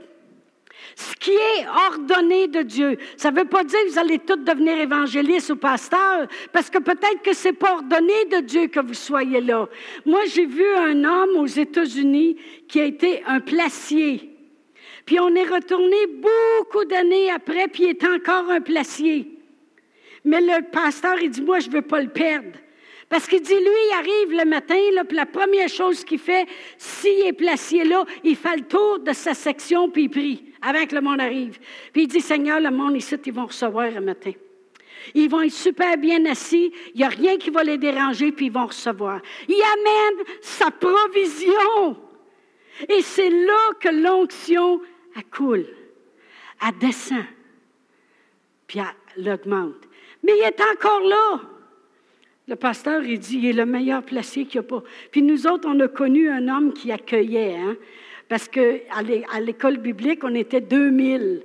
Ce 0.97 1.15
qui 1.17 1.31
est 1.31 1.67
ordonné 1.89 2.49
de 2.49 2.63
Dieu, 2.63 2.99
ça 3.17 3.31
ne 3.31 3.39
veut 3.39 3.47
pas 3.47 3.65
dire 3.65 3.79
que 3.85 3.91
vous 3.91 3.99
allez 3.99 4.19
tous 4.19 4.37
devenir 4.37 4.79
évangélistes 4.79 5.51
ou 5.51 5.57
pasteurs, 5.57 6.27
parce 6.53 6.69
que 6.69 6.79
peut-être 6.79 7.23
que 7.23 7.33
ce 7.33 7.49
n'est 7.49 7.55
pas 7.55 7.75
ordonné 7.75 8.25
de 8.31 8.41
Dieu 8.41 8.67
que 8.67 8.81
vous 8.81 8.95
soyez 8.95 9.41
là. 9.41 9.69
Moi, 10.05 10.21
j'ai 10.27 10.47
vu 10.47 10.67
un 10.77 11.05
homme 11.05 11.37
aux 11.37 11.47
États-Unis 11.47 12.37
qui 12.69 12.81
a 12.81 12.85
été 12.85 13.23
un 13.27 13.41
placier. 13.41 14.31
Puis 15.07 15.19
on 15.19 15.35
est 15.35 15.45
retourné 15.45 15.97
beaucoup 16.07 16.85
d'années 16.85 17.31
après, 17.31 17.69
puis 17.69 17.85
il 17.85 17.91
est 17.91 18.05
encore 18.05 18.51
un 18.51 18.61
placier. 18.61 19.39
Mais 20.25 20.41
le 20.41 20.71
pasteur, 20.71 21.17
il 21.23 21.31
dit, 21.31 21.43
moi, 21.43 21.61
je 21.61 21.69
ne 21.69 21.73
veux 21.73 21.83
pas 21.83 22.03
le 22.03 22.11
perdre. 22.11 22.59
Parce 23.11 23.27
qu'il 23.27 23.43
dit, 23.43 23.55
lui, 23.55 23.61
il 23.61 23.95
arrive 23.99 24.39
le 24.39 24.49
matin, 24.49 24.79
puis 25.09 25.17
la 25.17 25.27
première 25.27 25.69
chose 25.69 26.05
qu'il 26.05 26.21
fait, 26.21 26.47
s'il 26.79 27.27
est 27.27 27.33
placé 27.33 27.83
là, 27.83 28.05
il 28.23 28.37
fait 28.37 28.57
le 28.57 28.63
tour 28.63 29.01
de 29.01 29.13
sa 29.13 29.35
section, 29.35 29.91
puis 29.91 30.05
il 30.05 30.09
prie, 30.09 30.45
avant 30.63 30.87
que 30.87 30.95
le 30.95 31.01
monde 31.01 31.21
arrive. 31.21 31.59
Puis 31.93 32.05
il 32.05 32.07
dit, 32.07 32.21
Seigneur, 32.21 32.61
le 32.61 32.71
monde 32.71 32.97
ici, 32.97 33.17
ils 33.27 33.33
vont 33.33 33.47
recevoir 33.47 33.91
le 33.91 34.01
matin. 34.01 34.31
Ils 35.13 35.29
vont 35.29 35.43
être 35.43 35.51
super 35.51 35.97
bien 35.97 36.25
assis, 36.27 36.73
il 36.95 36.99
n'y 36.99 37.05
a 37.05 37.09
rien 37.09 37.37
qui 37.37 37.51
va 37.51 37.65
les 37.65 37.79
déranger, 37.79 38.31
puis 38.31 38.47
ils 38.47 38.53
vont 38.53 38.67
recevoir. 38.67 39.21
Il 39.49 39.61
amène 39.61 40.25
sa 40.41 40.71
provision. 40.71 41.97
Et 42.89 43.03
c'est 43.03 43.31
là 43.31 43.73
que 43.81 43.89
l'onction 43.89 44.81
coule, 45.33 45.67
elle 46.65 46.79
descend, 46.79 47.25
puis 48.69 48.79
elle 48.79 49.25
l'augmente. 49.25 49.89
Mais 50.23 50.39
il 50.39 50.45
est 50.45 50.61
encore 50.61 51.01
là. 51.01 51.41
Le 52.51 52.57
pasteur, 52.57 53.05
il 53.05 53.21
dit, 53.21 53.39
il 53.39 53.47
est 53.47 53.53
le 53.53 53.65
meilleur 53.65 54.03
placé 54.03 54.45
qu'il 54.45 54.61
n'y 54.61 54.67
a 54.67 54.69
pas. 54.69 54.83
Puis 55.13 55.23
nous 55.23 55.47
autres, 55.47 55.69
on 55.71 55.79
a 55.79 55.87
connu 55.87 56.29
un 56.29 56.49
homme 56.49 56.73
qui 56.73 56.91
accueillait, 56.91 57.55
hein, 57.55 57.77
parce 58.29 58.49
qu'à 58.49 59.41
l'école 59.41 59.77
biblique, 59.77 60.25
on 60.25 60.35
était 60.35 60.61
2000. 60.61 61.43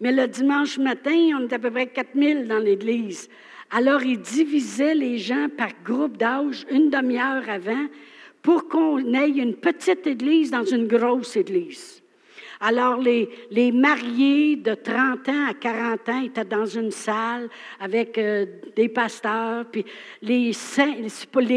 Mais 0.00 0.10
le 0.10 0.26
dimanche 0.26 0.76
matin, 0.78 1.38
on 1.38 1.44
était 1.44 1.54
à 1.54 1.58
peu 1.60 1.70
près 1.70 1.86
4000 1.86 2.48
dans 2.48 2.58
l'église. 2.58 3.28
Alors, 3.70 4.02
il 4.02 4.20
divisait 4.20 4.96
les 4.96 5.18
gens 5.18 5.46
par 5.56 5.68
groupe 5.84 6.16
d'âge 6.16 6.66
une 6.68 6.90
demi-heure 6.90 7.48
avant 7.48 7.86
pour 8.42 8.66
qu'on 8.66 8.98
ait 9.14 9.28
une 9.28 9.54
petite 9.54 10.04
église 10.08 10.50
dans 10.50 10.64
une 10.64 10.88
grosse 10.88 11.36
église. 11.36 11.99
Alors, 12.62 12.98
les, 12.98 13.72
mariés 13.72 14.56
de 14.56 14.74
30 14.74 15.28
ans 15.30 15.46
à 15.48 15.54
40 15.54 16.08
ans 16.10 16.22
étaient 16.22 16.44
dans 16.44 16.66
une 16.66 16.90
salle 16.90 17.48
avec 17.80 18.18
euh, 18.18 18.44
des 18.76 18.88
pasteurs, 18.88 19.64
puis 19.64 19.84
les, 20.20 20.52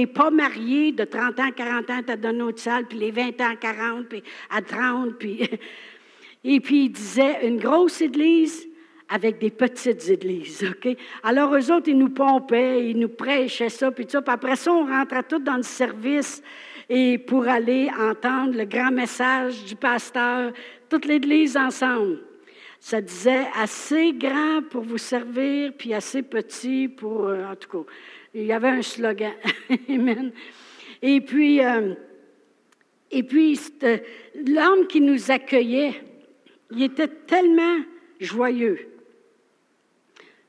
pas 0.07 0.31
mariés 0.31 0.93
de 0.93 1.03
30 1.03 1.39
ans 1.39 1.47
à 1.49 1.51
40 1.51 1.89
ans 1.89 1.99
étaient 1.99 2.17
dans 2.17 2.31
une 2.31 2.41
autre 2.43 2.59
salle, 2.59 2.85
puis 2.85 2.99
les 2.99 3.11
20 3.11 3.41
ans 3.41 3.51
à 3.51 3.55
40, 3.55 4.07
puis 4.07 4.23
à 4.49 4.61
30, 4.61 5.15
puis... 5.19 5.49
Et 6.45 6.59
puis, 6.59 6.87
il 6.87 6.89
disait, 6.89 7.47
une 7.47 7.57
grosse 7.57 8.01
église, 8.01 8.67
avec 9.09 9.39
des 9.39 9.51
petites 9.51 10.09
églises, 10.09 10.65
OK? 10.67 10.97
Alors, 11.23 11.55
eux 11.55 11.71
autres, 11.71 11.87
ils 11.87 11.97
nous 11.97 12.09
pompaient, 12.09 12.89
ils 12.89 12.97
nous 12.97 13.09
prêchaient 13.09 13.69
ça, 13.69 13.91
puis 13.91 14.05
ça. 14.09 14.21
Puis 14.21 14.33
après 14.33 14.55
ça, 14.55 14.73
on 14.73 14.85
rentrait 14.85 15.23
tous 15.23 15.39
dans 15.39 15.57
le 15.57 15.63
service 15.63 16.41
et 16.95 17.17
pour 17.17 17.47
aller 17.47 17.89
entendre 17.99 18.55
le 18.55 18.65
grand 18.65 18.91
message 18.91 19.65
du 19.65 19.75
pasteur, 19.75 20.53
toute 20.89 21.05
l'Église 21.05 21.57
ensemble. 21.57 22.19
Ça 22.79 23.01
disait 23.01 23.47
assez 23.59 24.13
grand 24.13 24.61
pour 24.69 24.83
vous 24.83 24.99
servir, 24.99 25.73
puis 25.75 25.95
assez 25.95 26.21
petit 26.21 26.87
pour, 26.87 27.25
euh, 27.25 27.45
en 27.51 27.55
tout 27.55 27.67
cas, 27.67 27.91
il 28.35 28.43
y 28.43 28.53
avait 28.53 28.67
un 28.67 28.83
slogan. 28.83 29.33
Amen. 29.89 30.31
Et 31.01 31.19
puis, 31.21 31.65
euh, 31.65 31.95
et 33.09 33.23
puis 33.23 33.59
l'homme 34.45 34.85
qui 34.85 35.01
nous 35.01 35.31
accueillait, 35.31 35.99
il 36.69 36.83
était 36.83 37.07
tellement 37.07 37.79
joyeux. 38.19 38.87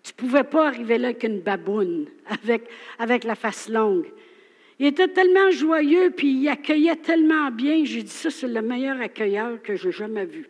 Tu 0.02 0.12
ne 0.12 0.16
pouvais 0.16 0.44
pas 0.44 0.66
arriver 0.66 0.98
là 0.98 1.08
avec 1.08 1.22
une 1.22 1.40
baboune, 1.40 2.04
avec, 2.26 2.68
avec 2.98 3.24
la 3.24 3.34
face 3.34 3.66
longue. 3.70 4.12
Il 4.78 4.86
était 4.86 5.08
tellement 5.08 5.50
joyeux, 5.50 6.10
puis 6.10 6.32
il 6.32 6.48
accueillait 6.48 6.96
tellement 6.96 7.50
bien. 7.50 7.84
J'ai 7.84 8.02
dit 8.02 8.10
ça, 8.10 8.30
c'est 8.30 8.48
le 8.48 8.60
meilleur 8.60 9.00
accueilleur 9.00 9.62
que 9.62 9.76
j'ai 9.76 9.92
jamais 9.92 10.24
vu. 10.24 10.48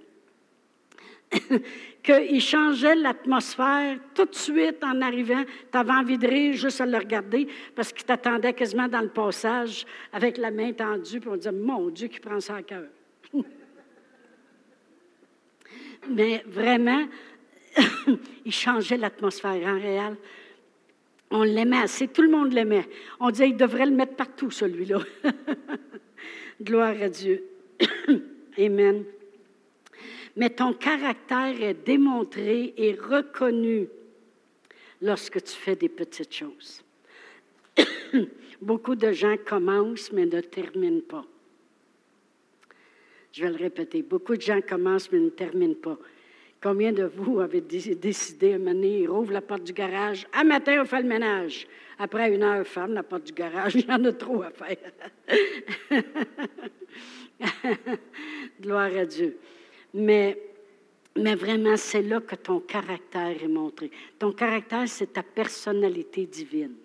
qu'il 2.02 2.40
changeait 2.40 2.94
l'atmosphère 2.94 3.98
tout 4.14 4.26
de 4.26 4.34
suite 4.34 4.84
en 4.84 5.00
arrivant. 5.00 5.42
Tu 5.72 5.78
avais 5.78 5.92
envie 5.92 6.18
de 6.18 6.26
rire 6.26 6.52
juste 6.54 6.80
à 6.80 6.86
le 6.86 6.98
regarder 6.98 7.48
parce 7.74 7.92
qu'il 7.92 8.04
t'attendait 8.04 8.52
quasiment 8.52 8.88
dans 8.88 9.00
le 9.00 9.08
passage 9.08 9.86
avec 10.12 10.36
la 10.36 10.50
main 10.50 10.72
tendue, 10.72 11.20
on 11.26 11.36
disait 11.36 11.52
Mon 11.52 11.88
Dieu, 11.88 12.08
qui 12.08 12.20
prend 12.20 12.40
ça 12.40 12.56
à 12.56 12.62
cœur. 12.62 12.84
Mais 16.10 16.44
vraiment, 16.46 17.06
il 18.44 18.52
changeait 18.52 18.98
l'atmosphère 18.98 19.66
en 19.66 19.80
réel. 19.80 20.16
On 21.30 21.42
l'aimait 21.42 21.78
assez, 21.78 22.08
tout 22.08 22.22
le 22.22 22.30
monde 22.30 22.52
l'aimait. 22.52 22.88
On 23.20 23.30
disait, 23.30 23.50
il 23.50 23.56
devrait 23.56 23.86
le 23.86 23.92
mettre 23.92 24.14
partout, 24.14 24.50
celui-là. 24.50 25.00
Gloire 26.62 26.94
à 27.00 27.08
Dieu. 27.08 27.44
Amen. 28.58 29.04
Mais 30.36 30.50
ton 30.50 30.72
caractère 30.72 31.60
est 31.60 31.84
démontré 31.84 32.74
et 32.76 32.94
reconnu 32.94 33.88
lorsque 35.00 35.42
tu 35.42 35.52
fais 35.52 35.76
des 35.76 35.88
petites 35.88 36.34
choses. 36.34 36.82
Beaucoup 38.62 38.94
de 38.94 39.12
gens 39.12 39.36
commencent 39.44 40.12
mais 40.12 40.26
ne 40.26 40.40
terminent 40.40 41.02
pas. 41.08 41.24
Je 43.32 43.42
vais 43.42 43.50
le 43.50 43.56
répéter. 43.56 44.02
Beaucoup 44.02 44.36
de 44.36 44.42
gens 44.42 44.60
commencent 44.60 45.10
mais 45.10 45.18
ne 45.18 45.30
terminent 45.30 45.74
pas. 45.74 45.98
Combien 46.64 46.92
de 46.92 47.04
vous 47.04 47.40
avez 47.40 47.60
décidé 47.60 48.56
donné, 48.56 49.06
rouvre 49.06 49.32
la 49.32 49.42
porte 49.42 49.64
du 49.64 49.74
garage, 49.74 50.26
à 50.32 50.44
matin, 50.44 50.80
on 50.80 50.86
fait 50.86 51.02
le 51.02 51.08
ménage. 51.08 51.66
Après 51.98 52.34
une 52.34 52.42
heure, 52.42 52.66
ferme 52.66 52.94
la 52.94 53.02
porte 53.02 53.24
du 53.24 53.34
garage, 53.34 53.74
il 53.74 53.84
y 53.84 53.92
en 53.92 54.02
a 54.02 54.12
trop 54.14 54.42
à 54.42 54.50
faire. 54.50 54.78
Gloire 58.62 58.96
à 58.96 59.04
Dieu. 59.04 59.36
Mais, 59.92 60.38
mais 61.14 61.34
vraiment, 61.34 61.76
c'est 61.76 62.00
là 62.00 62.22
que 62.22 62.34
ton 62.34 62.60
caractère 62.60 63.42
est 63.42 63.46
montré. 63.46 63.90
Ton 64.18 64.32
caractère, 64.32 64.88
c'est 64.88 65.12
ta 65.12 65.22
personnalité 65.22 66.24
divine. 66.24 66.76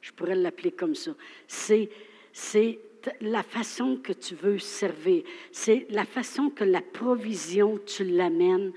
Je 0.00 0.12
pourrais 0.12 0.36
l'appeler 0.36 0.70
comme 0.70 0.94
ça. 0.94 1.10
C'est, 1.48 1.90
c'est 2.32 2.78
la 3.20 3.42
façon 3.42 3.96
que 3.96 4.12
tu 4.12 4.36
veux 4.36 4.60
servir. 4.60 5.24
C'est 5.50 5.88
la 5.90 6.04
façon 6.04 6.50
que 6.50 6.62
la 6.62 6.82
provision, 6.82 7.80
tu 7.84 8.04
l'amènes 8.04 8.72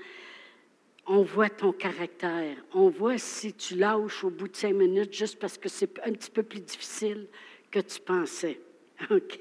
on 1.06 1.22
voit 1.22 1.50
ton 1.50 1.72
caractère. 1.72 2.56
On 2.74 2.88
voit 2.88 3.18
si 3.18 3.52
tu 3.52 3.74
lâches 3.74 4.24
au 4.24 4.30
bout 4.30 4.48
de 4.48 4.56
cinq 4.56 4.74
minutes 4.74 5.12
juste 5.12 5.38
parce 5.38 5.58
que 5.58 5.68
c'est 5.68 5.98
un 6.06 6.12
petit 6.12 6.30
peu 6.30 6.42
plus 6.42 6.60
difficile 6.60 7.26
que 7.70 7.80
tu 7.80 8.00
pensais. 8.00 8.60
OK? 9.10 9.40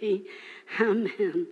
Amen. 0.80 1.46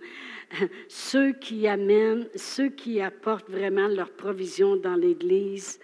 Ceux 0.88 1.32
qui 1.32 1.68
amènent, 1.68 2.28
ceux 2.34 2.70
qui 2.70 3.00
apportent 3.00 3.48
vraiment 3.48 3.86
leur 3.86 4.10
provision 4.10 4.76
dans 4.76 4.96
l'Église 4.96 5.78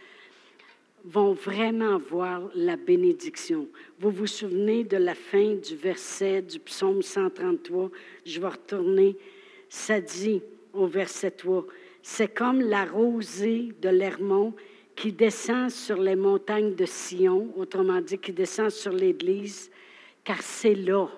vont 1.04 1.34
vraiment 1.34 1.98
voir 1.98 2.50
la 2.54 2.76
bénédiction. 2.76 3.68
Vous 4.00 4.10
vous 4.10 4.26
souvenez 4.26 4.82
de 4.82 4.96
la 4.96 5.14
fin 5.14 5.54
du 5.54 5.76
verset 5.76 6.42
du 6.42 6.58
psaume 6.58 7.00
133? 7.00 7.90
Je 8.24 8.40
vais 8.40 8.48
retourner. 8.48 9.16
Ça 9.68 10.00
dit 10.00 10.42
au 10.72 10.86
verset 10.86 11.30
3, 11.30 11.64
c'est 12.08 12.32
comme 12.32 12.60
la 12.60 12.84
rosée 12.84 13.72
de 13.82 13.88
l'Hermont 13.88 14.54
qui 14.94 15.10
descend 15.10 15.70
sur 15.70 16.00
les 16.00 16.14
montagnes 16.14 16.76
de 16.76 16.86
Sion, 16.86 17.52
autrement 17.56 18.00
dit, 18.00 18.16
qui 18.16 18.32
descend 18.32 18.70
sur 18.70 18.92
l'Église, 18.92 19.72
car 20.22 20.40
c'est 20.40 20.76
là. 20.76 21.08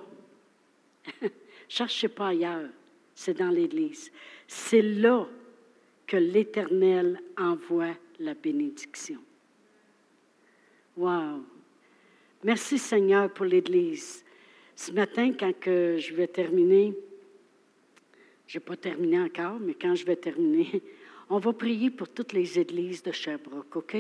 Cherchez 1.69 2.09
pas 2.09 2.29
ailleurs, 2.29 2.71
c'est 3.15 3.37
dans 3.37 3.51
l'Église. 3.51 4.11
C'est 4.47 4.81
là 4.81 5.29
que 6.07 6.17
l'Éternel 6.17 7.21
envoie 7.37 7.95
la 8.19 8.33
bénédiction. 8.33 9.21
Wow! 10.97 11.45
Merci 12.43 12.79
Seigneur 12.79 13.31
pour 13.31 13.45
l'Église. 13.45 14.25
Ce 14.75 14.91
matin, 14.91 15.33
quand 15.39 15.53
je 15.67 16.15
vais 16.15 16.29
terminer, 16.29 16.95
je 18.49 18.59
n'ai 18.59 18.65
pas 18.65 18.77
terminé 18.77 19.21
encore, 19.21 19.61
mais 19.61 19.75
quand 19.75 19.95
je 19.95 20.05
vais 20.05 20.17
terminer, 20.17 20.83
on 21.31 21.39
va 21.39 21.53
prier 21.53 21.91
pour 21.91 22.09
toutes 22.09 22.33
les 22.33 22.59
églises 22.59 23.03
de 23.03 23.13
Sherbrooke, 23.13 23.77
OK? 23.77 23.97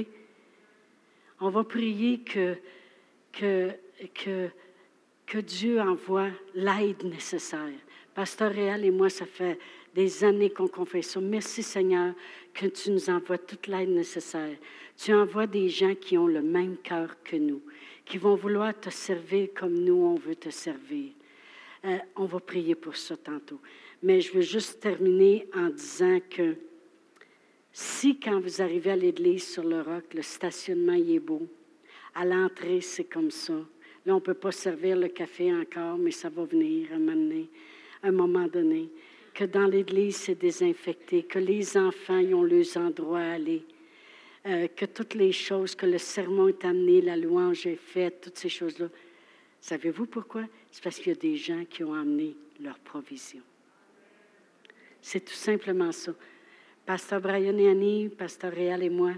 On 1.41 1.51
va 1.51 1.63
prier 1.63 2.21
que, 2.21 2.57
que, 3.33 3.71
que, 5.27 5.39
Dieu 5.39 5.81
envoie 5.81 6.31
l'aide 6.55 7.05
nécessaire. 7.05 7.79
Pasteur 8.15 8.51
Réal 8.51 8.85
et 8.85 8.91
moi, 8.91 9.09
ça 9.09 9.27
fait 9.27 9.59
des 9.95 10.25
années 10.25 10.51
qu'on 10.51 10.67
confesse 10.67 11.11
ça. 11.11 11.21
Merci 11.21 11.63
Seigneur 11.63 12.15
que 12.55 12.67
tu 12.67 12.91
nous 12.91 13.09
envoies 13.11 13.39
toute 13.39 13.69
l'aide 13.69 13.91
nécessaire. 13.91 14.57
Tu 14.97 15.15
envoies 15.15 15.47
des 15.47 15.69
gens 15.69 15.95
qui 15.95 16.19
ont 16.19 16.27
le 16.27 16.43
même 16.43 16.77
cœur 16.79 17.23
que 17.23 17.37
nous, 17.37 17.63
qui 18.05 18.19
vont 18.19 18.35
vouloir 18.35 18.75
te 18.81 18.91
servir 18.91 19.51
comme 19.55 19.79
nous, 19.79 19.95
on 19.95 20.17
veut 20.17 20.35
te 20.35 20.51
servir. 20.51 21.13
Euh, 21.85 21.99
on 22.17 22.25
va 22.25 22.41
prier 22.41 22.75
pour 22.75 22.97
ça 22.97 23.17
tantôt. 23.17 23.61
Mais 24.03 24.21
je 24.21 24.33
veux 24.33 24.43
juste 24.43 24.81
terminer 24.81 25.49
en 25.55 25.69
disant 25.71 26.19
que 26.31 26.55
si 27.73 28.19
quand 28.19 28.41
vous 28.41 28.63
arrivez 28.63 28.91
à 28.91 28.97
l'église 28.97 29.47
sur 29.47 29.65
le 29.65 29.81
roc, 29.81 30.15
le 30.15 30.23
stationnement 30.23 30.95
y 30.95 31.17
est 31.17 31.21
beau, 31.21 31.47
à 32.15 32.25
l'entrée, 32.25 32.81
c'est 32.81 33.05
comme 33.05 33.31
ça. 33.31 33.55
Là, 34.07 34.15
on 34.15 34.17
ne 34.17 34.21
peut 34.21 34.35
pas 34.35 34.53
servir 34.53 34.97
le 34.97 35.09
café 35.09 35.55
encore, 35.55 35.99
mais 35.99 36.11
ça 36.11 36.29
va 36.29 36.45
venir 36.45 36.89
un 36.93 36.99
moment 36.99 37.15
donné. 37.15 37.49
Un 38.03 38.13
moment 38.13 38.47
donné 38.47 38.89
que 39.39 39.45
dans 39.45 39.67
l'église, 39.67 40.17
c'est 40.17 40.35
désinfecté, 40.35 41.23
que 41.23 41.39
les 41.39 41.77
enfants 41.77 42.19
y 42.19 42.35
ont 42.35 42.43
leurs 42.43 42.77
endroits 42.77 43.21
à 43.21 43.35
aller, 43.35 43.63
euh, 44.47 44.67
que 44.67 44.85
toutes 44.85 45.15
les 45.15 45.31
choses, 45.31 45.77
que 45.77 45.87
le 45.87 45.99
sermon 45.99 46.49
est 46.49 46.65
amené, 46.65 47.01
la 47.01 47.17
louange 47.17 47.65
est 47.67 47.77
faite, 47.77 48.21
toutes 48.21 48.39
ces 48.39 48.49
choses-là. 48.49 48.89
Savez-vous 49.61 50.07
pourquoi? 50.07 50.43
C'est 50.73 50.83
parce 50.83 50.99
qu'il 50.99 51.13
y 51.13 51.17
a 51.17 51.19
des 51.19 51.37
gens 51.37 51.65
qui 51.71 51.85
ont 51.85 51.95
amené 51.95 52.35
leur 52.61 52.81
provision. 52.81 53.43
C'est 55.01 55.25
tout 55.25 55.35
simplement 55.35 55.93
ça. 55.93 56.13
Pasteur 56.87 57.21
Brian 57.21 57.57
et 57.59 57.69
Annie, 57.69 58.09
Pasteur 58.09 58.53
Réal 58.53 58.83
et 58.83 58.91
moi, 58.91 59.13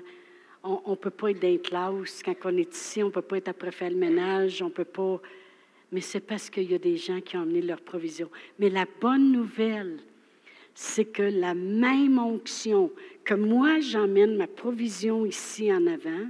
on 0.62 0.90
ne 0.90 0.96
peut 0.96 1.10
pas 1.10 1.30
être 1.30 1.40
dans 1.40 1.48
les 1.48 1.60
classes. 1.60 2.22
Quand 2.24 2.34
on 2.44 2.56
est 2.56 2.74
ici, 2.74 3.02
on 3.02 3.06
ne 3.06 3.12
peut 3.12 3.22
pas 3.22 3.38
être 3.38 3.48
après 3.48 3.70
faire 3.70 3.90
le 3.90 3.96
ménage, 3.96 4.60
on 4.62 4.70
peut 4.70 4.84
pas. 4.84 5.20
Mais 5.92 6.00
c'est 6.00 6.20
parce 6.20 6.50
qu'il 6.50 6.70
y 6.70 6.74
a 6.74 6.78
des 6.78 6.96
gens 6.96 7.20
qui 7.20 7.36
ont 7.36 7.42
amené 7.42 7.62
leur 7.62 7.80
provision. 7.80 8.30
Mais 8.58 8.68
la 8.68 8.86
bonne 9.00 9.32
nouvelle, 9.32 9.98
c'est 10.74 11.06
que 11.06 11.22
la 11.22 11.54
même 11.54 12.18
onction 12.18 12.90
que 13.24 13.34
moi, 13.34 13.80
j'emmène 13.80 14.36
ma 14.36 14.46
provision 14.46 15.24
ici 15.26 15.72
en 15.72 15.86
avant, 15.86 16.26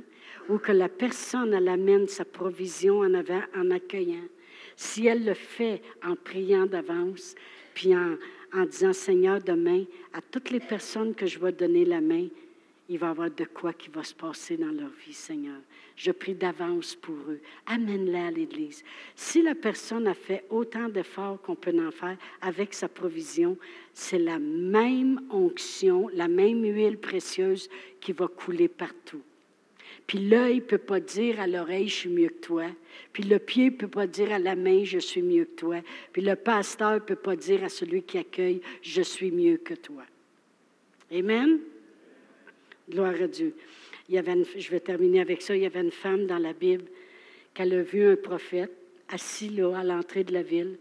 ou 0.49 0.59
que 0.59 0.73
la 0.73 0.89
personne, 0.89 1.55
elle 1.55 1.69
amène 1.69 2.09
sa 2.09 2.25
provision 2.25 3.01
en 3.01 3.15
avant 3.15 3.43
en 3.57 3.71
accueillant, 3.71 4.25
si 4.77 5.07
elle 5.07 5.25
le 5.25 5.35
fait 5.35 5.83
en 6.05 6.17
priant 6.17 6.67
d'avance, 6.67 7.35
puis 7.75 7.95
en, 7.95 8.17
en 8.53 8.65
disant, 8.65 8.93
Seigneur, 8.93 9.41
demain, 9.41 9.85
à 10.13 10.21
toutes 10.21 10.51
les 10.51 10.61
personnes 10.61 11.15
que 11.15 11.27
je 11.27 11.39
vais 11.39 11.53
donner 11.53 11.85
la 11.85 12.01
main, 12.01 12.27
il 12.89 12.99
va 12.99 13.07
y 13.07 13.11
avoir 13.11 13.31
de 13.31 13.45
quoi 13.45 13.73
qui 13.73 13.89
va 13.89 14.03
se 14.03 14.15
passer 14.15 14.57
dans 14.57 14.73
leur 14.73 14.91
vie, 15.07 15.13
Seigneur. 15.13 15.61
je 15.95 16.11
prie 16.11 16.35
d'avance 16.35 16.97
pour 16.97 17.15
eux. 17.29 17.41
Amène-les 17.67 18.19
à 18.19 18.31
l'Église. 18.31 18.83
Si 19.15 19.43
la 19.43 19.55
personne 19.55 20.09
a 20.09 20.15
fait 20.15 20.45
autant 20.51 20.89
d'efforts 20.89 21.41
qu'on 21.41 21.55
peut 21.55 21.79
en 21.87 21.93
faire 21.93 22.17
avec 22.41 22.75
sa 22.75 22.89
provision, 22.89 23.57
c'est 23.93 24.19
la 24.19 24.41
même 24.41 25.21
onction, 25.31 26.09
la 26.15 26.27
même 26.27 26.65
huile 26.65 26.99
précieuse 26.99 27.69
qui 28.01 28.13
va 28.13 28.27
couler 28.27 28.67
partout. 28.67 29.23
Puis 30.11 30.19
l'œil 30.19 30.57
ne 30.57 30.61
peut 30.63 30.77
pas 30.77 30.99
dire 30.99 31.39
à 31.39 31.47
l'oreille, 31.47 31.87
je 31.87 31.95
suis 31.95 32.09
mieux 32.09 32.31
que 32.31 32.41
toi. 32.41 32.65
Puis 33.13 33.23
le 33.23 33.39
pied 33.39 33.67
ne 33.67 33.77
peut 33.77 33.87
pas 33.87 34.09
dire 34.09 34.33
à 34.33 34.41
la 34.41 34.57
main, 34.57 34.83
je 34.83 34.99
suis 34.99 35.23
mieux 35.23 35.45
que 35.45 35.55
toi. 35.55 35.77
Puis 36.13 36.21
le 36.21 36.35
pasteur 36.35 36.95
ne 36.95 36.99
peut 36.99 37.15
pas 37.15 37.37
dire 37.37 37.63
à 37.63 37.69
celui 37.69 38.03
qui 38.03 38.19
accueille, 38.19 38.61
je 38.83 39.03
suis 39.03 39.31
mieux 39.31 39.59
que 39.59 39.75
toi. 39.75 40.03
Amen? 41.13 41.61
Gloire 42.91 43.23
à 43.23 43.29
Dieu. 43.29 43.55
Il 44.09 44.17
y 44.17 44.19
avait 44.19 44.35
je 44.57 44.71
vais 44.73 44.81
terminer 44.81 45.21
avec 45.21 45.43
ça. 45.43 45.55
Il 45.55 45.63
y 45.63 45.67
avait 45.67 45.81
une 45.81 45.93
femme 45.93 46.27
dans 46.27 46.39
la 46.39 46.55
Bible 46.55 46.87
qu'elle 47.55 47.73
a 47.73 47.83
vu 47.83 48.05
un 48.05 48.17
prophète 48.17 48.73
assis 49.11 49.61
à 49.61 49.85
l'entrée 49.85 50.25
de 50.25 50.33
la 50.33 50.43
ville. 50.43 50.77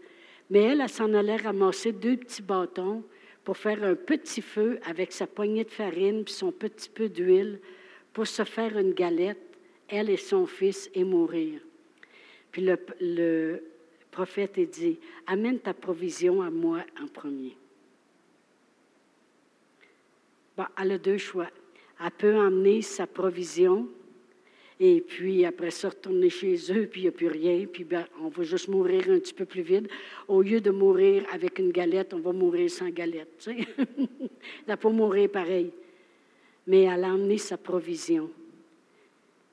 Mais 0.50 0.62
elle, 0.62 0.80
elle 0.80 0.88
s'en 0.88 1.14
allait 1.14 1.36
ramasser 1.36 1.92
deux 1.92 2.16
petits 2.16 2.42
bâtons 2.42 3.04
pour 3.44 3.56
faire 3.56 3.84
un 3.84 3.94
petit 3.94 4.42
feu 4.42 4.80
avec 4.86 5.12
sa 5.12 5.28
poignée 5.28 5.62
de 5.62 5.70
farine 5.70 6.24
puis 6.24 6.34
son 6.34 6.50
petit 6.50 6.90
peu 6.90 7.08
d'huile 7.08 7.60
pour 8.12 8.26
se 8.26 8.44
faire 8.44 8.76
une 8.78 8.92
galette, 8.92 9.38
elle 9.88 10.10
et 10.10 10.16
son 10.16 10.46
fils, 10.46 10.90
et 10.94 11.04
mourir. 11.04 11.60
Puis 12.50 12.62
le, 13.00 13.62
prophète 14.10 14.58
a 14.58 14.64
dit, 14.64 14.98
amène 15.26 15.60
ta 15.60 15.72
provision 15.72 16.42
à 16.42 16.50
moi 16.50 16.84
en 17.00 17.06
premier. 17.06 17.56
Bon, 20.56 20.64
elle 20.80 20.92
a 20.92 20.98
deux 20.98 21.18
choix. 21.18 21.48
Elle 22.04 22.10
peut 22.10 22.36
emmener 22.36 22.82
sa 22.82 23.06
provision 23.06 23.88
et 24.80 25.02
puis 25.02 25.44
après 25.44 25.70
ça, 25.70 25.90
retourner 25.90 26.30
chez 26.30 26.56
eux, 26.72 26.86
puis 26.86 27.02
il 27.02 27.04
n'y 27.04 27.08
a 27.08 27.12
plus 27.12 27.28
rien, 27.28 27.66
puis 27.66 27.84
ben, 27.84 28.06
on 28.18 28.28
va 28.28 28.42
juste 28.42 28.68
mourir 28.68 29.10
un 29.10 29.18
petit 29.18 29.34
peu 29.34 29.44
plus 29.44 29.60
vite. 29.60 29.88
Au 30.26 30.40
lieu 30.40 30.60
de 30.62 30.70
mourir 30.70 31.24
avec 31.30 31.58
une 31.58 31.70
galette, 31.70 32.14
on 32.14 32.20
va 32.20 32.32
mourir 32.32 32.70
sans 32.70 32.88
galette. 32.88 33.28
Tu 33.38 33.52
sais? 33.52 33.68
Elle 34.66 34.76
pas 34.78 34.88
mourir 34.88 35.28
pareil 35.30 35.70
mais 36.66 36.82
elle 36.82 37.04
a 37.04 37.08
emmené 37.08 37.38
sa 37.38 37.56
provision. 37.56 38.30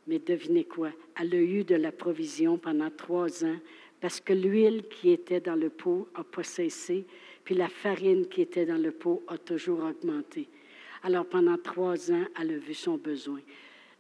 Mais 0.08 0.20
devinez 0.20 0.64
quoi? 0.64 0.92
Elle 1.20 1.34
a 1.34 1.42
eu 1.42 1.64
de 1.64 1.76
la 1.76 1.92
provision 1.92 2.58
pendant 2.58 2.90
trois 2.90 3.44
ans 3.44 3.58
parce 4.00 4.20
que 4.20 4.34
l'huile 4.34 4.84
qui 4.90 5.12
était 5.12 5.40
dans 5.40 5.56
le 5.56 5.70
pot 5.70 6.08
n'a 6.16 6.24
pas 6.24 6.44
cessé, 6.44 7.06
puis 7.44 7.56
la 7.56 7.68
farine 7.68 8.28
qui 8.28 8.42
était 8.42 8.66
dans 8.66 8.78
le 8.78 8.92
pot 8.92 9.24
a 9.28 9.38
toujours 9.38 9.84
augmenté. 9.84 10.48
Alors 11.04 11.26
pendant 11.26 11.58
trois 11.58 12.12
ans, 12.12 12.26
elle 12.40 12.52
a 12.52 12.58
vu 12.58 12.74
son 12.74 12.98
besoin. 12.98 13.40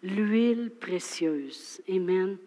L'huile 0.04 0.72
précieuse. 0.80 1.82
Amen. 1.90 2.38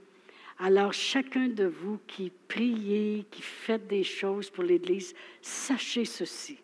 Alors 0.58 0.92
chacun 0.92 1.48
de 1.48 1.64
vous 1.64 1.98
qui 2.06 2.30
priez, 2.46 3.24
qui 3.30 3.42
faites 3.42 3.86
des 3.86 4.04
choses 4.04 4.50
pour 4.50 4.62
l'Église, 4.62 5.14
sachez 5.40 6.04
ceci 6.04 6.58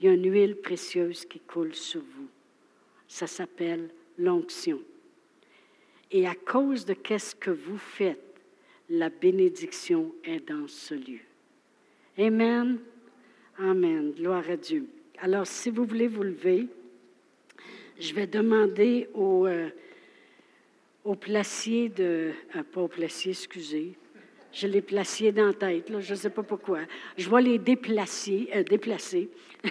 il 0.00 0.06
y 0.06 0.08
a 0.08 0.12
une 0.12 0.30
huile 0.30 0.56
précieuse 0.56 1.24
qui 1.24 1.40
coule 1.40 1.74
sur 1.74 2.00
vous. 2.00 2.28
Ça 3.08 3.26
s'appelle 3.26 3.90
l'onction. 4.18 4.80
Et 6.10 6.26
à 6.26 6.34
cause 6.34 6.84
de 6.84 6.94
qu'est-ce 6.94 7.34
que 7.34 7.50
vous 7.50 7.78
faites, 7.78 8.22
la 8.88 9.08
bénédiction 9.08 10.12
est 10.24 10.48
dans 10.48 10.68
ce 10.68 10.94
lieu. 10.94 11.20
Amen. 12.18 12.78
Amen. 13.58 14.12
Gloire 14.12 14.48
à 14.48 14.56
Dieu. 14.56 14.86
Alors, 15.18 15.46
si 15.46 15.70
vous 15.70 15.84
voulez 15.84 16.08
vous 16.08 16.22
lever, 16.22 16.66
je 17.98 18.14
vais 18.14 18.26
demander 18.26 19.08
au, 19.14 19.46
euh, 19.46 19.70
au 21.04 21.14
placier 21.14 21.88
de... 21.88 22.32
Euh, 22.54 22.62
pas 22.62 22.82
au 22.82 22.88
placier, 22.88 23.32
excusez. 23.32 23.94
Je 24.56 24.66
l'ai 24.66 24.80
placé 24.80 25.32
dans 25.32 25.48
la 25.48 25.52
tête, 25.52 25.92
je 26.00 26.12
ne 26.14 26.18
sais 26.18 26.30
pas 26.30 26.42
pourquoi. 26.42 26.78
Je 27.18 27.28
vais 27.28 27.42
les 27.42 27.58
déplacer. 27.58 28.48
Euh, 28.54 28.62
déplacer. 28.62 29.28
je 29.62 29.68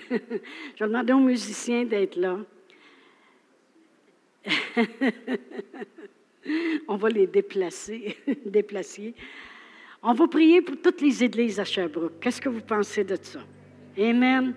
vais 0.80 0.88
demander 0.88 1.12
aux 1.12 1.20
musiciens 1.20 1.86
d'être 1.86 2.16
là. 2.16 2.38
On 6.88 6.98
va 6.98 7.10
les 7.10 7.26
déplacer, 7.26 8.16
déplacer. 8.46 9.16
On 10.04 10.14
va 10.14 10.28
prier 10.28 10.62
pour 10.62 10.80
toutes 10.80 11.02
les 11.02 11.24
églises 11.24 11.60
à 11.60 11.66
Sherbrooke. 11.66 12.20
Qu'est-ce 12.22 12.40
que 12.40 12.50
vous 12.50 12.62
pensez 12.62 13.04
de 13.04 13.18
ça? 13.20 13.40
Amen. 13.98 14.54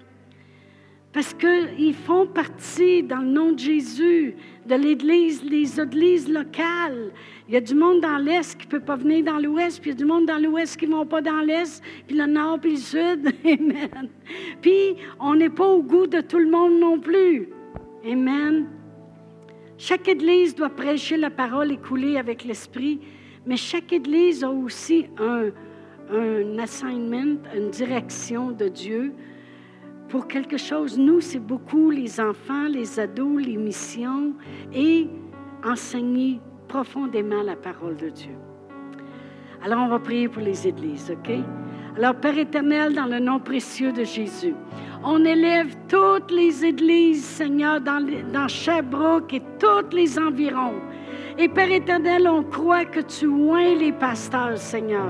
Parce 1.12 1.32
qu'ils 1.32 1.94
font 1.94 2.26
partie, 2.26 3.02
dans 3.02 3.20
le 3.20 3.28
nom 3.28 3.52
de 3.52 3.58
Jésus, 3.58 4.36
de 4.66 4.74
l'Église, 4.74 5.42
les 5.42 5.80
églises 5.80 6.28
locales. 6.28 7.12
Il 7.48 7.54
y 7.54 7.56
a 7.56 7.62
du 7.62 7.74
monde 7.74 8.02
dans 8.02 8.18
l'Est 8.18 8.58
qui 8.58 8.66
ne 8.66 8.70
peut 8.72 8.80
pas 8.80 8.96
venir 8.96 9.24
dans 9.24 9.38
l'Ouest, 9.38 9.80
puis 9.80 9.90
il 9.90 9.94
y 9.94 9.96
a 9.96 9.98
du 9.98 10.04
monde 10.04 10.26
dans 10.26 10.36
l'Ouest 10.36 10.76
qui 10.78 10.86
ne 10.86 10.92
vont 10.92 11.06
pas 11.06 11.22
dans 11.22 11.40
l'Est, 11.40 11.82
puis 12.06 12.14
le 12.14 12.26
Nord, 12.26 12.60
puis 12.60 12.72
le 12.72 12.76
Sud. 12.76 13.32
Amen. 13.44 14.08
Puis, 14.60 14.96
on 15.18 15.34
n'est 15.34 15.48
pas 15.48 15.66
au 15.66 15.82
goût 15.82 16.06
de 16.06 16.20
tout 16.20 16.38
le 16.38 16.50
monde 16.50 16.78
non 16.78 17.00
plus. 17.00 17.48
Amen. 18.04 18.66
Chaque 19.78 20.08
Église 20.08 20.54
doit 20.54 20.68
prêcher 20.68 21.16
la 21.16 21.30
parole 21.30 21.72
et 21.72 21.78
couler 21.78 22.18
avec 22.18 22.44
l'Esprit, 22.44 23.00
mais 23.46 23.56
chaque 23.56 23.94
Église 23.94 24.44
a 24.44 24.50
aussi 24.50 25.06
un, 25.18 25.46
un 26.12 26.58
assignment, 26.58 27.38
une 27.56 27.70
direction 27.70 28.50
de 28.50 28.68
Dieu 28.68 29.14
pour 30.08 30.26
quelque 30.26 30.56
chose. 30.56 30.98
Nous, 30.98 31.20
c'est 31.20 31.38
beaucoup 31.38 31.90
les 31.90 32.20
enfants, 32.20 32.66
les 32.68 32.98
ados, 32.98 33.42
les 33.42 33.56
missions 33.56 34.32
et 34.72 35.08
enseigner 35.64 36.40
profondément 36.66 37.42
la 37.42 37.56
parole 37.56 37.96
de 37.96 38.08
Dieu. 38.08 38.36
Alors, 39.64 39.80
on 39.80 39.88
va 39.88 39.98
prier 39.98 40.28
pour 40.28 40.42
les 40.42 40.66
églises, 40.68 41.10
OK? 41.10 41.32
Alors, 41.96 42.14
Père 42.14 42.38
éternel, 42.38 42.94
dans 42.94 43.06
le 43.06 43.18
nom 43.18 43.40
précieux 43.40 43.92
de 43.92 44.04
Jésus, 44.04 44.54
on 45.02 45.24
élève 45.24 45.74
toutes 45.88 46.30
les 46.30 46.64
églises, 46.64 47.24
Seigneur, 47.24 47.80
dans, 47.80 48.04
dans 48.32 48.46
Sherbrooke 48.46 49.34
et 49.34 49.42
tous 49.58 49.96
les 49.96 50.18
environs. 50.18 50.74
Et 51.38 51.48
Père 51.48 51.70
éternel, 51.70 52.28
on 52.28 52.44
croit 52.44 52.84
que 52.84 53.00
tu 53.00 53.26
oins 53.26 53.74
les 53.74 53.92
pasteurs, 53.92 54.58
Seigneur. 54.58 55.08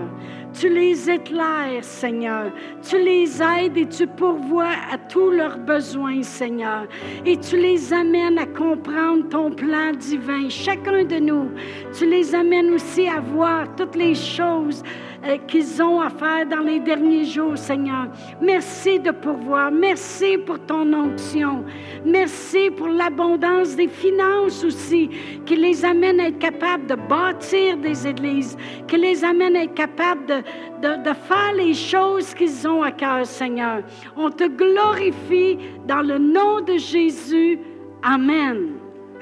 Tu 0.53 0.69
les 0.69 1.11
éclaires, 1.11 1.83
Seigneur. 1.83 2.51
Tu 2.89 2.99
les 2.99 3.43
aides 3.43 3.77
et 3.77 3.87
tu 3.87 4.07
pourvois 4.07 4.75
à 4.91 4.99
tous 4.99 5.31
leurs 5.31 5.59
besoins, 5.59 6.23
Seigneur. 6.23 6.87
Et 7.25 7.37
tu 7.37 7.57
les 7.57 7.93
amènes 7.93 8.39
à 8.39 8.47
comprendre 8.47 9.29
ton 9.29 9.51
plan 9.51 9.93
divin. 9.93 10.49
Chacun 10.49 11.05
de 11.05 11.17
nous, 11.17 11.51
tu 11.97 12.07
les 12.07 12.35
amènes 12.35 12.73
aussi 12.73 13.09
à 13.09 13.21
voir 13.21 13.67
toutes 13.77 13.97
les 13.97 14.15
choses 14.15 14.83
euh, 15.25 15.37
qu'ils 15.49 15.83
ont 15.83 16.01
à 16.01 16.11
faire 16.11 16.47
dans 16.47 16.61
les 16.61 16.79
derniers 16.79 17.25
jours, 17.25 17.59
Seigneur. 17.59 18.07
Merci 18.41 19.01
de 19.01 19.11
pourvoir. 19.11 19.73
Merci 19.73 20.39
pour 20.39 20.61
ton 20.61 20.93
onction. 20.93 21.65
Merci 22.05 22.71
pour 22.71 22.89
l'abondance 22.89 23.75
des 23.75 23.89
finances 23.89 24.63
aussi, 24.63 25.11
qui 25.45 25.57
les 25.57 25.85
amène 25.85 26.21
à 26.21 26.29
être 26.29 26.39
capables 26.39 26.87
de 26.87 26.95
bâtir 26.95 27.77
des 27.79 28.07
églises, 28.07 28.57
qui 28.87 28.97
les 28.97 29.25
amène 29.25 29.57
à 29.57 29.65
être 29.65 29.75
capables 29.75 30.25
de, 30.27 30.38
de, 30.83 31.13
faire 31.15 31.53
les 31.57 31.75
choses 31.75 32.35
qu'ils 32.35 32.67
ont 32.67 32.83
à 32.83 32.93
cœur, 32.93 33.27
Seigneur. 33.27 33.83
On 34.17 34.31
te 34.31 34.45
glorifie 34.45 35.59
dans 35.87 36.03
le 36.03 36.19
nom 36.19 36.61
de 36.61 36.77
Jésus. 36.77 37.59
Amen. 38.03 38.75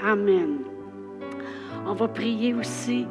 Amen. 0.04 0.58
On 1.86 1.94
va 1.94 2.08
prier 2.08 2.54
aussi, 2.54 3.06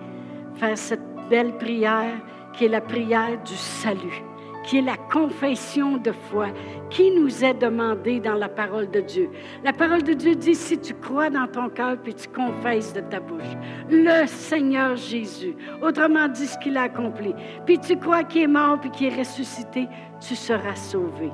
faire 0.55 0.77
cette 0.77 1.05
belle 1.29 1.57
prière 1.57 2.13
qui 2.53 2.65
est 2.65 2.69
la 2.69 2.81
prière 2.81 3.41
du 3.43 3.55
salut, 3.55 4.23
qui 4.65 4.77
est 4.77 4.81
la 4.81 4.97
confession 4.97 5.97
de 5.97 6.11
foi, 6.11 6.47
qui 6.89 7.11
nous 7.11 7.43
est 7.43 7.53
demandée 7.53 8.19
dans 8.19 8.33
la 8.33 8.49
parole 8.49 8.89
de 8.89 9.01
Dieu. 9.01 9.29
La 9.63 9.73
parole 9.73 10.03
de 10.03 10.13
Dieu 10.13 10.35
dit, 10.35 10.55
si 10.55 10.77
tu 10.79 10.93
crois 10.93 11.29
dans 11.29 11.47
ton 11.47 11.69
cœur 11.69 11.97
puis 12.01 12.13
tu 12.13 12.27
confesses 12.29 12.93
de 12.93 13.01
ta 13.01 13.19
bouche, 13.19 13.43
le 13.89 14.25
Seigneur 14.27 14.95
Jésus, 14.95 15.55
autrement 15.81 16.27
dit 16.27 16.47
ce 16.47 16.57
qu'il 16.57 16.77
a 16.77 16.83
accompli, 16.83 17.33
puis 17.65 17.79
tu 17.79 17.97
crois 17.97 18.23
qu'il 18.23 18.43
est 18.43 18.47
mort 18.47 18.79
puis 18.79 18.91
qu'il 18.91 19.07
est 19.07 19.17
ressuscité, 19.17 19.87
tu 20.19 20.35
seras 20.35 20.75
sauvé. 20.75 21.31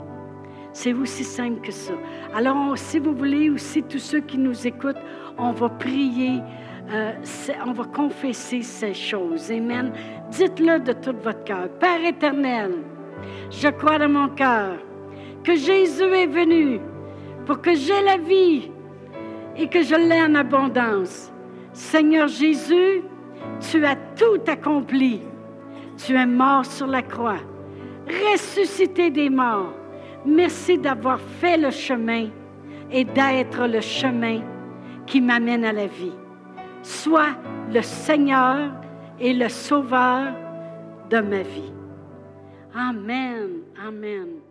C'est 0.74 0.94
aussi 0.94 1.24
simple 1.24 1.60
que 1.62 1.72
ça. 1.72 1.94
Alors, 2.34 2.78
si 2.78 2.98
vous 3.00 3.14
voulez, 3.14 3.50
aussi 3.50 3.84
tous 3.84 4.00
ceux 4.00 4.22
qui 4.22 4.38
nous 4.38 4.66
écoutent, 4.66 5.02
on 5.38 5.52
va 5.52 5.68
prier 5.68 6.40
euh, 6.94 7.14
on 7.66 7.72
va 7.72 7.86
confesser 7.86 8.64
ces 8.64 8.94
choses. 8.94 9.52
Amen. 9.52 9.94
Dites-le 10.30 10.80
de 10.80 10.94
tout 10.94 11.16
votre 11.24 11.44
cœur. 11.44 11.70
Père 11.80 12.04
éternel, 12.04 12.72
je 13.50 13.68
crois 13.70 13.98
dans 13.98 14.10
mon 14.10 14.30
cœur 14.30 14.78
que 15.44 15.56
Jésus 15.56 16.04
est 16.04 16.28
venu 16.28 16.80
pour 17.46 17.62
que 17.62 17.74
j'aie 17.74 18.04
la 18.04 18.18
vie 18.18 18.72
et 19.58 19.68
que 19.68 19.82
je 19.82 19.96
l'ai 19.96 20.22
en 20.22 20.36
abondance. 20.36 21.32
Seigneur 21.74 22.28
Jésus, 22.28 23.02
tu 23.60 23.86
as 23.86 23.96
tout 24.16 24.42
accompli. 24.48 25.22
Tu 25.98 26.16
es 26.16 26.26
mort 26.26 26.66
sur 26.66 26.88
la 26.88 27.02
croix, 27.02 27.40
ressuscité 28.08 29.10
des 29.10 29.30
morts. 29.30 29.74
Merci 30.26 30.78
d'avoir 30.78 31.20
fait 31.20 31.58
le 31.58 31.72
chemin 31.72 32.28
et 32.92 33.04
d'être 33.04 33.68
le 33.68 33.82
chemin 33.82 34.42
qui 35.06 35.22
m'amène 35.22 35.66
à 35.66 35.74
la 35.74 35.88
vie. 35.88 36.14
soit 36.84 37.36
le 37.72 37.82
Seigneur 37.82 38.72
et 39.20 39.34
le 39.34 39.50
Sauveur 39.50 40.34
de 41.10 41.20
ma 41.20 41.42
vie. 41.42 41.72
Amen. 42.76 43.66
Amen. 43.78 44.42